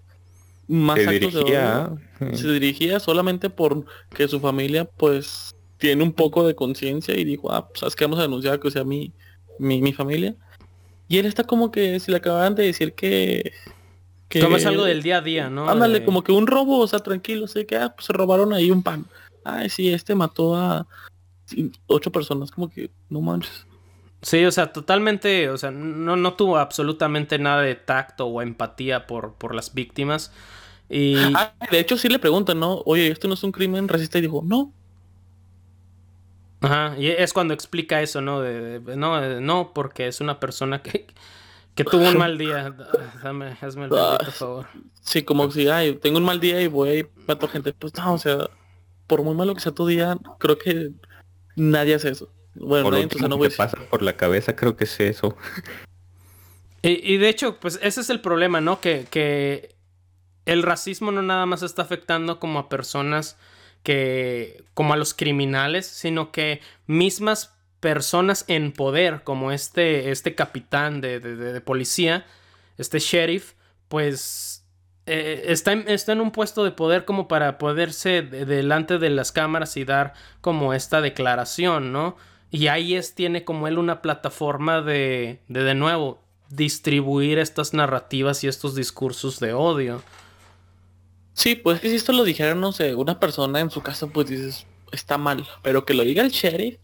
más 0.67 0.99
actos 0.99 1.33
de 1.33 2.37
Se 2.37 2.47
dirigía 2.51 2.99
solamente 2.99 3.49
por 3.49 3.85
que 4.13 4.27
su 4.27 4.39
familia, 4.39 4.85
pues, 4.85 5.55
tiene 5.79 6.03
un 6.03 6.13
poco 6.13 6.45
de 6.45 6.53
conciencia 6.53 7.17
y 7.17 7.23
dijo, 7.23 7.51
ah, 7.51 7.67
pues, 7.67 7.79
¿sabes 7.79 7.95
que 7.95 8.05
Vamos 8.05 8.19
a 8.19 8.21
denunciar 8.21 8.59
que 8.59 8.69
sea 8.69 8.83
mi, 8.83 9.13
mi, 9.57 9.93
familia. 9.93 10.35
Y 11.07 11.17
él 11.17 11.25
está 11.25 11.43
como 11.43 11.71
que 11.71 11.99
si 11.99 12.11
le 12.11 12.17
acaban 12.17 12.53
de 12.53 12.65
decir 12.65 12.93
que... 12.93 13.51
que 14.29 14.41
como 14.41 14.57
es 14.57 14.65
algo 14.67 14.83
del 14.83 15.01
día 15.01 15.17
a 15.17 15.21
día, 15.21 15.49
¿no? 15.49 15.67
Ándale, 15.67 16.05
como 16.05 16.23
que 16.23 16.31
un 16.31 16.45
robo, 16.45 16.77
o 16.77 16.87
sea, 16.87 16.99
tranquilo, 16.99 17.47
sé 17.47 17.65
que 17.65 17.77
ah, 17.77 17.95
pues, 17.95 18.05
se 18.05 18.13
robaron 18.13 18.53
ahí 18.53 18.69
un 18.69 18.83
pan. 18.83 19.07
Ay, 19.43 19.69
sí, 19.69 19.91
este 19.91 20.13
mató 20.13 20.55
a 20.55 20.85
ocho 21.87 22.11
personas, 22.11 22.51
como 22.51 22.69
que 22.69 22.91
no 23.09 23.21
manches. 23.21 23.65
Sí, 24.21 24.43
o 24.45 24.51
sea, 24.51 24.73
totalmente, 24.73 25.49
o 25.49 25.57
sea, 25.57 25.71
no, 25.71 26.15
no 26.15 26.33
tuvo 26.33 26.57
absolutamente 26.57 27.37
nada 27.39 27.61
de 27.61 27.75
tacto 27.75 28.25
o 28.25 28.41
empatía 28.41 29.07
por, 29.07 29.35
por 29.35 29.55
las 29.55 29.73
víctimas. 29.73 30.31
Y... 30.89 31.15
Ah, 31.35 31.53
de 31.71 31.79
hecho, 31.79 31.97
sí 31.97 32.09
le 32.09 32.19
preguntan, 32.19 32.59
¿no? 32.59 32.81
Oye, 32.85 33.07
¿esto 33.09 33.27
no 33.27 33.35
es 33.35 33.43
un 33.43 33.51
crimen 33.51 33.87
racista? 33.87 34.17
Y 34.17 34.21
dijo, 34.21 34.41
no. 34.43 34.73
Ajá, 36.61 36.95
y 36.97 37.07
es 37.07 37.33
cuando 37.33 37.53
explica 37.53 38.01
eso, 38.01 38.21
¿no? 38.21 38.41
De, 38.41 38.81
no, 38.95 39.39
no, 39.39 39.73
porque 39.73 40.07
es 40.07 40.21
una 40.21 40.39
persona 40.39 40.81
que, 40.81 41.05
Que 41.77 41.83
tuvo 41.83 42.09
un 42.09 42.17
mal 42.17 42.39
día. 42.39 42.73
Dame, 43.23 43.55
hazme 43.61 43.85
el 43.85 43.91
maldito 43.91 44.31
favor. 44.31 44.67
Sí, 45.01 45.23
como 45.23 45.51
si, 45.51 45.69
ay, 45.69 45.95
tengo 45.95 46.17
un 46.17 46.25
mal 46.25 46.39
día 46.39 46.59
y 46.61 46.67
voy 46.67 46.89
y 46.99 47.05
mato 47.27 47.45
a 47.45 47.49
gente. 47.49 47.71
Pues 47.73 47.93
no, 47.95 48.13
o 48.13 48.17
sea, 48.17 48.49
por 49.05 49.21
muy 49.23 49.35
malo 49.35 49.53
que 49.53 49.61
sea 49.61 49.71
tu 49.71 49.85
día, 49.85 50.17
creo 50.39 50.57
que 50.57 50.91
nadie 51.55 51.93
hace 51.95 52.09
eso. 52.09 52.33
Bueno, 52.59 52.89
entonces 53.03 53.29
no 53.29 53.37
que 53.39 53.47
a 53.47 53.57
pasa 53.57 53.77
por 53.89 54.01
la 54.01 54.13
cabeza 54.17 54.55
creo 54.55 54.75
que 54.75 54.83
es 54.85 54.99
eso. 54.99 55.35
Y, 56.81 57.13
y 57.13 57.17
de 57.17 57.29
hecho, 57.29 57.59
pues 57.59 57.79
ese 57.81 58.01
es 58.01 58.09
el 58.09 58.21
problema, 58.21 58.61
¿no? 58.61 58.79
Que, 58.81 59.05
que 59.09 59.75
el 60.45 60.63
racismo 60.63 61.11
no 61.11 61.21
nada 61.21 61.45
más 61.45 61.63
está 61.63 61.81
afectando 61.81 62.39
como 62.39 62.59
a 62.59 62.69
personas 62.69 63.37
que, 63.83 64.63
como 64.73 64.93
a 64.93 64.97
los 64.97 65.13
criminales, 65.13 65.85
sino 65.87 66.31
que 66.31 66.61
mismas 66.85 67.53
personas 67.79 68.45
en 68.47 68.71
poder, 68.71 69.21
como 69.23 69.51
este, 69.51 70.11
este 70.11 70.35
capitán 70.35 70.99
de, 71.01 71.19
de- 71.19 71.35
de- 71.35 71.53
de 71.53 71.61
policía, 71.61 72.25
este 72.77 72.99
sheriff, 72.99 73.53
pues 73.87 74.65
eh, 75.05 75.45
está, 75.47 75.71
en, 75.73 75.87
está 75.87 76.11
en 76.13 76.21
un 76.21 76.31
puesto 76.31 76.63
de 76.63 76.71
poder 76.71 77.05
como 77.05 77.27
para 77.27 77.57
poderse 77.57 78.21
de- 78.23 78.45
delante 78.45 78.97
de 78.97 79.09
las 79.09 79.31
cámaras 79.31 79.77
y 79.77 79.85
dar 79.85 80.13
como 80.41 80.73
esta 80.73 81.01
declaración, 81.01 81.91
¿no? 81.91 82.17
Y 82.51 82.67
ahí 82.67 82.95
es, 82.95 83.13
tiene 83.15 83.43
como 83.43 83.67
él 83.67 83.77
una 83.77 84.01
plataforma 84.01 84.81
de, 84.81 85.41
de, 85.47 85.63
de 85.63 85.75
nuevo, 85.75 86.19
distribuir 86.49 87.39
estas 87.39 87.73
narrativas 87.73 88.43
y 88.43 88.47
estos 88.47 88.75
discursos 88.75 89.39
de 89.39 89.53
odio. 89.53 90.01
Sí, 91.33 91.55
pues 91.55 91.79
que 91.79 91.89
si 91.89 91.95
esto 91.95 92.13
lo 92.13 92.23
dijera, 92.23 92.55
no 92.55 92.71
sé, 92.71 92.95
una 92.95 93.19
persona 93.19 93.59
en 93.59 93.69
su 93.69 93.81
casa, 93.81 94.07
pues 94.07 94.27
dices, 94.27 94.65
está 94.91 95.17
mal. 95.17 95.45
Pero 95.61 95.85
que 95.85 95.93
lo 95.93 96.03
diga 96.03 96.23
el 96.23 96.31
sheriff, 96.31 96.77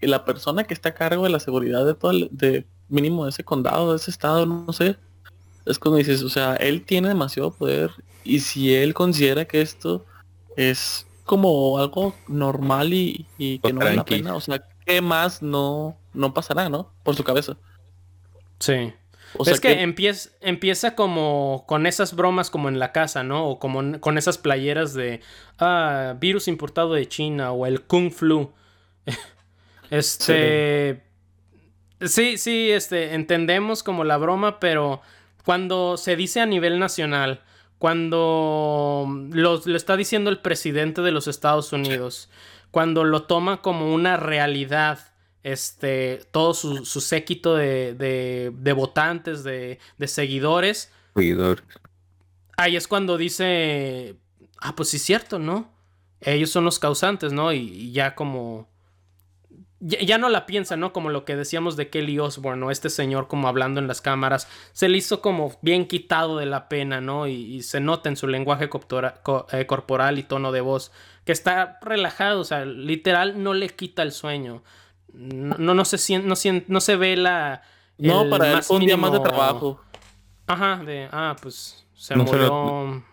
y 0.00 0.06
la 0.06 0.24
persona 0.24 0.64
que 0.64 0.74
está 0.74 0.90
a 0.90 0.94
cargo 0.94 1.24
de 1.24 1.30
la 1.30 1.40
seguridad 1.40 1.84
de 1.84 1.94
todo 1.94 2.12
el, 2.12 2.28
de 2.30 2.64
mínimo 2.88 3.24
de 3.24 3.30
ese 3.30 3.44
condado, 3.44 3.90
de 3.90 3.96
ese 3.96 4.10
estado, 4.10 4.46
no 4.46 4.72
sé. 4.72 4.96
Es 5.66 5.78
cuando 5.78 5.98
dices, 5.98 6.22
o 6.22 6.28
sea, 6.28 6.54
él 6.56 6.84
tiene 6.84 7.08
demasiado 7.08 7.50
poder. 7.50 7.90
Y 8.24 8.40
si 8.40 8.74
él 8.74 8.94
considera 8.94 9.46
que 9.46 9.60
esto 9.60 10.04
es 10.56 11.06
como 11.24 11.78
algo 11.78 12.14
normal 12.26 12.94
y, 12.94 13.26
y 13.36 13.58
que 13.58 13.68
O 13.68 13.72
no 13.72 13.80
vale 13.80 13.96
la 13.96 14.04
pena, 14.04 14.34
o 14.34 14.40
sea, 14.40 14.64
¿qué 14.88 15.02
más 15.02 15.42
no, 15.42 15.96
no 16.14 16.32
pasará, 16.32 16.68
no? 16.70 16.90
Por 17.02 17.14
su 17.14 17.22
cabeza. 17.22 17.56
Sí. 18.58 18.92
O 19.36 19.44
sea 19.44 19.52
es 19.52 19.60
que, 19.60 19.82
empieza, 19.82 20.30
empieza 20.40 20.94
como 20.94 21.64
con 21.68 21.86
esas 21.86 22.16
bromas 22.16 22.48
como 22.48 22.70
en 22.70 22.78
la 22.78 22.92
casa, 22.92 23.22
¿no? 23.22 23.46
O 23.46 23.58
como 23.58 24.00
con 24.00 24.16
esas 24.16 24.38
playeras 24.38 24.94
de 24.94 25.20
ah, 25.58 26.14
virus 26.18 26.48
importado 26.48 26.94
de 26.94 27.06
China 27.06 27.52
o 27.52 27.66
el 27.66 27.82
Kung 27.82 28.10
Flu. 28.10 28.52
este. 29.90 31.02
Sí, 32.00 32.38
sí, 32.38 32.70
este, 32.70 33.14
entendemos 33.14 33.82
como 33.82 34.04
la 34.04 34.16
broma, 34.16 34.60
pero 34.60 35.02
cuando 35.44 35.96
se 35.96 36.14
dice 36.16 36.40
a 36.40 36.46
nivel 36.46 36.78
nacional, 36.78 37.42
cuando 37.78 39.06
los- 39.32 39.66
lo 39.66 39.76
está 39.76 39.96
diciendo 39.96 40.30
el 40.30 40.38
presidente 40.38 41.02
de 41.02 41.10
los 41.10 41.26
Estados 41.26 41.72
Unidos, 41.72 42.30
cuando 42.70 43.04
lo 43.04 43.22
toma 43.24 43.62
como 43.62 43.92
una 43.94 44.16
realidad, 44.16 44.98
este, 45.42 46.20
todo 46.30 46.54
su, 46.54 46.84
su 46.84 47.00
séquito 47.00 47.54
de, 47.54 47.94
de, 47.94 48.52
de 48.54 48.72
votantes, 48.72 49.44
de, 49.44 49.78
de 49.96 50.08
seguidores, 50.08 50.92
Cuidador. 51.14 51.62
ahí 52.56 52.76
es 52.76 52.86
cuando 52.86 53.16
dice, 53.16 54.16
ah, 54.60 54.74
pues 54.76 54.90
sí 54.90 54.96
es 54.98 55.02
cierto, 55.02 55.38
¿no? 55.38 55.70
Ellos 56.20 56.50
son 56.50 56.64
los 56.64 56.78
causantes, 56.78 57.32
¿no? 57.32 57.52
Y, 57.52 57.58
y 57.58 57.92
ya 57.92 58.14
como... 58.14 58.68
Ya, 59.80 60.00
ya 60.00 60.18
no 60.18 60.28
la 60.28 60.44
piensa, 60.44 60.76
¿no? 60.76 60.92
Como 60.92 61.08
lo 61.08 61.24
que 61.24 61.36
decíamos 61.36 61.76
de 61.76 61.88
Kelly 61.88 62.18
Osbourne, 62.18 62.58
¿no? 62.60 62.70
Este 62.72 62.90
señor 62.90 63.28
como 63.28 63.46
hablando 63.46 63.78
en 63.80 63.86
las 63.86 64.00
cámaras, 64.00 64.48
se 64.72 64.88
le 64.88 64.98
hizo 64.98 65.20
como 65.20 65.56
bien 65.62 65.86
quitado 65.86 66.36
de 66.38 66.46
la 66.46 66.68
pena, 66.68 67.00
¿no? 67.00 67.28
Y, 67.28 67.34
y 67.34 67.62
se 67.62 67.78
nota 67.80 68.08
en 68.08 68.16
su 68.16 68.26
lenguaje 68.26 68.68
coptora- 68.68 69.20
co- 69.22 69.46
eh, 69.52 69.66
corporal 69.66 70.18
y 70.18 70.24
tono 70.24 70.50
de 70.50 70.60
voz 70.62 70.90
que 71.24 71.30
está 71.32 71.78
relajado, 71.82 72.40
o 72.40 72.44
sea, 72.44 72.64
literal 72.64 73.40
no 73.42 73.54
le 73.54 73.68
quita 73.68 74.02
el 74.02 74.10
sueño. 74.12 74.62
No, 75.12 75.54
no, 75.58 75.74
no 75.74 75.84
se 75.84 75.96
siente, 75.98 76.26
no, 76.26 76.34
no 76.66 76.80
se 76.80 76.96
ve 76.96 77.16
la... 77.16 77.62
no, 77.98 78.22
el 78.22 78.30
para 78.30 78.50
él 78.52 78.62
fue 78.62 78.78
un 78.78 78.86
día 78.86 78.96
más 78.96 79.12
de 79.12 79.20
trabajo. 79.20 79.80
Ajá, 80.46 80.82
de, 80.84 81.08
ah, 81.12 81.36
pues 81.40 81.84
se 81.94 82.16
No 82.16 82.26
se 82.26 82.32
murió... 82.32 83.04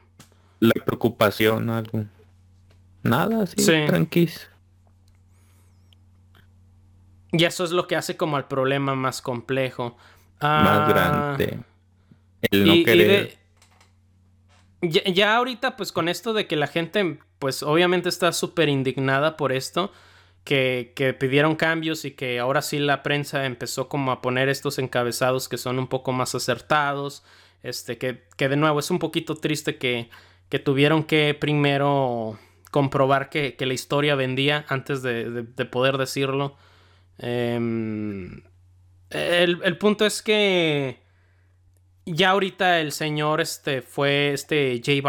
La 0.61 0.73
preocupación, 0.85 1.69
algo. 1.69 2.05
Nada, 3.03 3.43
así, 3.43 3.61
Sí. 3.61 3.83
tranquis. 3.85 4.49
Y 7.37 7.43
eso 7.43 7.63
es 7.63 7.71
lo 7.71 7.87
que 7.87 7.95
hace 7.95 8.15
como 8.17 8.37
el 8.37 8.45
problema 8.45 8.95
más 8.95 9.21
complejo. 9.21 9.97
Más 10.41 10.79
Ah, 10.81 10.85
grande. 10.87 11.59
El 12.51 12.65
no 12.67 12.73
y- 12.75 12.79
y 12.79 12.83
querer. 12.85 13.07
de- 14.81 14.89
ya, 14.89 15.03
ya 15.05 15.35
ahorita, 15.35 15.77
pues 15.77 15.91
con 15.91 16.07
esto 16.09 16.33
de 16.33 16.47
que 16.47 16.55
la 16.55 16.67
gente, 16.67 17.19
pues 17.39 17.63
obviamente 17.63 18.09
está 18.09 18.31
súper 18.31 18.69
indignada 18.69 19.37
por 19.37 19.51
esto, 19.51 19.91
que, 20.43 20.93
que 20.95 21.13
pidieron 21.13 21.55
cambios 21.55 22.05
y 22.05 22.11
que 22.11 22.39
ahora 22.39 22.61
sí 22.61 22.77
la 22.77 23.01
prensa 23.01 23.45
empezó 23.45 23.89
como 23.89 24.11
a 24.11 24.21
poner 24.21 24.47
estos 24.47 24.77
encabezados 24.77 25.49
que 25.49 25.57
son 25.57 25.79
un 25.79 25.87
poco 25.87 26.11
más 26.11 26.35
acertados, 26.35 27.23
este, 27.63 27.97
que, 27.97 28.23
que 28.37 28.47
de 28.47 28.55
nuevo 28.57 28.79
es 28.79 28.91
un 28.91 28.99
poquito 28.99 29.35
triste 29.35 29.77
que, 29.77 30.09
que 30.49 30.59
tuvieron 30.59 31.03
que 31.03 31.33
primero 31.33 32.37
comprobar 32.69 33.29
que, 33.29 33.55
que 33.55 33.65
la 33.65 33.73
historia 33.73 34.13
vendía 34.13 34.65
antes 34.67 35.01
de, 35.01 35.31
de- 35.31 35.43
de 35.43 35.65
poder 35.65 35.97
decirlo. 35.97 36.55
Em, 37.17 38.43
el, 39.09 39.59
el 39.63 39.77
punto 39.77 40.05
es 40.05 40.21
que 40.21 40.99
ya 42.05 42.31
ahorita 42.31 42.79
el 42.81 42.91
señor 42.91 43.41
este 43.41 43.81
fue 43.81 44.33
este 44.33 44.81
Jay, 44.83 45.01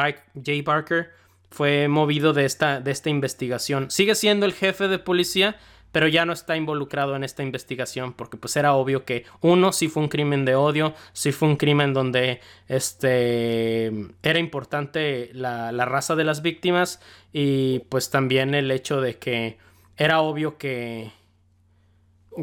Jay 0.45 0.63
Barker 0.63 1.11
fue 1.51 1.89
movido 1.89 2.33
de 2.33 2.45
esta, 2.45 2.81
de 2.81 2.91
esta 2.91 3.11
investigación. 3.11 3.91
Sigue 3.91 4.15
siendo 4.15 4.47
el 4.47 4.53
jefe 4.53 4.89
de 4.89 4.99
policía, 4.99 5.57
pero 5.93 6.09
ya 6.09 6.27
no 6.27 6.33
está 6.33 6.57
involucrado 6.57 7.17
en 7.17 7.25
esta 7.25 7.43
investigación 7.43 8.13
porque 8.13 8.37
pues 8.37 8.57
era 8.57 8.75
obvio 8.75 9.05
que 9.05 9.25
uno 9.41 9.73
sí 9.73 9.89
fue 9.89 10.03
un 10.03 10.09
crimen 10.09 10.45
de 10.45 10.55
odio, 10.55 10.95
sí 11.13 11.33
fue 11.33 11.49
un 11.49 11.57
crimen 11.57 11.95
donde 11.95 12.41
este 12.69 13.87
era 14.23 14.39
importante 14.39 15.31
la, 15.33 15.73
la 15.73 15.85
raza 15.85 16.17
de 16.17 16.25
las 16.25 16.43
víctimas 16.43 17.01
y 17.33 17.81
pues 17.89 18.11
también 18.11 18.55
el 18.55 18.71
hecho 18.71 19.01
de 19.01 19.17
que 19.19 19.59
era 19.97 20.21
obvio 20.21 20.59
que 20.59 21.13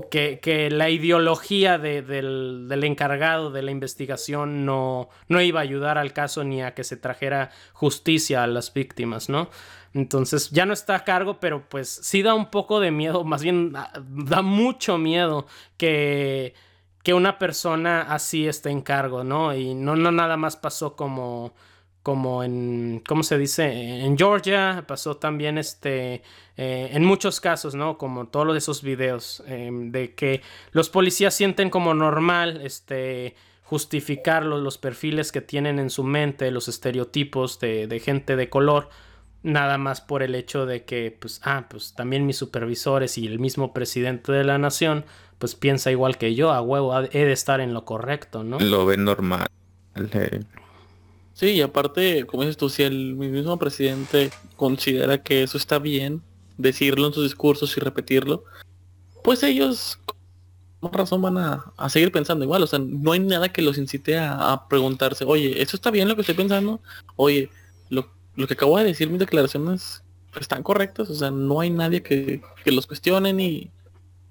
que, 0.09 0.69
la 0.71 0.89
ideología 0.89 1.77
de- 1.77 2.01
del, 2.01 2.83
encargado 2.83 3.51
de 3.51 3.61
la 3.61 3.71
investigación 3.71 4.65
no, 4.65 5.09
no 5.27 5.41
iba 5.41 5.59
a 5.59 5.63
ayudar 5.63 5.97
al 5.97 6.13
caso 6.13 6.43
ni 6.43 6.61
a 6.61 6.73
que 6.73 6.83
se 6.83 6.97
trajera 6.97 7.51
justicia 7.73 8.43
a 8.43 8.47
las 8.47 8.73
víctimas, 8.73 9.29
¿no? 9.29 9.49
Entonces 9.93 10.49
ya 10.49 10.65
no 10.65 10.73
está 10.73 10.95
a 10.95 11.03
cargo, 11.03 11.39
pero 11.39 11.69
pues 11.69 11.87
sí 11.89 12.23
da 12.23 12.33
un 12.33 12.49
poco 12.49 12.79
de 12.79 12.89
miedo, 12.91 13.23
más 13.23 13.43
bien 13.43 13.73
ah, 13.75 13.91
da 14.09 14.41
mucho 14.41 14.97
miedo 14.97 15.45
que, 15.77 16.55
que 17.03 17.13
una 17.13 17.37
persona 17.37 18.01
así 18.01 18.47
esté 18.47 18.71
en 18.71 18.81
cargo, 18.81 19.23
¿no? 19.23 19.53
Y 19.55 19.75
no, 19.75 19.95
no 19.95 20.11
nada 20.11 20.35
más 20.37 20.55
pasó 20.57 20.95
como, 20.95 21.53
como 22.01 22.43
en, 22.43 23.03
¿cómo 23.07 23.21
se 23.23 23.37
dice? 23.37 23.65
En 24.03 24.17
Georgia, 24.17 24.83
pasó 24.87 25.17
también 25.17 25.57
este, 25.59 26.23
eh, 26.57 26.89
en 26.91 27.03
muchos 27.03 27.39
casos, 27.39 27.75
¿no? 27.75 27.97
Como 27.97 28.27
todos 28.27 28.55
esos 28.55 28.83
videos, 28.83 29.43
eh, 29.47 29.69
de 29.71 30.13
que 30.13 30.41
los 30.71 30.89
policías 30.89 31.33
sienten 31.33 31.69
como 31.69 31.93
normal, 31.93 32.61
este, 32.63 33.35
justificar 33.63 34.45
los, 34.45 34.61
los 34.61 34.77
perfiles 34.77 35.31
que 35.31 35.41
tienen 35.41 35.79
en 35.79 35.89
su 35.89 36.03
mente, 36.03 36.51
los 36.51 36.67
estereotipos 36.67 37.59
de, 37.59 37.87
de 37.87 37.99
gente 37.99 38.35
de 38.35 38.49
color, 38.49 38.89
nada 39.41 39.77
más 39.77 40.01
por 40.01 40.23
el 40.23 40.35
hecho 40.35 40.65
de 40.65 40.85
que, 40.85 41.15
pues, 41.19 41.41
ah, 41.43 41.65
pues 41.69 41.93
también 41.95 42.25
mis 42.25 42.37
supervisores 42.37 43.17
y 43.17 43.25
el 43.27 43.39
mismo 43.39 43.73
presidente 43.73 44.31
de 44.31 44.43
la 44.43 44.57
nación, 44.57 45.05
pues 45.39 45.55
piensa 45.55 45.91
igual 45.91 46.17
que 46.17 46.35
yo, 46.35 46.51
a 46.51 46.61
huevo, 46.61 46.97
he 46.99 47.25
de 47.25 47.31
estar 47.33 47.59
en 47.59 47.73
lo 47.73 47.83
correcto, 47.83 48.43
¿no? 48.43 48.59
Lo 48.59 48.85
ven 48.85 49.03
normal. 49.03 49.47
Eh, 49.95 50.41
Sí, 51.33 51.47
y 51.47 51.61
aparte, 51.61 52.25
como 52.25 52.43
dices 52.43 52.57
tú, 52.57 52.69
si 52.69 52.83
el 52.83 53.15
mismo 53.15 53.57
presidente 53.57 54.29
considera 54.55 55.23
que 55.23 55.43
eso 55.43 55.57
está 55.57 55.79
bien, 55.79 56.21
decirlo 56.57 57.07
en 57.07 57.13
sus 57.13 57.23
discursos 57.23 57.75
y 57.77 57.79
repetirlo, 57.79 58.43
pues 59.23 59.43
ellos 59.43 59.99
con 60.79 60.93
razón 60.93 61.21
van 61.21 61.37
a, 61.37 61.73
a 61.77 61.89
seguir 61.89 62.11
pensando 62.11 62.43
igual. 62.43 62.63
O 62.63 62.67
sea, 62.67 62.79
no 62.79 63.13
hay 63.13 63.19
nada 63.19 63.49
que 63.49 63.61
los 63.61 63.77
incite 63.77 64.17
a, 64.17 64.53
a 64.53 64.67
preguntarse, 64.67 65.25
oye, 65.25 65.61
¿eso 65.61 65.77
está 65.77 65.91
bien 65.91 66.07
lo 66.07 66.15
que 66.15 66.21
estoy 66.21 66.35
pensando? 66.35 66.81
Oye, 67.15 67.49
lo, 67.89 68.11
lo 68.35 68.47
que 68.47 68.53
acabo 68.53 68.77
de 68.77 68.83
decir, 68.83 69.09
mis 69.09 69.19
declaraciones 69.19 70.03
están 70.39 70.63
correctas. 70.63 71.09
O 71.09 71.15
sea, 71.15 71.31
no 71.31 71.61
hay 71.61 71.69
nadie 71.69 72.03
que, 72.03 72.41
que 72.63 72.71
los 72.71 72.87
cuestione 72.87 73.33
ni, 73.33 73.71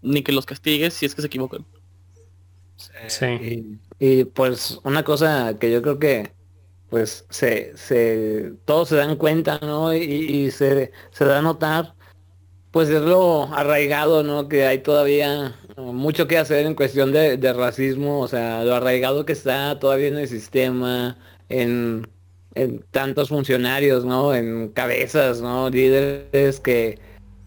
ni 0.02 0.22
que 0.22 0.32
los 0.32 0.46
castigue 0.46 0.90
si 0.90 1.06
es 1.06 1.14
que 1.14 1.22
se 1.22 1.28
equivocan. 1.28 1.64
Sí. 3.06 3.26
Y, 3.26 3.78
y, 3.98 4.24
pues 4.24 4.80
una 4.82 5.04
cosa 5.04 5.56
que 5.58 5.70
yo 5.70 5.82
creo 5.82 5.98
que 5.98 6.32
pues 6.90 7.24
se, 7.30 7.76
se 7.76 8.52
todos 8.64 8.90
se 8.90 8.96
dan 8.96 9.16
cuenta, 9.16 9.58
¿no? 9.62 9.94
Y, 9.94 10.00
y 10.00 10.50
se, 10.50 10.92
se 11.10 11.24
da 11.24 11.38
a 11.38 11.42
notar, 11.42 11.94
pues 12.72 12.88
es 12.88 13.02
lo 13.02 13.44
arraigado, 13.54 14.22
¿no? 14.24 14.48
Que 14.48 14.66
hay 14.66 14.78
todavía 14.78 15.54
mucho 15.76 16.26
que 16.26 16.38
hacer 16.38 16.66
en 16.66 16.74
cuestión 16.74 17.12
de, 17.12 17.36
de 17.36 17.52
racismo, 17.52 18.20
o 18.20 18.28
sea, 18.28 18.64
lo 18.64 18.74
arraigado 18.74 19.24
que 19.26 19.32
está 19.34 19.78
todavía 19.78 20.08
en 20.08 20.18
el 20.18 20.28
sistema, 20.28 21.18
en, 21.48 22.08
en 22.54 22.80
tantos 22.90 23.28
funcionarios, 23.28 24.04
¿no? 24.04 24.34
En 24.34 24.70
cabezas, 24.70 25.40
¿no? 25.42 25.70
Líderes 25.70 26.60
que 26.60 26.98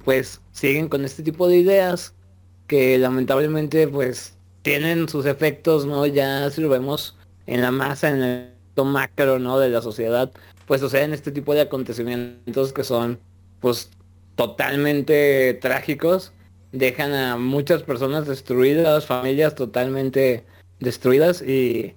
pues 0.03 0.41
siguen 0.51 0.87
con 0.89 1.03
este 1.05 1.23
tipo 1.23 1.47
de 1.47 1.57
ideas 1.57 2.13
que 2.67 2.97
lamentablemente 2.99 3.87
pues 3.87 4.37
tienen 4.61 5.09
sus 5.09 5.25
efectos, 5.25 5.85
¿no? 5.85 6.05
Ya 6.05 6.49
si 6.51 6.61
lo 6.61 6.69
vemos 6.69 7.17
en 7.47 7.61
la 7.61 7.71
masa, 7.71 8.09
en 8.09 8.23
el 8.23 8.51
macro, 8.85 9.39
¿no? 9.39 9.59
De 9.59 9.69
la 9.69 9.81
sociedad, 9.81 10.31
pues 10.67 10.81
suceden 10.81 11.13
este 11.13 11.31
tipo 11.31 11.53
de 11.53 11.61
acontecimientos 11.61 12.73
que 12.73 12.83
son 12.83 13.19
pues 13.59 13.89
totalmente 14.35 15.53
trágicos, 15.61 16.33
dejan 16.71 17.13
a 17.13 17.37
muchas 17.37 17.83
personas 17.83 18.27
destruidas, 18.27 19.05
familias 19.05 19.55
totalmente 19.55 20.45
destruidas 20.79 21.41
y, 21.41 21.95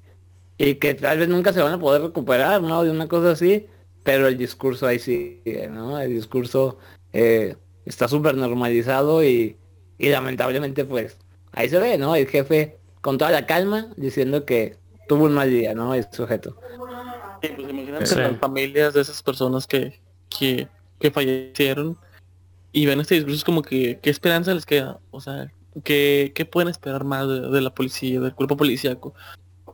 y 0.57 0.77
que 0.77 0.95
tal 0.95 1.19
vez 1.19 1.29
nunca 1.29 1.53
se 1.53 1.63
van 1.63 1.75
a 1.75 1.81
poder 1.81 2.03
recuperar, 2.03 2.63
¿no? 2.63 2.85
De 2.85 2.91
una 2.91 3.09
cosa 3.09 3.33
así, 3.33 3.67
pero 4.05 4.29
el 4.29 4.39
discurso 4.39 4.87
ahí 4.87 4.99
sigue, 4.99 5.69
¿no? 5.69 6.01
El 6.01 6.15
discurso 6.15 6.79
eh, 7.13 7.57
está 7.85 8.07
súper 8.09 8.37
normalizado 8.37 9.25
y, 9.25 9.57
y 9.99 10.09
lamentablemente 10.09 10.85
pues 10.85 11.19
ahí 11.53 11.69
se 11.69 11.79
ve, 11.79 11.99
¿no? 11.99 12.15
El 12.15 12.29
jefe 12.29 12.79
con 13.01 13.19
toda 13.19 13.31
la 13.31 13.47
calma 13.47 13.89
diciendo 13.97 14.45
que 14.45 14.77
tuvo 15.09 15.25
un 15.25 15.35
mal 15.35 15.51
día, 15.51 15.75
¿no? 15.75 15.95
El 15.95 16.07
sujeto. 16.13 16.57
Sí, 17.43 17.51
pues 17.55 17.69
imagínate 17.69 18.17
las 18.17 18.39
familias 18.39 18.95
de 18.95 19.01
esas 19.01 19.23
personas 19.23 19.67
que, 19.67 20.01
que, 20.29 20.69
que 21.01 21.11
fallecieron 21.11 21.97
y 22.73 22.87
ven 22.87 23.01
este 23.01 23.17
discurso 23.17 23.37
es 23.37 23.45
como 23.45 23.63
que 23.63 23.99
qué 24.03 24.11
esperanza 24.11 24.55
les 24.55 24.67
queda, 24.67 25.01
o 25.11 25.21
sea, 25.21 25.53
¿qué, 25.85 26.33
qué 26.35 26.45
pueden 26.45 26.69
esperar 26.69 27.05
más 27.05 27.27
de, 27.29 27.61
la 27.61 27.75
policía, 27.75 28.21
del 28.21 28.35
cuerpo 28.35 28.57
policíaco, 28.57 29.15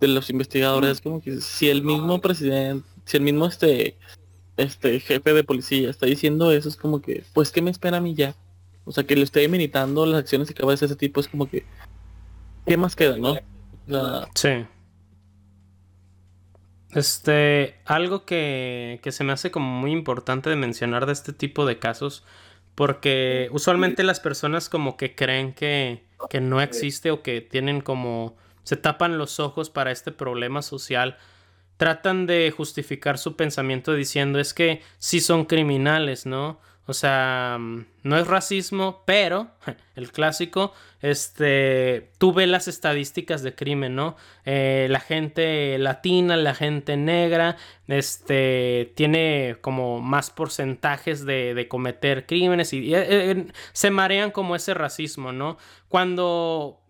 de 0.00 0.08
los 0.08 0.30
investigadores? 0.30 1.00
Como 1.00 1.20
que 1.20 1.40
si 1.40 1.68
el 1.68 1.82
mismo 1.82 2.20
presidente, 2.20 2.86
si 3.04 3.16
el 3.16 3.22
mismo 3.22 3.46
este 3.46 3.96
este 4.56 5.00
jefe 5.00 5.32
de 5.32 5.44
policía 5.44 5.90
está 5.90 6.06
diciendo 6.06 6.52
eso, 6.52 6.68
es 6.68 6.76
como 6.76 7.02
que, 7.02 7.24
pues, 7.32 7.50
¿qué 7.50 7.62
me 7.62 7.70
espera 7.70 7.96
a 7.96 8.00
mí 8.00 8.14
ya? 8.14 8.34
O 8.84 8.92
sea, 8.92 9.04
que 9.04 9.16
le 9.16 9.22
esté 9.22 9.48
meditando 9.48 10.06
las 10.06 10.20
acciones 10.20 10.48
que 10.48 10.54
acaba 10.54 10.72
de 10.72 10.74
hacer 10.74 10.86
ese 10.86 10.96
tipo, 10.96 11.20
es 11.20 11.28
como 11.28 11.48
que, 11.48 11.64
¿qué 12.66 12.76
más 12.76 12.94
queda, 12.94 13.16
no? 13.16 13.36
Sí. 14.34 14.66
Este, 16.92 17.74
algo 17.84 18.24
que, 18.24 19.00
que 19.02 19.10
se 19.10 19.24
me 19.24 19.32
hace 19.32 19.50
como 19.50 19.68
muy 19.68 19.90
importante 19.90 20.50
de 20.50 20.56
mencionar 20.56 21.06
de 21.06 21.12
este 21.12 21.32
tipo 21.32 21.66
de 21.66 21.78
casos, 21.78 22.24
porque 22.74 23.48
usualmente 23.52 24.02
las 24.02 24.20
personas 24.20 24.68
como 24.68 24.96
que 24.96 25.14
creen 25.14 25.54
que, 25.54 26.04
que 26.28 26.40
no 26.40 26.60
existe 26.60 27.10
o 27.10 27.22
que 27.22 27.40
tienen 27.40 27.80
como, 27.80 28.36
se 28.64 28.76
tapan 28.76 29.18
los 29.18 29.40
ojos 29.40 29.70
para 29.70 29.90
este 29.90 30.10
problema 30.12 30.62
social 30.62 31.16
tratan 31.76 32.26
de 32.26 32.52
justificar 32.56 33.18
su 33.18 33.36
pensamiento 33.36 33.94
diciendo 33.94 34.38
es 34.38 34.54
que 34.54 34.82
sí 34.98 35.20
son 35.20 35.44
criminales, 35.44 36.24
¿no? 36.24 36.60
O 36.86 36.92
sea, 36.92 37.56
mm, 37.58 37.86
no 38.02 38.18
es 38.18 38.26
racismo, 38.26 39.02
pero 39.06 39.48
el 39.96 40.12
clásico, 40.12 40.72
este, 41.00 42.10
tú 42.18 42.32
ves 42.32 42.48
las 42.48 42.68
estadísticas 42.68 43.42
de 43.42 43.54
crimen, 43.54 43.94
¿no? 43.94 44.16
Eh, 44.44 44.86
la 44.90 45.00
gente 45.00 45.78
latina, 45.78 46.36
la 46.36 46.54
gente 46.54 46.96
negra, 46.96 47.56
este, 47.88 48.92
tiene 48.96 49.56
como 49.60 50.00
más 50.00 50.30
porcentajes 50.30 51.24
de, 51.24 51.66
cometer 51.68 52.26
crímenes 52.26 52.72
y, 52.72 52.94
eh, 52.94 53.30
eh, 53.30 53.46
se 53.72 53.90
marean 53.90 54.30
como 54.30 54.54
ese 54.54 54.74
racismo, 54.74 55.32
¿no? 55.32 55.56
Cuando 55.88 56.84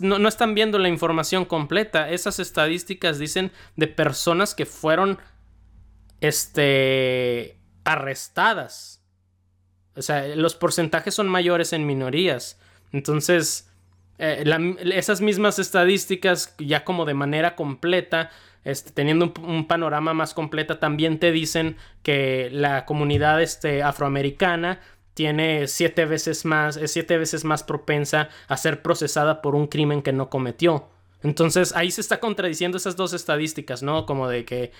no, 0.00 0.28
están 0.28 0.54
viendo 0.54 0.78
la 0.78 0.88
información 0.88 1.44
completa. 1.44 2.10
Esas 2.10 2.38
estadísticas 2.40 3.18
dicen 3.18 3.52
de 3.76 3.86
personas 3.86 4.54
que 4.54 4.66
fueron 4.66 5.18
este, 6.20 7.58
arrestadas. 7.84 8.97
O 9.98 10.02
sea, 10.02 10.26
los 10.36 10.54
porcentajes 10.54 11.14
son 11.14 11.28
mayores 11.28 11.72
en 11.72 11.86
minorías. 11.86 12.58
Entonces, 12.92 13.68
eh, 14.18 14.44
esas 14.92 15.20
mismas 15.20 15.58
estadísticas, 15.58 16.54
ya 16.58 16.84
como 16.84 17.04
de 17.04 17.14
manera 17.14 17.54
completa, 17.56 18.30
este, 18.64 18.90
teniendo 18.90 19.32
un, 19.42 19.66
panorama 19.66 20.14
más 20.14 20.34
completa, 20.34 20.80
también 20.80 21.18
te 21.18 21.32
dicen 21.32 21.76
que 22.02 22.48
la 22.52 22.84
comunidad 22.84 23.40
este, 23.40 23.82
afroamericana 23.82 24.80
tiene 25.14 25.66
siete 25.68 26.04
veces 26.04 26.44
más, 26.44 26.76
es 26.76 26.92
siete 26.92 27.18
veces 27.18 27.44
más 27.44 27.62
propensa 27.62 28.28
a 28.46 28.56
ser 28.56 28.82
procesada 28.82 29.42
por 29.42 29.54
un 29.54 29.66
crimen 29.66 30.02
que 30.02 30.12
no 30.12 30.30
cometió. 30.30 30.88
Entonces 31.22 31.74
ahí 31.74 31.90
se 31.90 32.00
está 32.00 32.20
contradiciendo 32.20 32.76
esas 32.76 32.94
dos 32.96 33.12
estadísticas, 33.12 33.82
¿no? 33.82 34.06
Como 34.06 34.28
de 34.28 34.44
que 34.44 34.70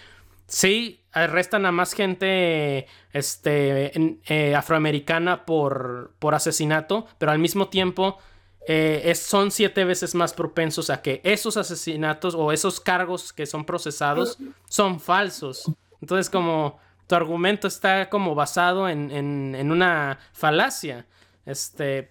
sí 0.48 1.04
arrestan 1.12 1.66
a 1.66 1.72
más 1.72 1.92
gente 1.92 2.86
este, 3.12 3.92
eh, 4.26 4.54
afroamericana 4.56 5.46
por, 5.46 6.14
por 6.18 6.34
asesinato, 6.34 7.06
pero 7.18 7.30
al 7.30 7.38
mismo 7.38 7.68
tiempo 7.68 8.18
eh, 8.66 9.14
son 9.14 9.50
siete 9.50 9.84
veces 9.84 10.14
más 10.14 10.34
propensos 10.34 10.90
a 10.90 11.00
que 11.00 11.20
esos 11.22 11.56
asesinatos 11.56 12.34
o 12.34 12.50
esos 12.50 12.80
cargos 12.80 13.32
que 13.32 13.46
son 13.46 13.64
procesados 13.64 14.38
son 14.68 14.98
falsos. 14.98 15.70
Entonces 16.00 16.28
como 16.28 16.78
tu 17.08 17.14
argumento 17.14 17.66
está 17.66 18.10
como 18.10 18.34
basado 18.34 18.88
en, 18.88 19.10
en, 19.10 19.72
una 19.72 20.18
falacia. 20.32 21.06
Este. 21.46 22.10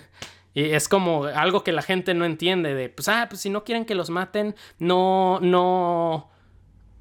y 0.54 0.70
es 0.70 0.88
como 0.88 1.24
algo 1.24 1.64
que 1.64 1.72
la 1.72 1.82
gente 1.82 2.14
no 2.14 2.24
entiende. 2.24 2.74
De 2.74 2.88
pues, 2.88 3.08
ah, 3.08 3.26
pues 3.28 3.40
si 3.40 3.50
no 3.50 3.64
quieren 3.64 3.84
que 3.84 3.96
los 3.96 4.08
maten, 4.08 4.54
no. 4.78 5.40
No. 5.40 6.30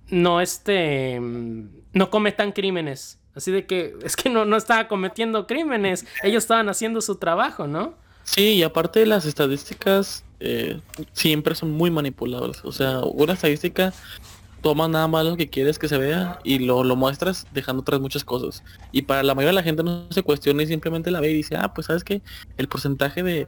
No, 0.10 0.42
este. 0.42 1.20
No 1.20 2.10
cometan 2.10 2.52
crímenes. 2.52 3.20
Así 3.36 3.52
de 3.52 3.66
que 3.66 3.96
es 4.04 4.16
que 4.16 4.30
no, 4.30 4.46
no 4.46 4.58
estaba 4.58 4.88
cometiendo 4.88 5.48
crímenes. 5.48 6.06
Ellos 6.24 6.44
estaban 6.44 6.70
haciendo 6.70 7.02
su 7.02 7.16
trabajo, 7.16 7.68
¿no? 7.68 7.94
Sí, 8.24 8.54
y 8.54 8.64
aparte 8.64 9.06
las 9.06 9.26
estadísticas 9.26 10.24
eh, 10.40 10.80
siempre 11.14 11.54
son 11.56 11.72
muy 11.72 11.92
manipulables. 11.92 12.64
O 12.66 12.72
sea, 12.72 13.02
una 13.02 13.34
estadística 13.34 13.94
tomas 14.62 14.90
nada 14.90 15.08
más 15.08 15.24
lo 15.24 15.38
que 15.38 15.48
quieres 15.48 15.78
que 15.78 15.88
se 15.88 15.96
vea 16.00 16.40
y 16.44 16.58
lo, 16.58 16.84
lo 16.84 16.96
muestras 16.96 17.46
dejando 17.54 17.84
atrás 17.84 18.02
muchas 18.02 18.24
cosas. 18.24 18.64
Y 18.92 19.04
para 19.04 19.22
la 19.22 19.36
mayoría 19.36 19.52
de 19.52 19.62
la 19.62 19.64
gente 19.64 19.84
no 19.84 20.08
se 20.10 20.24
cuestiona 20.24 20.64
y 20.64 20.68
simplemente 20.68 21.12
la 21.12 21.20
ve 21.20 21.30
y 21.30 21.36
dice, 21.36 21.56
ah, 21.56 21.72
pues 21.72 21.86
sabes 21.86 22.04
que 22.04 22.24
el 22.58 22.68
porcentaje 22.68 23.22
de, 23.22 23.48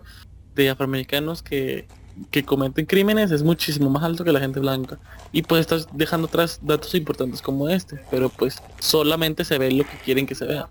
de 0.53 0.69
afroamericanos 0.69 1.41
que, 1.41 1.87
que 2.31 2.43
cometen 2.43 2.85
crímenes 2.85 3.31
es 3.31 3.43
muchísimo 3.43 3.89
más 3.89 4.03
alto 4.03 4.23
que 4.23 4.31
la 4.31 4.39
gente 4.39 4.59
blanca. 4.59 4.97
Y 5.31 5.43
pues 5.43 5.61
estás 5.61 5.87
dejando 5.93 6.27
atrás 6.27 6.59
datos 6.61 6.93
importantes 6.95 7.41
como 7.41 7.69
este, 7.69 7.99
pero 8.11 8.29
pues 8.29 8.61
solamente 8.79 9.45
se 9.45 9.57
ve 9.57 9.71
lo 9.71 9.83
que 9.83 9.97
quieren 10.03 10.25
que 10.25 10.35
se 10.35 10.45
vea. 10.45 10.69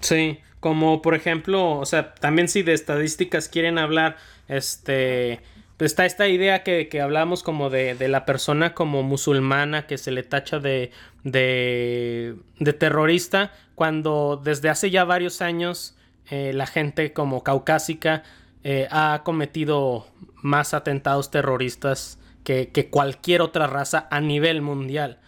Sí, 0.00 0.38
como 0.60 1.02
por 1.02 1.14
ejemplo, 1.14 1.78
o 1.78 1.86
sea, 1.86 2.14
también 2.14 2.48
si 2.48 2.62
de 2.62 2.72
estadísticas 2.72 3.48
quieren 3.48 3.78
hablar, 3.78 4.16
este 4.48 5.40
está 5.86 6.06
esta 6.06 6.26
idea 6.26 6.64
que, 6.64 6.88
que 6.88 7.00
hablamos 7.00 7.44
como 7.44 7.70
de, 7.70 7.94
de, 7.94 8.08
la 8.08 8.24
persona 8.24 8.74
como 8.74 9.04
musulmana 9.04 9.86
que 9.86 9.96
se 9.96 10.10
le 10.10 10.24
tacha 10.24 10.58
de, 10.58 10.90
de, 11.22 12.34
de 12.58 12.72
terrorista, 12.72 13.52
cuando 13.76 14.40
desde 14.42 14.70
hace 14.70 14.90
ya 14.90 15.04
varios 15.04 15.40
años 15.40 15.96
eh, 16.30 16.52
la 16.52 16.66
gente 16.66 17.12
como 17.12 17.44
caucásica 17.44 18.24
eh, 18.64 18.88
ha 18.90 19.22
cometido 19.24 20.06
más 20.42 20.74
atentados 20.74 21.30
terroristas 21.30 22.18
que, 22.44 22.70
que 22.70 22.90
cualquier 22.90 23.42
otra 23.42 23.66
raza 23.66 24.08
a 24.10 24.20
nivel 24.20 24.62
mundial. 24.62 25.20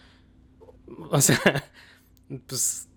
O 1.09 1.21
sea, 1.21 1.39
pues 2.47 2.87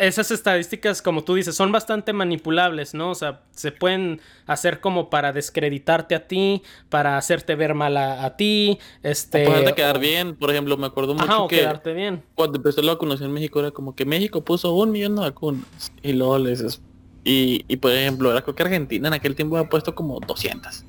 esas 0.00 0.30
estadísticas, 0.30 1.00
como 1.00 1.22
tú 1.22 1.34
dices, 1.34 1.54
son 1.54 1.70
bastante 1.70 2.12
manipulables, 2.12 2.94
¿no? 2.94 3.10
O 3.10 3.14
sea, 3.14 3.42
se 3.52 3.70
pueden 3.70 4.20
hacer 4.46 4.80
como 4.80 5.10
para 5.10 5.32
descreditarte 5.32 6.14
a 6.14 6.26
ti, 6.26 6.62
para 6.88 7.16
hacerte 7.16 7.54
ver 7.54 7.74
mal 7.74 7.96
a, 7.96 8.36
ti, 8.36 8.78
este... 9.02 9.46
O 9.46 9.74
quedar 9.74 10.00
bien, 10.00 10.34
por 10.34 10.50
ejemplo, 10.50 10.76
me 10.76 10.86
acuerdo 10.86 11.14
mucho 11.14 11.46
que... 11.48 11.58
quedarte 11.58 11.92
bien. 11.92 12.24
Cuando 12.34 12.56
empezó 12.58 12.82
la 12.82 12.94
vacunación 12.94 13.28
en 13.28 13.34
México 13.34 13.60
era 13.60 13.70
como 13.70 13.94
que 13.94 14.04
México 14.04 14.42
puso 14.42 14.74
un 14.74 14.90
millón 14.90 15.16
de 15.16 15.22
vacunas 15.22 15.92
y 16.02 16.12
luego 16.12 16.38
les... 16.38 16.80
Y, 17.24 17.64
y 17.68 17.76
por 17.76 17.92
ejemplo, 17.92 18.30
era 18.30 18.42
creo 18.42 18.54
que 18.54 18.62
Argentina 18.62 19.08
en 19.08 19.14
aquel 19.14 19.34
tiempo 19.34 19.56
había 19.56 19.68
puesto 19.68 19.94
como 19.94 20.20
200 20.20 20.84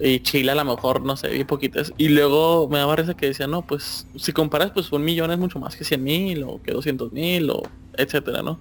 y 0.00 0.20
Chile 0.20 0.52
a 0.52 0.54
lo 0.54 0.64
mejor, 0.64 1.02
no 1.02 1.16
sé, 1.16 1.28
bien 1.28 1.46
poquitas. 1.46 1.92
Y 1.96 2.08
luego 2.08 2.68
me 2.68 2.78
daba 2.78 2.96
risa 2.96 3.14
que 3.14 3.26
decía, 3.26 3.46
no, 3.46 3.62
pues 3.62 4.06
si 4.16 4.32
comparas, 4.32 4.70
pues 4.70 4.92
un 4.92 5.04
millón 5.04 5.30
es 5.30 5.38
mucho 5.38 5.58
más 5.58 5.76
que 5.76 5.84
100 5.84 6.02
mil 6.02 6.42
o 6.44 6.60
que 6.62 6.72
200 6.72 7.12
mil 7.12 7.50
o 7.50 7.62
etcétera, 7.94 8.42
¿no? 8.42 8.60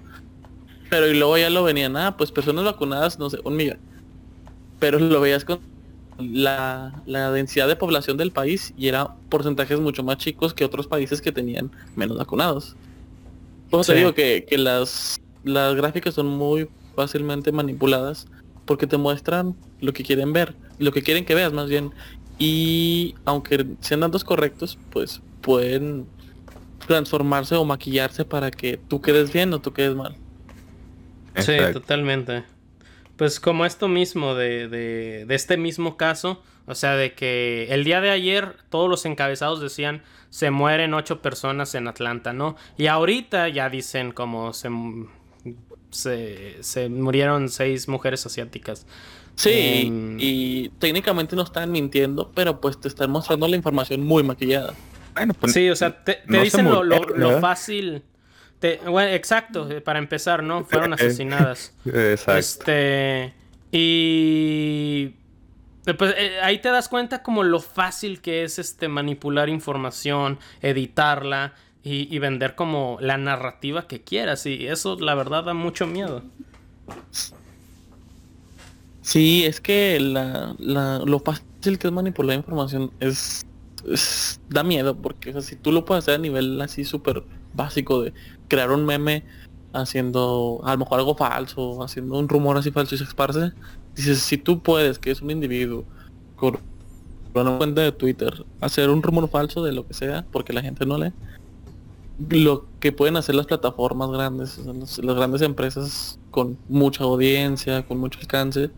Pero 0.89 1.07
y 1.07 1.15
luego 1.15 1.37
ya 1.37 1.49
lo 1.49 1.63
venían, 1.63 1.95
ah, 1.97 2.15
pues 2.17 2.31
personas 2.31 2.65
vacunadas, 2.65 3.19
no 3.19 3.29
sé, 3.29 3.39
un 3.43 3.55
millón. 3.55 3.77
Pero 4.79 4.99
lo 4.99 5.19
veías 5.21 5.45
con 5.45 5.59
la, 6.17 7.03
la 7.05 7.31
densidad 7.31 7.67
de 7.67 7.75
población 7.75 8.17
del 8.17 8.31
país 8.31 8.73
y 8.77 8.87
era 8.87 9.15
porcentajes 9.29 9.79
mucho 9.79 10.03
más 10.03 10.17
chicos 10.17 10.53
que 10.53 10.65
otros 10.65 10.87
países 10.87 11.21
que 11.21 11.31
tenían 11.31 11.71
menos 11.95 12.17
vacunados. 12.17 12.75
Pues 13.69 13.87
te 13.87 13.95
digo 13.95 14.13
que, 14.13 14.45
que 14.49 14.57
las, 14.57 15.19
las 15.43 15.75
gráficas 15.75 16.15
son 16.15 16.27
muy 16.27 16.69
fácilmente 16.95 17.51
manipuladas 17.51 18.27
porque 18.65 18.87
te 18.87 18.97
muestran 18.97 19.55
lo 19.79 19.93
que 19.93 20.03
quieren 20.03 20.33
ver, 20.33 20.55
lo 20.79 20.91
que 20.91 21.01
quieren 21.01 21.25
que 21.25 21.35
veas 21.35 21.53
más 21.53 21.69
bien. 21.69 21.91
Y 22.39 23.15
aunque 23.25 23.65
sean 23.79 24.01
datos 24.01 24.23
correctos, 24.23 24.77
pues 24.91 25.21
pueden 25.41 26.05
transformarse 26.85 27.55
o 27.55 27.65
maquillarse 27.65 28.25
para 28.25 28.51
que 28.51 28.77
tú 28.77 29.01
quedes 29.01 29.31
bien 29.33 29.53
o 29.53 29.59
tú 29.59 29.73
quedes 29.73 29.95
mal. 29.95 30.15
Sí, 31.37 31.57
totalmente. 31.73 32.43
Pues 33.15 33.39
como 33.39 33.65
esto 33.65 33.87
mismo 33.87 34.35
de, 34.35 34.67
de, 34.67 35.25
de, 35.25 35.35
este 35.35 35.57
mismo 35.57 35.97
caso, 35.97 36.43
o 36.67 36.75
sea, 36.75 36.95
de 36.95 37.13
que 37.13 37.67
el 37.71 37.83
día 37.83 38.01
de 38.01 38.11
ayer 38.11 38.55
todos 38.69 38.89
los 38.89 39.05
encabezados 39.05 39.59
decían 39.59 40.03
se 40.29 40.51
mueren 40.51 40.93
ocho 40.93 41.21
personas 41.21 41.73
en 41.75 41.87
Atlanta, 41.87 42.33
¿no? 42.33 42.55
Y 42.77 42.87
ahorita 42.87 43.47
ya 43.49 43.69
dicen 43.69 44.11
como 44.11 44.53
se, 44.53 44.69
se, 45.91 46.61
se 46.61 46.89
murieron 46.89 47.49
seis 47.49 47.87
mujeres 47.87 48.25
asiáticas. 48.25 48.85
Sí, 49.35 49.83
em, 49.85 50.17
y 50.19 50.69
técnicamente 50.79 51.35
no 51.35 51.43
están 51.43 51.71
mintiendo, 51.71 52.31
pero 52.33 52.59
pues 52.59 52.81
te 52.81 52.87
están 52.87 53.11
mostrando 53.11 53.47
la 53.47 53.55
información 53.55 54.03
muy 54.03 54.23
maquillada. 54.23 54.73
Bueno, 55.13 55.33
pues, 55.35 55.53
sí, 55.53 55.69
o 55.69 55.75
sea, 55.75 56.03
te, 56.03 56.23
dicen 56.27 56.69
lo, 56.69 56.83
lo, 56.83 57.39
fácil. 57.39 58.03
bueno, 58.85 59.11
exacto, 59.11 59.69
eh, 59.69 59.81
para 59.81 59.99
empezar, 59.99 60.41
¿no? 60.41 60.63
Fueron 60.63 60.93
asesinadas. 60.93 61.73
exacto. 61.85 62.39
Este. 62.39 63.33
Y. 63.71 65.13
Pues 65.97 66.15
eh, 66.17 66.39
ahí 66.41 66.59
te 66.59 66.69
das 66.69 66.89
cuenta 66.89 67.23
como 67.23 67.43
lo 67.43 67.61
fácil 67.61 68.19
que 68.21 68.43
es 68.43 68.59
este 68.59 68.89
manipular 68.89 69.47
información, 69.47 70.37
editarla 70.61 71.53
y, 71.87 72.19
vender 72.19 72.55
como 72.55 72.97
la 73.01 73.17
narrativa 73.17 73.87
que 73.87 74.01
quieras. 74.01 74.45
Y 74.45 74.67
eso 74.67 74.97
la 74.99 75.15
verdad 75.15 75.43
da 75.43 75.53
mucho 75.53 75.87
miedo. 75.87 76.23
Sí, 79.01 79.45
es 79.45 79.61
que 79.61 79.99
la, 79.99 80.55
la, 80.59 80.99
lo 80.99 81.19
fácil 81.19 81.79
que 81.79 81.87
es 81.87 81.93
manipular 81.93 82.35
información 82.35 82.91
es 82.99 83.45
da 84.49 84.63
miedo 84.63 84.95
porque 84.97 85.39
si 85.41 85.55
tú 85.55 85.71
lo 85.71 85.85
puedes 85.85 86.03
hacer 86.03 86.15
a 86.15 86.17
nivel 86.17 86.59
así 86.61 86.83
súper 86.83 87.23
básico 87.53 88.01
de 88.01 88.13
crear 88.47 88.71
un 88.71 88.85
meme 88.85 89.23
haciendo 89.73 90.61
a 90.63 90.73
lo 90.73 90.79
mejor 90.79 90.99
algo 90.99 91.15
falso, 91.15 91.83
haciendo 91.83 92.17
un 92.17 92.27
rumor 92.27 92.57
así 92.57 92.71
falso 92.71 92.95
y 92.95 92.97
se 92.97 93.03
esparce, 93.03 93.51
dices, 93.95 94.19
si 94.19 94.37
tú 94.37 94.61
puedes, 94.61 94.99
que 94.99 95.11
es 95.11 95.21
un 95.21 95.31
individuo, 95.31 95.85
con 96.35 96.57
una 97.33 97.57
cuenta 97.57 97.81
de 97.81 97.91
Twitter, 97.91 98.45
hacer 98.61 98.89
un 98.89 99.03
rumor 99.03 99.29
falso 99.29 99.63
de 99.63 99.71
lo 99.71 99.85
que 99.85 99.93
sea, 99.93 100.25
porque 100.31 100.53
la 100.53 100.61
gente 100.61 100.85
no 100.85 100.97
lee, 100.97 101.13
lo 102.29 102.65
que 102.79 102.91
pueden 102.91 103.17
hacer 103.17 103.35
las 103.35 103.45
plataformas 103.45 104.09
grandes, 104.09 104.59
las 104.65 105.15
grandes 105.15 105.41
empresas 105.41 106.19
con 106.31 106.57
mucha 106.67 107.03
audiencia, 107.03 107.85
con 107.85 107.99
mucho 107.99 108.19
alcance, 108.19 108.69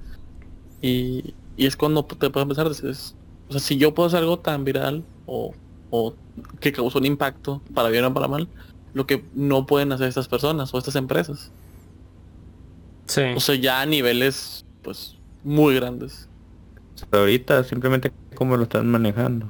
y, 0.81 1.33
y 1.55 1.65
es 1.65 1.75
cuando 1.75 2.03
te 2.03 2.29
puedes 2.29 2.43
empezar, 2.43 2.67
o 2.67 2.73
sea, 2.73 3.59
si 3.59 3.77
yo 3.77 3.93
puedo 3.93 4.07
hacer 4.07 4.19
algo 4.19 4.39
tan 4.39 4.63
viral 4.63 5.03
o, 5.25 5.53
o 5.89 6.13
que 6.59 6.71
causó 6.71 6.99
un 6.99 7.05
impacto, 7.05 7.61
para 7.73 7.89
bien 7.89 8.05
o 8.05 8.13
para 8.13 8.27
mal, 8.27 8.47
lo 8.93 9.05
que 9.05 9.23
no 9.33 9.65
pueden 9.65 9.91
hacer 9.91 10.07
estas 10.07 10.27
personas 10.27 10.73
o 10.73 10.77
estas 10.77 10.95
empresas. 10.95 11.51
Sí. 13.05 13.21
O 13.35 13.39
sea, 13.39 13.55
ya 13.55 13.81
a 13.81 13.85
niveles, 13.85 14.65
pues, 14.83 15.15
muy 15.43 15.75
grandes. 15.75 16.27
Pero 17.09 17.21
ahorita 17.21 17.63
simplemente 17.63 18.11
cómo 18.35 18.57
lo 18.57 18.63
están 18.63 18.87
manejando. 18.87 19.49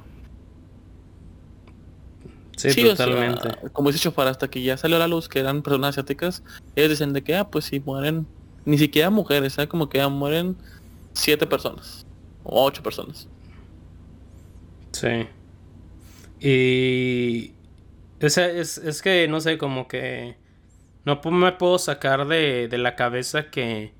Sí, 2.68 2.84
totalmente. 2.84 3.70
como 3.72 3.90
dice 3.90 4.02
Chofar, 4.02 4.28
hasta 4.28 4.48
que 4.48 4.62
ya 4.62 4.76
salió 4.76 4.96
a 4.96 5.00
la 5.00 5.08
luz 5.08 5.28
que 5.28 5.38
eran 5.38 5.62
personas 5.62 5.90
asiáticas, 5.90 6.42
ellos 6.76 6.90
dicen 6.90 7.12
de 7.12 7.22
que, 7.22 7.36
ah, 7.36 7.48
pues 7.48 7.66
si 7.66 7.80
mueren, 7.80 8.26
ni 8.64 8.78
siquiera 8.78 9.10
mujeres, 9.10 9.54
¿sabes? 9.54 9.70
Como 9.70 9.88
que 9.88 9.98
ya 9.98 10.08
mueren 10.08 10.56
siete 11.12 11.46
personas, 11.46 12.06
o 12.44 12.64
ocho 12.64 12.82
personas. 12.82 13.28
Sí. 14.92 15.26
Y... 16.40 17.52
Es, 18.20 18.36
es, 18.36 18.78
es 18.78 19.02
que, 19.02 19.26
no 19.28 19.40
sé, 19.40 19.56
como 19.56 19.88
que... 19.88 20.36
No 21.06 21.20
me 21.30 21.52
puedo 21.52 21.78
sacar 21.78 22.28
de, 22.28 22.68
de 22.68 22.78
la 22.78 22.94
cabeza 22.94 23.50
que 23.50 23.94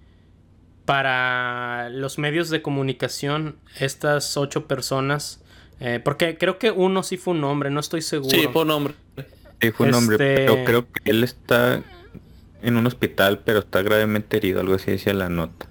para 0.85 1.89
los 1.89 2.19
medios 2.19 2.51
de 2.51 2.63
comunicación, 2.63 3.57
estas 3.79 4.37
ocho 4.37 4.67
personas, 4.67 5.39
eh, 5.81 6.01
porque 6.03 6.39
creo 6.39 6.59
que 6.59 6.70
uno 6.70 7.03
sí 7.03 7.16
fue 7.16 7.35
un 7.35 7.45
hombre, 7.45 7.70
no 7.70 7.81
estoy 7.81 8.03
seguro. 8.03 8.31
Sí, 8.31 8.49
fue 8.53 8.62
un 8.62 8.70
hombre. 8.70 8.95
Sí, 9.61 9.70
fue 9.72 9.89
un 9.89 9.95
hombre, 9.95 10.14
este 10.14 10.35
pero 10.35 10.64
creo 10.64 10.87
que 10.91 11.11
él 11.11 11.24
está 11.24 11.83
en 12.62 12.76
un 12.76 12.87
hospital, 12.87 13.41
pero 13.45 13.61
está 13.61 13.83
gravemente 13.83 14.37
herido, 14.37 14.61
algo 14.61 14.74
así 14.74 14.91
decía 14.91 15.12
la 15.14 15.28
nota. 15.28 15.68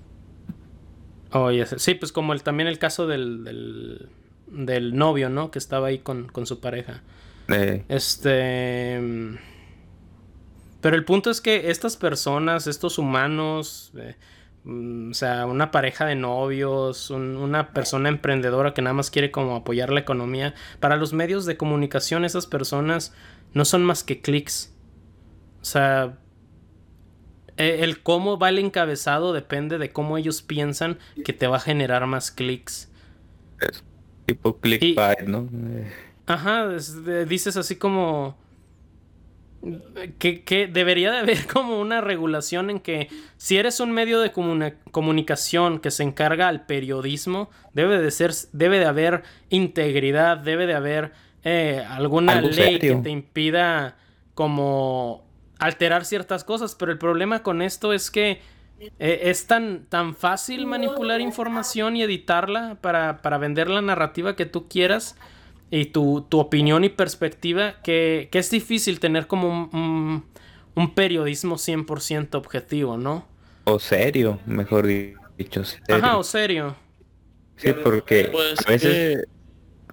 Oh, 1.32 1.50
Sí, 1.78 1.96
pues 1.96 2.12
como 2.12 2.34
el, 2.34 2.42
también 2.42 2.68
el 2.68 2.80
caso 2.80 3.08
del 3.08 4.10
del 4.52 4.96
novio, 4.96 5.30
¿no? 5.30 5.52
Que 5.52 5.60
estaba 5.60 5.88
ahí 5.88 6.00
con, 6.00 6.30
su 6.46 6.60
pareja. 6.60 7.02
Eh. 7.50 7.84
Este... 7.88 9.00
Pero 10.82 10.96
el 10.96 11.04
punto 11.04 11.30
es 11.30 11.42
que 11.42 11.72
estas 11.72 11.98
personas, 11.98 12.68
estos 12.68 12.98
humanos, 12.98 13.92
eh, 13.98 14.16
mm, 14.16 14.22
o 14.66 15.14
sea, 15.14 15.46
una 15.46 15.72
pareja 15.72 16.06
de 16.06 16.16
novios, 16.16 17.10
una 17.10 17.74
persona 17.74 18.10
emprendedora 18.10 18.74
que 18.74 18.82
nada 18.82 18.94
más 18.94 19.10
quiere 19.10 19.32
como 19.32 19.56
apoyar 19.56 19.92
la 19.92 20.02
economía, 20.02 20.54
para 20.80 20.98
los 20.98 21.14
medios 21.14 21.46
de 21.46 21.58
comunicación 21.58 22.26
esas 22.26 22.46
personas 22.46 23.14
no 23.54 23.66
son 23.66 23.84
más 23.84 24.04
que 24.04 24.22
clics. 24.22 24.74
O 25.62 25.66
sea, 25.66 26.18
e, 27.58 27.84
el 27.84 28.02
cómo 28.02 28.38
va 28.38 28.50
el 28.50 28.60
encabezado 28.60 29.34
depende 29.34 29.78
de 29.78 29.92
cómo 29.92 30.18
ellos 30.18 30.42
piensan 30.42 30.98
que 31.24 31.34
te 31.34 31.48
va 31.48 31.58
a 31.58 31.62
generar 31.62 32.06
más 32.06 32.32
clics. 32.32 32.92
Tipo 34.26 34.60
clickbait, 34.60 35.22
¿no? 35.22 35.50
Ajá, 36.26 36.70
dices 37.28 37.58
así 37.58 37.76
como... 37.76 38.38
Que, 40.20 40.70
debería 40.72 41.12
de 41.12 41.18
haber 41.20 41.46
como 41.54 41.80
una 41.80 42.02
regulación 42.02 42.70
en 42.70 42.80
que 42.80 43.10
si 43.38 43.58
eres 43.58 43.80
un 43.80 43.92
medio 43.92 44.20
de 44.20 44.32
comunicación 44.92 45.80
que 45.80 45.92
se 45.92 46.04
encarga 46.04 46.48
al 46.48 46.66
periodismo, 46.66 47.50
debe 47.74 48.00
de 48.00 48.12
ser, 48.12 48.32
debe 48.54 48.80
de 48.80 48.86
haber 48.86 49.24
integridad, 49.50 50.38
debe 50.38 50.66
de 50.66 50.76
haber 50.76 51.12
eh, 51.44 51.84
alguna 51.90 52.42
ley 52.42 52.80
que 52.80 52.96
te 52.96 53.10
impida 53.10 53.98
como 54.34 55.26
alterar 55.60 56.06
ciertas 56.06 56.44
cosas. 56.44 56.76
Pero 56.76 56.92
el 56.92 56.98
problema 56.98 57.44
con 57.44 57.62
esto 57.62 57.94
es 57.94 58.10
que 58.10 58.42
eh, 58.98 59.20
es 59.24 59.46
tan, 59.46 59.86
tan 59.90 60.16
fácil 60.16 60.66
manipular 60.66 61.20
información 61.20 61.98
y 61.98 62.04
editarla 62.04 62.78
para, 62.82 63.38
vender 63.38 63.70
la 63.70 63.82
narrativa 63.82 64.36
que 64.36 64.46
tú 64.46 64.70
quieras 64.70 65.18
y 65.72 65.86
tu, 65.86 66.26
opinión 66.32 66.84
y 66.84 66.90
perspectiva 66.90 67.76
que, 67.84 68.30
es 68.32 68.50
difícil 68.50 69.00
tener 69.00 69.28
como 69.28 69.70
un, 69.72 70.26
un, 70.76 70.94
periodismo 70.94 71.56
100% 71.56 72.36
objetivo, 72.36 72.98
¿no? 72.98 73.26
O 73.66 73.80
serio, 73.80 74.40
mejor 74.46 74.88
dicho. 75.38 75.64
Ajá, 75.88 76.18
o 76.18 76.24
serio. 76.24 76.76
Sí, 77.58 77.74
porque 77.84 78.30
pues 78.32 78.60
a 78.66 78.70
veces 78.70 79.28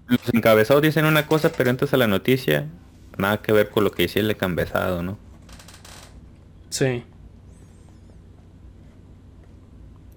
los 0.06 0.20
encabezados 0.32 0.82
dicen 0.82 1.04
una 1.04 1.26
cosa, 1.26 1.50
pero 1.52 1.70
entras 1.70 1.92
a 1.92 1.96
la 1.96 2.06
noticia, 2.06 2.68
nada 3.18 3.42
que 3.42 3.52
ver 3.52 3.70
con 3.70 3.84
lo 3.84 3.90
que 3.90 4.04
dice 4.04 4.20
el 4.20 4.30
encabezado, 4.30 5.02
¿no? 5.02 5.18
Sí. 6.70 7.04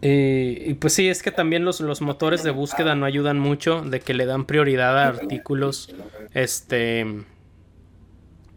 Y 0.02 0.74
pues 0.76 0.94
sí, 0.94 1.10
es 1.10 1.22
que 1.22 1.32
también 1.32 1.66
los, 1.66 1.82
los, 1.82 2.02
motores 2.02 2.44
de 2.44 2.52
búsqueda 2.52 2.96
no 2.96 3.06
ayudan 3.06 3.38
mucho, 3.38 3.82
de 3.82 4.00
que 4.00 4.14
le 4.14 4.26
dan 4.26 4.46
prioridad 4.46 4.98
a 4.98 5.08
artículos, 5.08 5.94
este, 6.34 7.26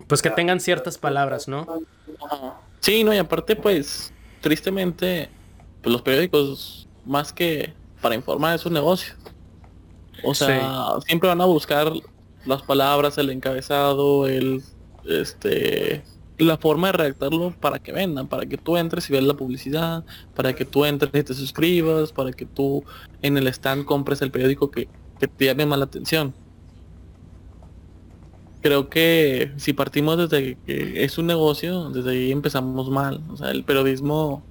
pues 0.06 0.22
que 0.22 0.30
tengan 0.30 0.60
ciertas 0.60 0.98
palabras, 0.98 1.48
¿no? 1.48 1.66
Sí, 2.80 3.02
no, 3.02 3.12
y 3.12 3.18
aparte 3.18 3.56
pues, 3.56 4.12
tristemente, 4.40 5.30
pues 5.82 5.92
los 5.92 6.02
periódicos, 6.02 6.88
más 7.04 7.32
que 7.32 7.72
para 8.00 8.14
informar, 8.14 8.54
es 8.54 8.66
un 8.66 8.74
negocio. 8.74 9.14
O 10.24 10.34
sea, 10.34 10.94
siempre 11.06 11.28
van 11.28 11.40
a 11.40 11.46
buscar 11.46 11.92
las 12.46 12.62
palabras, 12.62 13.18
el 13.18 13.30
encabezado, 13.30 14.28
el, 14.28 14.62
este, 15.04 16.04
la 16.44 16.56
forma 16.56 16.88
de 16.88 16.92
redactarlo 16.92 17.54
para 17.60 17.78
que 17.78 17.92
vendan, 17.92 18.26
para 18.26 18.46
que 18.46 18.56
tú 18.56 18.76
entres 18.76 19.08
y 19.08 19.12
veas 19.12 19.24
la 19.24 19.34
publicidad, 19.34 20.04
para 20.34 20.54
que 20.54 20.64
tú 20.64 20.84
entres 20.84 21.10
y 21.14 21.22
te 21.22 21.34
suscribas, 21.34 22.12
para 22.12 22.32
que 22.32 22.46
tú 22.46 22.84
en 23.22 23.36
el 23.36 23.46
stand 23.48 23.84
compres 23.84 24.22
el 24.22 24.30
periódico 24.30 24.70
que, 24.70 24.88
te 25.18 25.44
llame 25.44 25.66
más 25.66 25.78
la 25.78 25.84
atención. 25.84 26.34
Creo 28.60 28.88
que 28.88 29.52
si 29.56 29.72
partimos 29.72 30.18
desde 30.18 30.56
que 30.66 31.04
es 31.04 31.18
un 31.18 31.26
negocio, 31.26 31.90
desde 31.90 32.10
ahí 32.10 32.32
empezamos 32.32 32.90
mal. 32.90 33.20
O 33.30 33.36
sea, 33.36 33.50
el 33.50 33.64
periodismo 33.64 34.42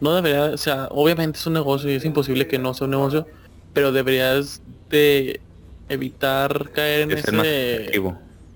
no 0.00 0.14
debería, 0.14 0.46
o 0.46 0.56
sea, 0.56 0.88
obviamente 0.90 1.38
es 1.38 1.46
un 1.46 1.54
negocio 1.54 1.90
y 1.90 1.94
es 1.94 2.04
imposible 2.04 2.46
que 2.46 2.58
no 2.58 2.74
sea 2.74 2.86
un 2.86 2.92
negocio, 2.92 3.26
pero 3.72 3.92
deberías 3.92 4.62
de 4.88 5.40
evitar 5.88 6.70
caer 6.70 7.02
en 7.02 7.10
ese... 7.12 7.90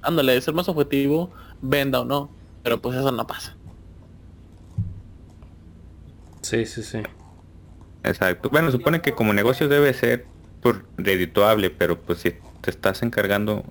Ándale, 0.03 0.35
de 0.35 0.41
ser 0.41 0.55
más 0.55 0.69
objetivo, 0.69 1.31
venda 1.63 2.01
o 2.01 2.05
no. 2.05 2.31
Pero 2.65 2.81
pues 2.81 2.97
eso 2.97 3.13
no 3.13 3.27
pasa. 3.27 3.57
Sí, 6.43 6.67
sí, 6.67 6.83
sí. 6.83 6.99
Exacto. 8.03 8.51
Bueno, 8.51 8.71
supone 8.73 9.01
que 9.01 9.13
como 9.13 9.33
negocio 9.33 9.69
debe 9.69 9.95
ser 9.95 10.27
por 10.61 10.85
redituable, 10.97 11.71
pero 11.71 12.01
pues 12.01 12.21
si 12.21 12.33
te 12.63 12.71
estás 12.71 13.03
encargando 13.03 13.65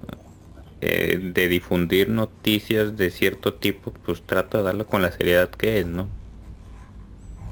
eh, 0.82 1.20
de 1.34 1.48
difundir 1.48 2.10
noticias 2.10 2.96
de 2.96 3.10
cierto 3.10 3.56
tipo, 3.56 3.92
pues 3.92 4.22
trata 4.22 4.60
de 4.60 4.64
darlo 4.66 4.86
con 4.86 5.02
la 5.02 5.12
seriedad 5.12 5.50
que 5.50 5.80
es, 5.80 5.88
¿no? 5.88 6.08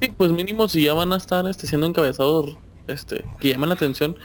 Sí, 0.01 0.13
pues 0.15 0.31
mínimo 0.31 0.67
si 0.67 0.83
ya 0.83 0.93
van 0.93 1.13
a 1.13 1.17
estar 1.17 1.47
este, 1.47 1.65
siendo 1.67 1.87
encabezados 1.87 2.57
este, 2.87 3.25
que 3.39 3.49
llaman 3.49 3.69
la 3.69 3.75
atención, 3.75 4.15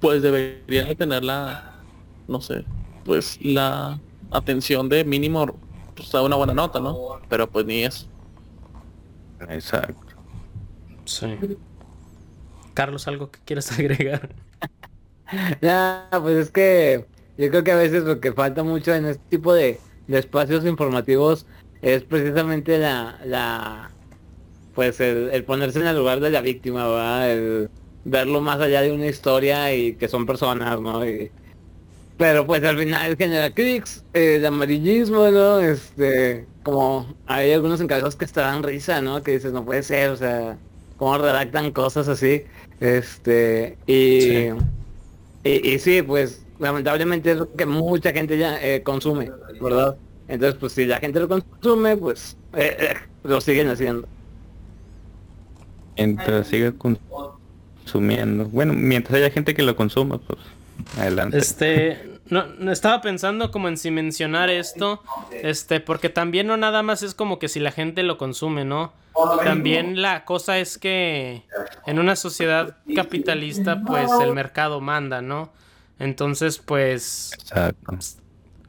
pues 0.00 0.22
deberían 0.22 0.94
tener 0.96 1.24
la, 1.24 1.74
no 2.26 2.40
sé, 2.40 2.64
pues 3.04 3.38
la 3.42 3.98
atención 4.30 4.88
de 4.88 5.04
mínimo 5.04 5.58
pues, 5.98 6.14
a 6.14 6.22
una 6.22 6.36
buena 6.36 6.54
nota, 6.54 6.80
¿no? 6.80 7.20
Pero 7.28 7.50
pues 7.50 7.66
ni 7.66 7.84
eso. 7.84 8.06
Exacto. 9.40 10.14
Sí. 11.04 11.26
Carlos, 12.74 13.08
¿algo 13.08 13.30
que 13.30 13.40
quieras 13.44 13.72
agregar? 13.78 14.34
Ya, 15.60 16.08
pues 16.22 16.36
es 16.36 16.50
que 16.50 17.06
yo 17.36 17.50
creo 17.50 17.64
que 17.64 17.72
a 17.72 17.76
veces 17.76 18.04
lo 18.04 18.20
que 18.20 18.32
falta 18.32 18.62
mucho 18.62 18.94
en 18.94 19.04
este 19.06 19.22
tipo 19.28 19.52
de, 19.52 19.80
de 20.06 20.18
espacios 20.18 20.64
informativos 20.64 21.46
es 21.82 22.04
precisamente 22.04 22.78
la, 22.78 23.20
la 23.24 23.92
pues 24.72 25.00
el, 25.00 25.30
el 25.32 25.44
ponerse 25.44 25.80
en 25.80 25.86
el 25.88 25.96
lugar 25.96 26.20
de 26.20 26.30
la 26.30 26.40
víctima, 26.42 26.88
¿verdad? 26.88 27.32
El 27.32 27.70
verlo 28.04 28.40
más 28.40 28.60
allá 28.60 28.82
de 28.82 28.92
una 28.92 29.06
historia 29.06 29.74
y 29.74 29.96
que 29.96 30.08
son 30.08 30.26
personas, 30.26 30.80
¿no? 30.80 31.06
Y- 31.06 31.32
pero 32.18 32.46
pues 32.46 32.64
al 32.64 32.78
final 32.78 33.16
genera 33.16 33.50
clics, 33.52 34.04
eh, 34.14 34.36
el 34.36 34.46
amarillismo, 34.46 35.28
¿no? 35.30 35.60
Este, 35.60 36.46
como 36.64 37.16
hay 37.26 37.52
algunos 37.52 37.80
encabezados 37.80 38.16
que 38.16 38.26
te 38.26 38.40
dan 38.40 38.62
risa, 38.64 39.02
¿no? 39.02 39.22
Que 39.24 39.32
dices, 39.32 39.52
no 39.54 39.64
puede 39.66 39.82
ser, 39.84 40.10
o 40.10 40.16
sea, 40.18 40.58
cómo 40.98 41.18
redactan 41.18 41.72
cosas 41.72 42.08
así. 42.08 42.44
Este, 42.80 43.78
y 43.86 44.22
Sí. 44.22 44.50
y, 45.44 45.74
y 45.74 45.78
sí, 45.80 46.02
pues 46.02 46.46
lamentablemente 46.58 47.32
es 47.32 47.38
lo 47.38 47.52
que 47.54 47.66
mucha 47.66 48.12
gente 48.12 48.38
ya 48.38 48.58
eh, 48.62 48.82
consume, 48.84 49.36
¿verdad? 49.60 49.98
Entonces, 50.28 50.58
pues 50.60 50.74
si 50.74 50.86
la 50.86 50.98
gente 51.00 51.20
lo 51.20 51.28
consume, 51.28 51.96
pues 51.96 52.38
eh, 52.54 52.76
eh, 52.80 52.94
lo 53.24 53.40
siguen 53.40 53.68
haciendo. 53.68 54.08
Mientras 55.96 56.48
siga 56.48 56.72
consumiendo. 57.84 58.46
Bueno, 58.46 58.72
mientras 58.74 59.16
haya 59.18 59.30
gente 59.30 59.54
que 59.54 59.62
lo 59.62 59.76
consuma, 59.76 60.18
pues 60.18 60.38
adelante. 60.96 61.38
Este, 61.38 62.18
no, 62.30 62.46
no 62.58 62.72
estaba 62.72 63.00
pensando 63.00 63.50
como 63.50 63.68
en 63.68 63.76
si 63.76 63.90
mencionar 63.90 64.50
esto, 64.50 65.02
este, 65.32 65.80
porque 65.80 66.08
también 66.08 66.46
no 66.46 66.56
nada 66.56 66.82
más 66.82 67.02
es 67.02 67.14
como 67.14 67.38
que 67.38 67.48
si 67.48 67.60
la 67.60 67.72
gente 67.72 68.02
lo 68.02 68.18
consume, 68.18 68.64
¿no? 68.64 68.92
También 69.42 70.00
la 70.00 70.24
cosa 70.24 70.58
es 70.58 70.78
que 70.78 71.42
en 71.86 71.98
una 71.98 72.14
sociedad 72.14 72.76
capitalista, 72.94 73.80
pues 73.84 74.10
el 74.20 74.32
mercado 74.32 74.80
manda, 74.80 75.20
¿no? 75.22 75.52
Entonces, 75.98 76.58
pues, 76.58 77.32
Exacto. 77.34 77.98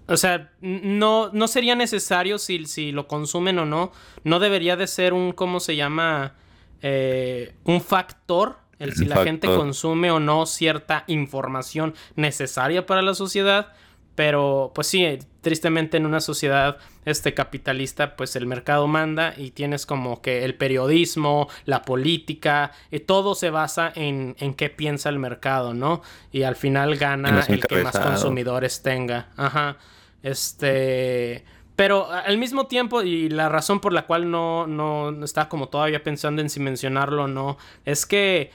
o 0.07 0.17
sea, 0.17 0.51
no, 0.61 1.29
no 1.31 1.47
sería 1.47 1.75
necesario 1.75 2.39
si, 2.39 2.65
si 2.65 2.91
lo 2.91 3.07
consumen 3.07 3.59
o 3.59 3.65
no. 3.65 3.91
No 4.23 4.39
debería 4.39 4.75
de 4.75 4.87
ser 4.87 5.13
un, 5.13 5.33
¿cómo 5.33 5.59
se 5.59 5.75
llama? 5.75 6.33
Eh, 6.81 7.53
un 7.65 7.81
factor. 7.81 8.57
El 8.79 8.95
si 8.95 9.05
la 9.05 9.23
gente 9.23 9.47
consume 9.47 10.09
o 10.09 10.19
no 10.19 10.45
cierta 10.45 11.03
información 11.07 11.93
necesaria 12.15 12.85
para 12.85 13.01
la 13.01 13.13
sociedad. 13.13 13.73
Pero, 14.15 14.73
pues 14.75 14.87
sí, 14.87 15.17
tristemente 15.39 15.95
en 15.95 16.05
una 16.05 16.19
sociedad 16.19 16.77
este 17.05 17.33
capitalista, 17.33 18.17
pues 18.17 18.35
el 18.35 18.47
mercado 18.47 18.85
manda 18.85 19.33
y 19.37 19.51
tienes 19.51 19.85
como 19.85 20.21
que 20.21 20.43
el 20.43 20.55
periodismo, 20.55 21.47
la 21.63 21.83
política, 21.83 22.71
y 22.91 22.99
todo 22.99 23.33
se 23.33 23.49
basa 23.49 23.91
en, 23.95 24.35
en 24.39 24.55
qué 24.55 24.69
piensa 24.69 25.07
el 25.07 25.19
mercado, 25.19 25.73
¿no? 25.73 26.01
Y 26.33 26.43
al 26.43 26.57
final 26.57 26.97
gana 26.97 27.45
el 27.47 27.65
que 27.65 27.81
más 27.81 27.97
consumidores 27.97 28.83
tenga. 28.83 29.29
Ajá. 29.37 29.77
Este. 30.21 31.45
Pero 31.77 32.11
al 32.11 32.37
mismo 32.37 32.67
tiempo, 32.67 33.01
y 33.03 33.29
la 33.29 33.47
razón 33.47 33.79
por 33.79 33.93
la 33.93 34.05
cual 34.05 34.29
no, 34.29 34.67
no, 34.67 35.11
no 35.11 35.23
está 35.23 35.47
como 35.47 35.69
todavía 35.69 36.03
pensando 36.03 36.41
en 36.41 36.49
si 36.49 36.59
mencionarlo 36.59 37.23
o 37.23 37.27
no, 37.29 37.57
es 37.85 38.05
que 38.05 38.51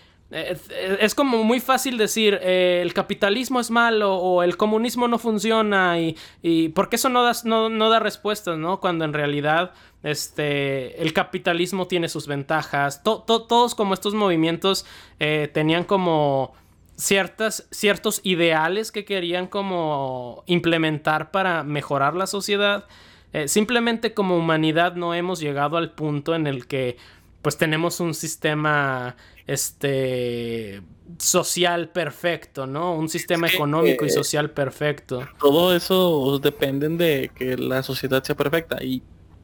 es 1.01 1.14
como 1.14 1.45
muy 1.45 1.61
fácil 1.61 1.97
decir 1.97 2.39
eh, 2.43 2.80
el 2.82 2.93
capitalismo 2.93 3.61
es 3.61 3.70
malo 3.70 4.14
o 4.16 4.43
el 4.43 4.57
comunismo 4.57 5.07
no 5.09 5.18
funciona 5.18 5.99
y, 6.01 6.16
y 6.43 6.70
porque 6.70 6.97
eso 6.97 7.09
no 7.09 7.22
da, 7.22 7.32
no, 7.45 7.68
no 7.68 7.89
da 7.91 8.01
respuestas, 8.01 8.59
¿no? 8.59 8.80
Cuando 8.80 9.05
en 9.05 9.12
realidad 9.12 9.72
este, 10.03 11.01
el 11.03 11.12
capitalismo 11.12 11.87
tiene 11.87 12.09
sus 12.09 12.26
ventajas. 12.26 13.03
To- 13.03 13.22
to- 13.22 13.43
todos 13.43 13.74
como 13.74 13.95
estos 13.95 14.14
movimientos 14.14 14.87
eh, 15.20 15.49
tenían 15.53 15.85
como 15.85 16.53
ciertas, 16.97 17.66
ciertos 17.70 18.20
ideales 18.24 18.93
que 18.93 19.05
querían 19.05 19.47
como 19.47 20.43
implementar 20.47 21.30
para 21.30 21.62
mejorar 21.64 22.14
la 22.14 22.26
sociedad. 22.26 22.85
Eh, 23.32 23.49
simplemente 23.49 24.14
como 24.14 24.37
humanidad 24.37 24.95
no 24.95 25.12
hemos 25.14 25.41
llegado 25.41 25.76
al 25.76 25.91
punto 25.93 26.35
en 26.35 26.47
el 26.47 26.66
que 26.66 26.97
pues 27.43 27.59
tenemos 27.59 28.01
un 28.01 28.14
sistema 28.14 29.16
este 29.47 30.82
social 31.18 31.90
perfecto, 31.90 32.66
¿no? 32.66 32.95
Un 32.95 33.09
sistema 33.09 33.49
económico 33.49 34.05
y 34.05 34.09
eh, 34.09 34.12
social 34.12 34.51
perfecto. 34.51 35.26
Todo 35.38 35.74
eso 35.74 36.38
dependen 36.42 36.97
de 36.97 37.30
que 37.34 37.57
la 37.57 37.82
sociedad 37.82 38.22
sea 38.22 38.34
perfecta 38.34 38.82
y 38.82 39.03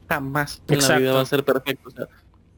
jamás 0.09 0.61
en 0.67 0.79
la 0.79 0.97
vida 0.97 1.13
va 1.13 1.21
a 1.21 1.25
ser 1.25 1.43
perfecto. 1.43 1.89
O 1.89 1.91
sea, 1.91 2.07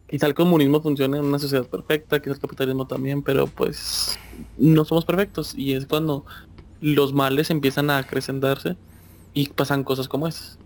quizá 0.07 0.25
el 0.27 0.33
comunismo 0.33 0.81
funcione 0.81 1.17
en 1.17 1.25
una 1.25 1.39
sociedad 1.39 1.67
perfecta, 1.67 2.21
quizá 2.21 2.33
el 2.33 2.39
capitalismo 2.39 2.87
también, 2.87 3.21
pero 3.21 3.47
pues 3.47 4.17
no 4.57 4.85
somos 4.85 5.05
perfectos 5.05 5.53
y 5.55 5.73
es 5.73 5.85
cuando 5.85 6.25
los 6.81 7.13
males 7.13 7.49
empiezan 7.49 7.89
a 7.89 7.99
acrecentarse 7.99 8.75
y 9.33 9.49
pasan 9.49 9.83
cosas 9.83 10.07
como 10.07 10.27
esas. 10.27 10.57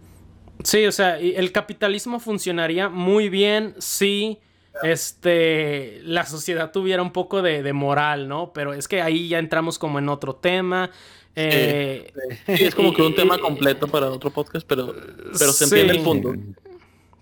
Sí, 0.63 0.85
o 0.85 0.91
sea, 0.91 1.19
el 1.19 1.51
capitalismo 1.51 2.19
funcionaría 2.19 2.89
muy 2.89 3.29
bien 3.29 3.75
si 3.77 4.39
este 4.83 6.01
la 6.03 6.25
sociedad 6.25 6.71
tuviera 6.71 7.01
un 7.01 7.11
poco 7.11 7.41
de, 7.41 7.63
de 7.63 7.73
moral, 7.73 8.27
¿no? 8.27 8.51
Pero 8.53 8.73
es 8.73 8.87
que 8.87 9.01
ahí 9.01 9.27
ya 9.29 9.39
entramos 9.39 9.79
como 9.79 9.99
en 9.99 10.09
otro 10.09 10.35
tema. 10.35 10.89
eh, 11.35 12.11
Sí, 12.47 12.63
es 12.65 12.75
como 12.75 12.93
que 12.93 13.01
un 13.01 13.13
tema 13.15 13.37
completo 13.37 13.87
para 13.87 14.09
otro 14.09 14.29
podcast, 14.31 14.65
pero, 14.67 14.93
pero 15.37 15.51
se 15.51 15.65
Sí. 15.65 15.75
entiende 15.75 15.93
el 15.97 16.03
punto. 16.03 16.33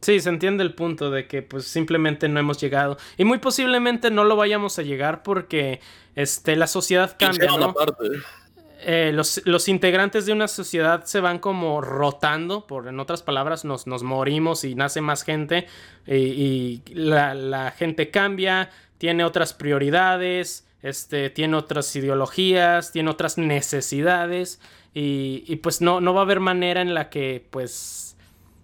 Sí, 0.01 0.19
se 0.19 0.29
entiende 0.29 0.63
el 0.63 0.73
punto 0.75 1.09
de 1.09 1.27
que 1.27 1.41
pues 1.41 1.65
simplemente 1.65 2.29
no 2.29 2.39
hemos 2.39 2.59
llegado. 2.59 2.97
Y 3.17 3.25
muy 3.25 3.39
posiblemente 3.39 4.11
no 4.11 4.23
lo 4.23 4.35
vayamos 4.35 4.77
a 4.77 4.83
llegar 4.83 5.23
porque 5.23 5.79
este, 6.15 6.55
la 6.55 6.67
sociedad 6.67 7.15
cambia, 7.17 7.47
¿no? 7.57 7.73
parte. 7.73 8.03
Eh, 8.87 9.11
los, 9.11 9.41
los 9.45 9.67
integrantes 9.67 10.27
de 10.27 10.31
una 10.33 10.47
sociedad 10.47 11.05
se 11.05 11.19
van 11.19 11.39
como 11.39 11.81
rotando, 11.81 12.67
por 12.67 12.87
en 12.87 12.99
otras 12.99 13.23
palabras, 13.23 13.65
nos, 13.65 13.87
nos 13.87 14.03
morimos 14.03 14.63
y 14.63 14.75
nace 14.75 15.01
más 15.01 15.23
gente 15.23 15.65
y, 16.05 16.13
y 16.13 16.83
la, 16.93 17.33
la 17.33 17.71
gente 17.71 18.11
cambia, 18.11 18.69
tiene 18.99 19.23
otras 19.23 19.53
prioridades, 19.53 20.67
este, 20.83 21.31
tiene 21.31 21.57
otras 21.57 21.95
ideologías, 21.95 22.91
tiene 22.91 23.09
otras 23.09 23.39
necesidades 23.39 24.59
y, 24.93 25.43
y 25.47 25.55
pues 25.57 25.81
no, 25.81 25.99
no 25.99 26.13
va 26.13 26.21
a 26.21 26.23
haber 26.23 26.39
manera 26.39 26.81
en 26.81 26.93
la 26.93 27.09
que 27.09 27.43
pues 27.49 28.15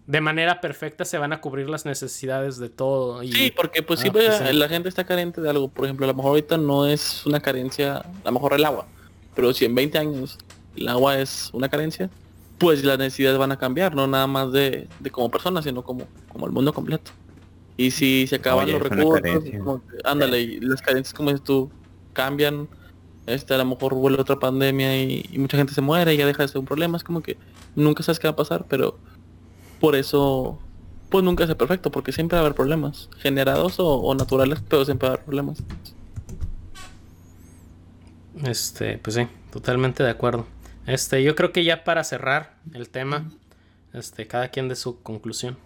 de 0.07 0.21
manera 0.21 0.61
perfecta 0.61 1.03
se 1.05 1.17
van 1.17 1.33
a 1.33 1.41
cubrir 1.41 1.67
las 1.69 1.85
necesidades 1.85 2.57
de 2.57 2.69
todo. 2.69 3.23
Y, 3.23 3.31
Sí, 3.31 3.53
porque 3.55 3.81
pues 3.81 3.99
Ah, 3.99 4.03
siempre 4.03 4.27
pues 4.27 4.37
sí. 4.49 4.53
la 4.53 4.67
gente 4.67 4.87
está 4.89 5.03
carente 5.03 5.41
de 5.41 5.49
algo. 5.49 5.69
Por 5.69 5.85
ejemplo, 5.85 6.05
a 6.05 6.09
lo 6.09 6.13
mejor 6.13 6.29
ahorita 6.31 6.57
no 6.57 6.85
es 6.85 7.25
una 7.25 7.39
carencia, 7.39 7.97
a 7.97 8.05
lo 8.25 8.31
mejor 8.33 8.53
el 8.53 8.65
agua. 8.65 8.85
Pero 9.35 9.53
si 9.53 9.65
en 9.65 9.75
20 9.75 9.97
años 9.97 10.37
el 10.75 10.87
agua 10.87 11.19
es 11.19 11.49
una 11.53 11.69
carencia, 11.69 12.09
pues 12.57 12.83
las 12.83 12.97
necesidades 12.97 13.37
van 13.37 13.51
a 13.51 13.57
cambiar, 13.57 13.95
no 13.95 14.07
nada 14.07 14.27
más 14.27 14.51
de, 14.51 14.87
de 14.99 15.09
como 15.09 15.31
personas, 15.31 15.63
sino 15.63 15.83
como, 15.83 16.05
como 16.29 16.45
el 16.45 16.51
mundo 16.51 16.73
completo. 16.73 17.11
Y 17.77 17.91
si 17.91 18.27
se 18.27 18.35
acaban 18.35 18.65
Oye, 18.65 18.73
los 18.73 18.83
recursos, 18.83 19.43
como 19.57 19.81
ándale, 20.03 20.41
y 20.41 20.59
las 20.59 20.81
carencias 20.81 21.13
como 21.13 21.31
dices 21.31 21.43
tú, 21.43 21.71
cambian, 22.13 22.67
este 23.25 23.53
a 23.53 23.57
lo 23.57 23.65
mejor 23.65 23.95
vuelve 23.95 24.21
otra 24.21 24.37
pandemia 24.37 25.01
y, 25.01 25.25
y 25.31 25.39
mucha 25.39 25.57
gente 25.57 25.73
se 25.73 25.81
muere 25.81 26.13
y 26.13 26.17
ya 26.17 26.25
deja 26.25 26.43
de 26.43 26.49
ser 26.49 26.59
un 26.59 26.65
problema. 26.65 26.97
Es 26.97 27.03
como 27.03 27.21
que 27.21 27.37
nunca 27.75 28.03
sabes 28.03 28.19
qué 28.19 28.27
va 28.27 28.33
a 28.33 28.35
pasar, 28.35 28.65
pero 28.69 28.97
por 29.79 29.95
eso 29.95 30.59
pues 31.09 31.25
nunca 31.25 31.43
es 31.43 31.55
perfecto, 31.55 31.91
porque 31.91 32.13
siempre 32.13 32.37
va 32.37 32.41
a 32.41 32.45
haber 32.45 32.55
problemas, 32.55 33.09
generados 33.17 33.79
o, 33.79 33.87
o 33.87 34.15
naturales, 34.15 34.63
pero 34.67 34.85
siempre 34.85 35.09
va 35.09 35.13
a 35.13 35.15
haber 35.15 35.25
problemas. 35.25 35.61
Este, 38.43 38.97
pues 38.97 39.15
sí, 39.15 39.27
totalmente 39.51 40.03
de 40.03 40.09
acuerdo. 40.09 40.45
Este, 40.85 41.23
yo 41.23 41.35
creo 41.35 41.51
que 41.51 41.63
ya 41.63 41.83
para 41.83 42.03
cerrar 42.03 42.55
el 42.73 42.89
tema, 42.89 43.29
este, 43.93 44.27
cada 44.27 44.49
quien 44.49 44.67
de 44.67 44.75
su 44.75 45.01
conclusión. 45.01 45.57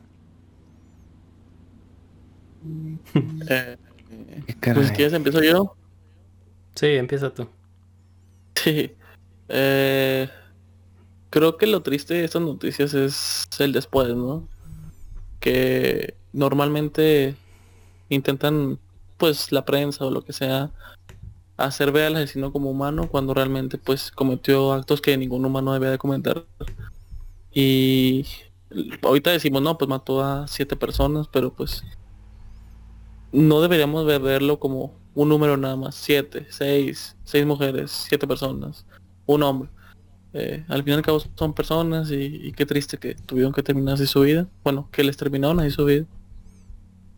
Eh, 3.49 3.77
pues 4.73 4.91
quieres 4.91 5.13
empiezo 5.13 5.43
yo. 5.43 5.75
Sí, 6.75 6.87
empieza 6.87 7.33
tú. 7.33 7.47
Sí. 8.55 8.95
Eh, 9.49 10.27
creo 11.29 11.57
que 11.57 11.67
lo 11.67 11.83
triste 11.83 12.15
de 12.15 12.23
estas 12.23 12.41
noticias 12.41 12.93
es 12.93 13.45
el 13.59 13.73
después, 13.73 14.15
¿no? 14.15 14.47
Que 15.39 16.15
normalmente 16.33 17.35
intentan 18.09 18.79
pues 19.17 19.51
la 19.51 19.65
prensa 19.65 20.05
o 20.05 20.09
lo 20.09 20.23
que 20.23 20.33
sea 20.33 20.71
hacer 21.57 21.91
ver 21.91 22.07
al 22.07 22.15
asesino 22.17 22.51
como 22.51 22.69
humano 22.69 23.07
cuando 23.09 23.33
realmente 23.33 23.77
pues 23.77 24.11
cometió 24.11 24.73
actos 24.73 25.01
que 25.01 25.17
ningún 25.17 25.45
humano 25.45 25.73
debía 25.73 25.91
de 25.91 25.97
comentar. 25.97 26.45
Y 27.51 28.25
ahorita 29.01 29.31
decimos, 29.31 29.61
no, 29.61 29.77
pues 29.77 29.87
mató 29.87 30.23
a 30.23 30.47
siete 30.47 30.75
personas, 30.75 31.27
pero 31.31 31.53
pues 31.53 31.83
no 33.31 33.61
deberíamos 33.61 34.05
verlo 34.05 34.59
como 34.59 34.93
un 35.13 35.29
número 35.29 35.57
nada 35.57 35.75
más. 35.75 35.95
Siete, 35.95 36.47
seis, 36.49 37.15
seis 37.23 37.45
mujeres, 37.45 37.91
siete 38.09 38.27
personas, 38.27 38.85
un 39.25 39.43
hombre. 39.43 39.69
Eh, 40.33 40.65
al 40.67 40.83
fin 40.83 40.91
y 40.91 40.95
al 40.97 41.01
cabo 41.01 41.21
son 41.35 41.53
personas 41.53 42.11
y, 42.11 42.51
qué 42.51 42.65
triste 42.65 42.97
que 42.97 43.15
tuvieron 43.15 43.53
que 43.53 43.63
terminar 43.63 43.93
así 43.93 44.05
su 44.05 44.21
vida. 44.21 44.49
Bueno, 44.63 44.89
que 44.91 45.03
les 45.03 45.15
terminaron 45.15 45.59
así 45.61 45.71
su 45.71 45.85
vida. 45.85 46.05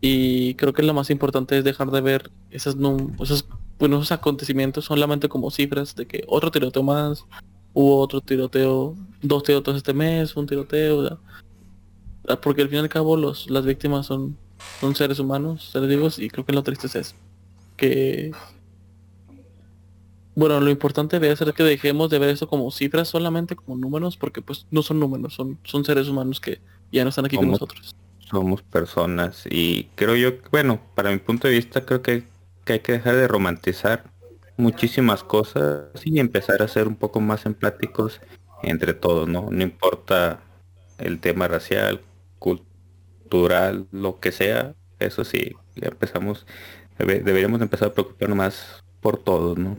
Y 0.00 0.54
creo 0.54 0.72
que 0.72 0.84
lo 0.84 0.94
más 0.94 1.10
importante 1.10 1.58
es 1.58 1.64
dejar 1.64 1.90
de 1.90 2.00
ver 2.00 2.30
esas, 2.50 2.76
esos, 3.20 3.48
bueno, 3.78 3.96
esos 3.96 4.12
acontecimientos 4.12 4.84
solamente 4.84 5.28
como 5.28 5.50
cifras 5.50 5.94
de 5.94 6.06
que 6.06 6.24
otro 6.26 6.50
tiroteo 6.50 6.82
más, 6.82 7.24
hubo 7.72 8.00
otro 8.00 8.20
tiroteo, 8.20 8.96
dos 9.22 9.42
tiroteos 9.42 9.76
este 9.76 9.94
mes, 9.94 10.36
un 10.36 10.46
tiroteo. 10.46 11.18
Porque 12.42 12.62
al 12.62 12.68
fin 12.68 12.78
y 12.78 12.80
al 12.80 12.88
cabo 12.88 13.16
los, 13.16 13.48
las 13.50 13.64
víctimas 13.64 14.06
son, 14.06 14.36
son 14.80 14.94
seres 14.94 15.18
humanos, 15.18 15.70
seres 15.72 15.88
vivos, 15.88 16.18
y 16.18 16.28
creo 16.28 16.44
que 16.44 16.52
lo 16.52 16.62
triste 16.62 16.88
es 16.88 16.96
eso. 16.96 17.14
Que 17.76 18.32
bueno, 20.38 20.60
lo 20.60 20.70
importante 20.70 21.18
debe 21.18 21.34
ser 21.34 21.52
que 21.52 21.64
dejemos 21.64 22.10
de 22.10 22.20
ver 22.20 22.28
eso 22.28 22.46
como 22.46 22.70
cifras 22.70 23.08
solamente 23.08 23.56
como 23.56 23.76
números, 23.76 24.16
porque 24.16 24.40
pues 24.40 24.68
no 24.70 24.82
son 24.82 25.00
números, 25.00 25.34
son, 25.34 25.58
son 25.64 25.84
seres 25.84 26.06
humanos 26.06 26.38
que 26.38 26.60
ya 26.92 27.02
no 27.02 27.10
están 27.10 27.24
aquí 27.24 27.34
con 27.34 27.50
nosotros. 27.50 27.92
Somos 28.20 28.62
personas 28.62 29.42
y 29.50 29.88
creo 29.96 30.14
yo, 30.14 30.30
bueno, 30.52 30.80
para 30.94 31.10
mi 31.10 31.18
punto 31.18 31.48
de 31.48 31.54
vista 31.54 31.84
creo 31.84 32.02
que, 32.02 32.22
hay 32.74 32.80
que 32.80 32.92
dejar 32.92 33.16
de 33.16 33.28
romantizar 33.28 34.04
muchísimas 34.56 35.22
cosas 35.22 35.86
y 36.04 36.18
empezar 36.18 36.62
a 36.62 36.68
ser 36.68 36.88
un 36.88 36.96
poco 36.96 37.20
más 37.20 37.46
empáticos 37.46 38.20
entre 38.62 38.92
todos, 38.92 39.28
¿no? 39.28 39.48
No 39.50 39.62
importa 39.62 40.40
el 40.98 41.20
tema 41.20 41.48
racial, 41.48 42.02
cultural, 42.38 43.86
lo 43.92 44.18
que 44.20 44.32
sea, 44.32 44.74
eso 44.98 45.24
sí, 45.24 45.52
ya 45.76 45.88
empezamos, 45.88 46.46
deberíamos 46.98 47.60
empezar 47.62 47.88
a 47.88 47.94
preocuparnos 47.94 48.36
más 48.36 48.84
por 49.00 49.18
todos, 49.18 49.56
¿no? 49.56 49.76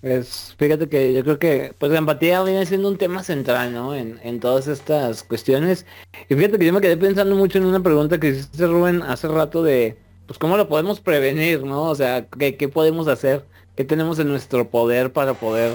Es, 0.00 0.54
fíjate 0.58 0.88
que 0.88 1.12
yo 1.12 1.24
creo 1.24 1.38
que 1.38 1.74
pues 1.76 1.90
la 1.90 1.98
empatía 1.98 2.42
viene 2.44 2.64
siendo 2.66 2.88
un 2.88 2.98
tema 2.98 3.24
central, 3.24 3.72
¿no? 3.72 3.94
En, 3.94 4.20
en, 4.22 4.38
todas 4.38 4.68
estas 4.68 5.24
cuestiones. 5.24 5.86
Y 6.28 6.34
fíjate 6.34 6.58
que 6.58 6.66
yo 6.66 6.72
me 6.72 6.80
quedé 6.80 6.96
pensando 6.96 7.34
mucho 7.34 7.58
en 7.58 7.64
una 7.64 7.80
pregunta 7.80 8.18
que 8.20 8.28
hiciste 8.28 8.66
Rubén 8.66 9.02
hace 9.02 9.26
rato 9.26 9.62
de 9.62 9.98
pues 10.26 10.38
cómo 10.38 10.56
lo 10.56 10.68
podemos 10.68 11.00
prevenir, 11.00 11.64
¿no? 11.64 11.82
O 11.84 11.94
sea, 11.94 12.26
¿qué, 12.26 12.56
qué 12.56 12.68
podemos 12.68 13.08
hacer? 13.08 13.44
¿Qué 13.74 13.84
tenemos 13.84 14.18
en 14.18 14.28
nuestro 14.28 14.68
poder 14.68 15.12
para 15.12 15.34
poder 15.34 15.72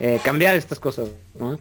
eh, 0.00 0.18
cambiar 0.24 0.56
estas 0.56 0.80
cosas, 0.80 1.10
¿no? 1.34 1.58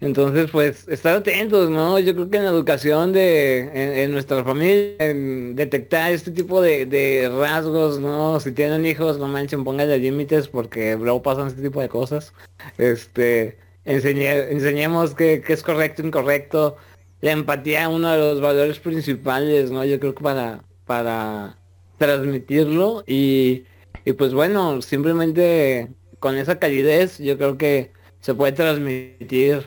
Entonces, 0.00 0.50
pues, 0.50 0.86
estar 0.88 1.16
atentos, 1.16 1.70
¿no? 1.70 1.98
Yo 1.98 2.14
creo 2.14 2.28
que 2.28 2.36
en 2.36 2.44
la 2.44 2.50
educación 2.50 3.14
de, 3.14 4.02
en, 4.02 4.12
nuestra 4.12 4.44
familia, 4.44 4.94
en 4.98 5.56
detectar 5.56 6.12
este 6.12 6.30
tipo 6.30 6.60
de, 6.60 7.32
rasgos, 7.34 7.98
¿no? 7.98 8.38
Si 8.40 8.52
tienen 8.52 8.84
hijos, 8.84 9.18
no 9.18 9.26
manchen, 9.26 9.64
pónganle 9.64 9.98
límites 9.98 10.48
porque 10.48 10.96
luego 10.96 11.22
pasan 11.22 11.46
este 11.46 11.62
tipo 11.62 11.80
de 11.80 11.88
cosas. 11.88 12.34
Este, 12.76 13.56
enseñemos 13.86 15.14
qué, 15.14 15.42
es 15.46 15.62
correcto, 15.62 16.06
incorrecto. 16.06 16.76
La 17.22 17.32
empatía, 17.32 17.88
uno 17.88 18.12
de 18.12 18.18
los 18.18 18.40
valores 18.42 18.78
principales, 18.78 19.70
¿no? 19.70 19.82
Yo 19.86 19.98
creo 19.98 20.14
que 20.14 20.22
para, 20.22 20.62
para 20.84 21.58
transmitirlo 21.96 23.02
y, 23.06 23.64
y 24.04 24.12
pues 24.12 24.34
bueno, 24.34 24.82
simplemente 24.82 25.88
con 26.18 26.36
esa 26.36 26.58
calidez, 26.58 27.18
yo 27.18 27.38
creo 27.38 27.56
que 27.56 27.92
se 28.20 28.34
puede 28.34 28.52
transmitir 28.52 29.64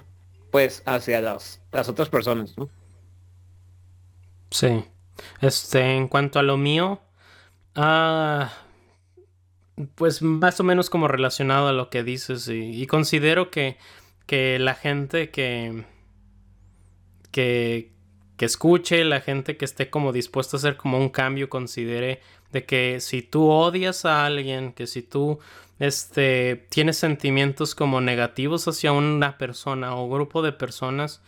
pues 0.52 0.84
hacia 0.86 1.22
las, 1.22 1.62
las 1.72 1.90
otras 1.90 2.10
personas, 2.10 2.58
¿no? 2.58 2.70
Sí. 4.52 4.84
Este, 5.42 5.96
en 5.96 6.08
cuanto 6.08 6.40
a 6.40 6.44
lo 6.44 6.58
mío, 6.58 7.02
ah, 7.76 8.52
pues 9.96 10.22
más 10.22 10.60
o 10.60 10.64
menos 10.64 10.90
como 10.90 11.08
relacionado 11.08 11.68
a 11.68 11.74
lo 11.74 11.90
que 11.90 12.04
dices 12.04 12.48
y, 12.48 12.86
considero 12.88 13.52
que, 13.52 13.78
que, 14.26 14.60
la 14.60 14.76
gente 14.76 15.30
que, 15.30 15.86
que, 17.32 17.94
que 18.38 18.46
escuche, 18.46 19.04
la 19.06 19.22
gente 19.22 19.58
que 19.58 19.66
esté 19.66 19.90
como 19.90 20.12
dispuesta 20.12 20.58
a 20.58 20.60
hacer 20.60 20.78
como 20.78 20.98
un 20.98 21.10
cambio, 21.10 21.50
considere 21.50 22.22
de 22.52 22.66
que 22.66 23.00
si 23.00 23.22
tú 23.22 23.50
odias 23.50 24.06
a 24.06 24.26
alguien, 24.26 24.74
que 24.74 24.88
si 24.88 25.02
tú 25.02 25.40
este, 25.80 26.68
tienes 26.70 26.98
sentimientos 26.98 27.74
como 27.74 28.02
negativos 28.02 28.68
hacia 28.68 28.92
una 28.92 29.38
persona 29.38 29.96
o 29.96 30.10
grupo 30.10 30.42
de 30.42 30.52
personas, 30.52 31.22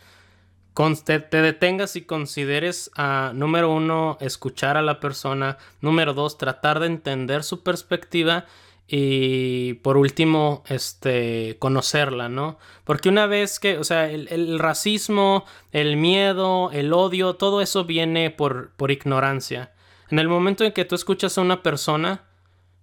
te, 1.04 1.20
te, 1.20 1.42
detengas 1.42 1.96
y 1.96 2.02
consideres 2.02 2.90
a, 2.96 3.32
número 3.34 3.70
uno, 3.70 4.16
escuchar 4.20 4.76
a 4.76 4.82
la 4.82 5.00
persona, 5.00 5.58
número 5.80 6.14
dos, 6.14 6.38
tratar 6.38 6.80
de 6.80 6.86
entender 6.86 7.44
su 7.44 7.62
perspectiva 7.62 8.46
y 8.94 9.74
por 9.74 9.96
último, 9.96 10.64
este, 10.68 11.56
conocerla, 11.58 12.28
¿no? 12.28 12.58
Porque 12.84 13.08
una 13.08 13.26
vez 13.26 13.58
que, 13.58 13.78
o 13.78 13.84
sea, 13.84 14.10
el, 14.10 14.58
racismo, 14.58 15.46
el 15.70 15.96
miedo, 15.96 16.70
el 16.72 16.92
odio, 16.92 17.34
todo 17.34 17.62
eso 17.62 17.84
viene 17.84 18.30
por, 18.30 18.72
por 18.72 18.90
ignorancia. 18.90 19.72
En 20.10 20.18
el 20.18 20.28
momento 20.28 20.64
en 20.64 20.72
que 20.72 20.84
tú 20.84 20.94
escuchas 20.94 21.38
a 21.38 21.40
una 21.40 21.62
persona, 21.62 22.24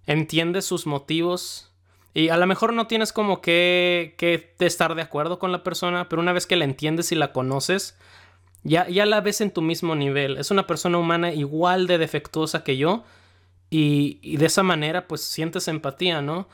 entiendes 0.06 0.64
sus 0.64 0.86
motivos 0.86 1.70
y 2.12 2.28
a 2.28 2.36
lo 2.36 2.46
mejor 2.46 2.72
no 2.72 2.86
tienes 2.86 3.12
como 3.12 3.40
que, 3.40 4.14
que 4.16 4.54
estar 4.58 4.94
de 4.94 5.02
acuerdo 5.02 5.38
con 5.38 5.52
la 5.52 5.62
persona, 5.62 6.08
pero 6.08 6.20
una 6.20 6.32
vez 6.32 6.46
que 6.46 6.56
la 6.56 6.64
entiendes 6.64 7.12
y 7.12 7.14
la 7.14 7.32
conoces, 7.32 7.96
ya, 8.62 8.88
ya 8.88 9.06
la 9.06 9.20
ves 9.20 9.40
en 9.40 9.52
tu 9.52 9.62
mismo 9.62 9.94
nivel. 9.94 10.36
Es 10.36 10.50
una 10.50 10.66
persona 10.66 10.98
humana 10.98 11.32
igual 11.32 11.86
de 11.86 11.98
defectuosa 11.98 12.64
que 12.64 12.76
yo 12.76 13.04
y, 13.70 14.18
y 14.22 14.36
de 14.36 14.46
esa 14.46 14.62
manera 14.62 15.06
pues 15.06 15.22
sientes 15.22 15.68
empatía, 15.68 16.20
¿no? 16.20 16.48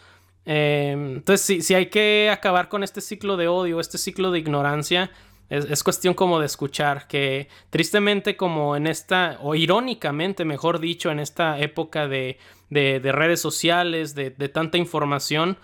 Em, 0.47 1.17
entonces, 1.17 1.45
si, 1.45 1.61
si 1.61 1.75
hay 1.75 1.87
que 1.87 2.31
acabar 2.31 2.69
con 2.69 2.85
este 2.85 3.01
ciclo 3.01 3.37
de 3.37 3.49
odio, 3.49 3.81
este 3.81 3.99
ciclo 3.99 4.31
de 4.31 4.39
ignorancia, 4.39 5.11
es, 5.49 5.83
cuestión 5.83 6.15
como 6.15 6.41
de 6.41 6.47
escuchar 6.47 7.07
que 7.07 7.49
tristemente 7.71 8.37
como 8.37 8.77
en 8.77 8.87
esta, 8.87 9.39
o 9.43 9.55
irónicamente 9.55 10.45
mejor 10.45 10.81
dicho, 10.81 11.11
en 11.11 11.21
esta 11.21 11.59
época 11.61 12.09
de, 12.09 12.39
de, 12.71 13.01
redes 13.13 13.41
sociales, 13.41 14.15
de, 14.15 14.31
de, 14.31 14.49
tanta 14.49 14.77
información, 14.79 15.57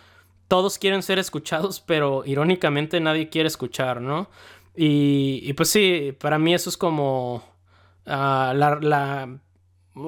todos 0.46 0.78
quieren 0.78 1.02
ser 1.02 1.18
escuchados, 1.18 1.80
pero 1.86 2.22
irónicamente 2.24 3.00
nadie 3.00 3.28
quiere 3.28 3.48
escuchar, 3.48 4.00
¿no? 4.00 4.30
Y, 4.76 5.40
y 5.42 5.52
pues 5.54 5.68
sí, 5.68 6.16
para 6.18 6.38
mí 6.38 6.54
eso 6.54 6.70
es 6.70 6.76
como 6.76 7.42
ah, 8.06 8.52
la, 8.54 8.78
la, 8.80 9.38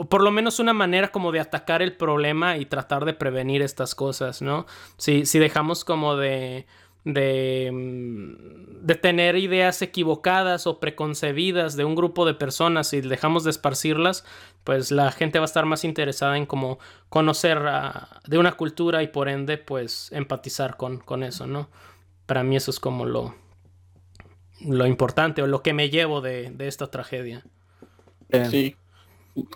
por 0.08 0.22
lo 0.22 0.30
menos 0.30 0.58
una 0.58 0.72
manera 0.72 1.08
como 1.08 1.32
de 1.32 1.40
atacar 1.40 1.82
el 1.82 1.96
problema 1.96 2.56
y 2.56 2.64
tratar 2.64 3.04
de 3.04 3.12
prevenir 3.12 3.60
estas 3.60 3.94
cosas, 3.94 4.40
¿no? 4.40 4.66
Si, 4.96 5.26
si 5.26 5.38
dejamos 5.38 5.84
como 5.84 6.16
de 6.16 6.66
de, 7.04 7.70
mm, 7.72 8.86
de 8.86 8.94
tener 8.94 9.36
ideas 9.36 9.80
equivocadas 9.82 10.66
o 10.66 10.80
preconcebidas 10.80 11.76
de 11.76 11.84
un 11.84 11.94
grupo 11.94 12.26
de 12.26 12.34
personas 12.34 12.92
y 12.92 13.00
dejamos 13.00 13.44
de 13.44 13.50
esparcirlas, 13.50 14.24
pues 14.64 14.90
la 14.90 15.12
gente 15.12 15.38
va 15.38 15.44
a 15.44 15.46
estar 15.46 15.66
más 15.66 15.84
interesada 15.84 16.36
en 16.36 16.46
como 16.46 16.78
conocer 17.08 17.60
de 18.26 18.38
una 18.38 18.52
cultura 18.52 19.02
y 19.02 19.08
por 19.08 19.28
ende 19.28 19.58
pues 19.58 20.10
empatizar 20.12 20.76
con, 20.76 20.98
con 20.98 21.22
eso, 21.22 21.46
¿no? 21.46 21.68
Para 22.26 22.42
mí 22.42 22.56
eso 22.56 22.70
es 22.70 22.80
como 22.80 23.04
lo, 23.04 23.34
lo 24.60 24.86
importante 24.86 25.42
o 25.42 25.46
lo 25.46 25.62
que 25.62 25.74
me 25.74 25.90
llevo 25.90 26.20
de, 26.20 26.50
de 26.50 26.68
esta 26.68 26.90
tragedia. 26.90 27.44
Sí, 28.50 28.74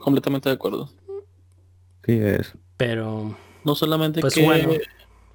completamente 0.00 0.48
de 0.48 0.54
acuerdo. 0.54 0.88
Sí 2.04 2.12
es. 2.12 2.54
Pero... 2.76 3.36
No 3.64 3.74
solamente 3.74 4.20
pues 4.20 4.34
que... 4.34 4.44
Bueno. 4.44 4.72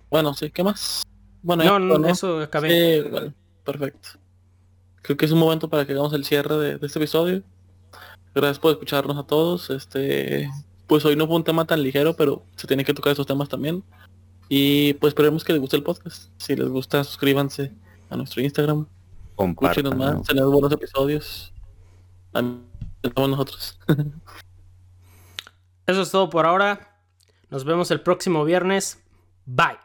bueno, 0.09 0.33
sí, 0.33 0.49
¿qué 0.49 0.63
más? 0.63 1.03
Bueno, 1.43 1.77
no, 1.77 2.07
eso 2.07 2.39
acabé. 2.39 3.33
perfecto. 3.63 4.09
Creo 5.01 5.17
que 5.17 5.25
es 5.25 5.31
un 5.31 5.39
momento 5.39 5.69
para 5.69 5.85
que 5.85 5.91
hagamos 5.91 6.13
el 6.13 6.23
cierre 6.23 6.55
de, 6.57 6.85
este 6.85 6.97
episodio. 6.97 7.43
Gracias 8.33 8.57
por 8.57 8.71
escucharnos 8.71 9.17
a 9.17 9.27
todos. 9.27 9.69
Este, 9.69 10.49
pues 10.87 11.05
hoy 11.05 11.15
no 11.15 11.27
fue 11.27 11.35
un 11.35 11.43
tema 11.43 11.65
tan 11.65 11.83
ligero, 11.83 12.15
pero 12.15 12.43
se 12.55 12.65
tiene 12.65 12.85
que 12.85 12.93
tocar 12.93 13.13
esos 13.13 13.27
temas 13.27 13.49
también. 13.49 13.83
Y 14.47 14.93
pues 14.95 15.11
esperemos 15.11 15.43
que 15.43 15.53
les 15.53 15.61
guste 15.61 15.75
el 15.75 15.83
podcast. 15.83 16.29
Si 16.37 16.55
les 16.55 16.69
gusta, 16.69 17.03
suscríbanse 17.03 17.71
a 18.09 18.15
nuestro 18.15 18.41
Instagram. 18.41 18.87
Escúchenos 19.37 19.95
más, 19.95 20.23
tenemos 20.23 20.51
buenos 20.51 20.71
episodios. 20.71 21.53
Estamos 23.03 23.29
nosotros. 23.29 23.77
Eso 25.85 26.01
es 26.01 26.11
todo 26.11 26.29
por 26.29 26.45
ahora. 26.45 26.97
Nos 27.49 27.65
vemos 27.65 27.91
el 27.91 28.01
próximo 28.01 28.45
viernes. 28.45 29.03
Bye. 29.45 29.82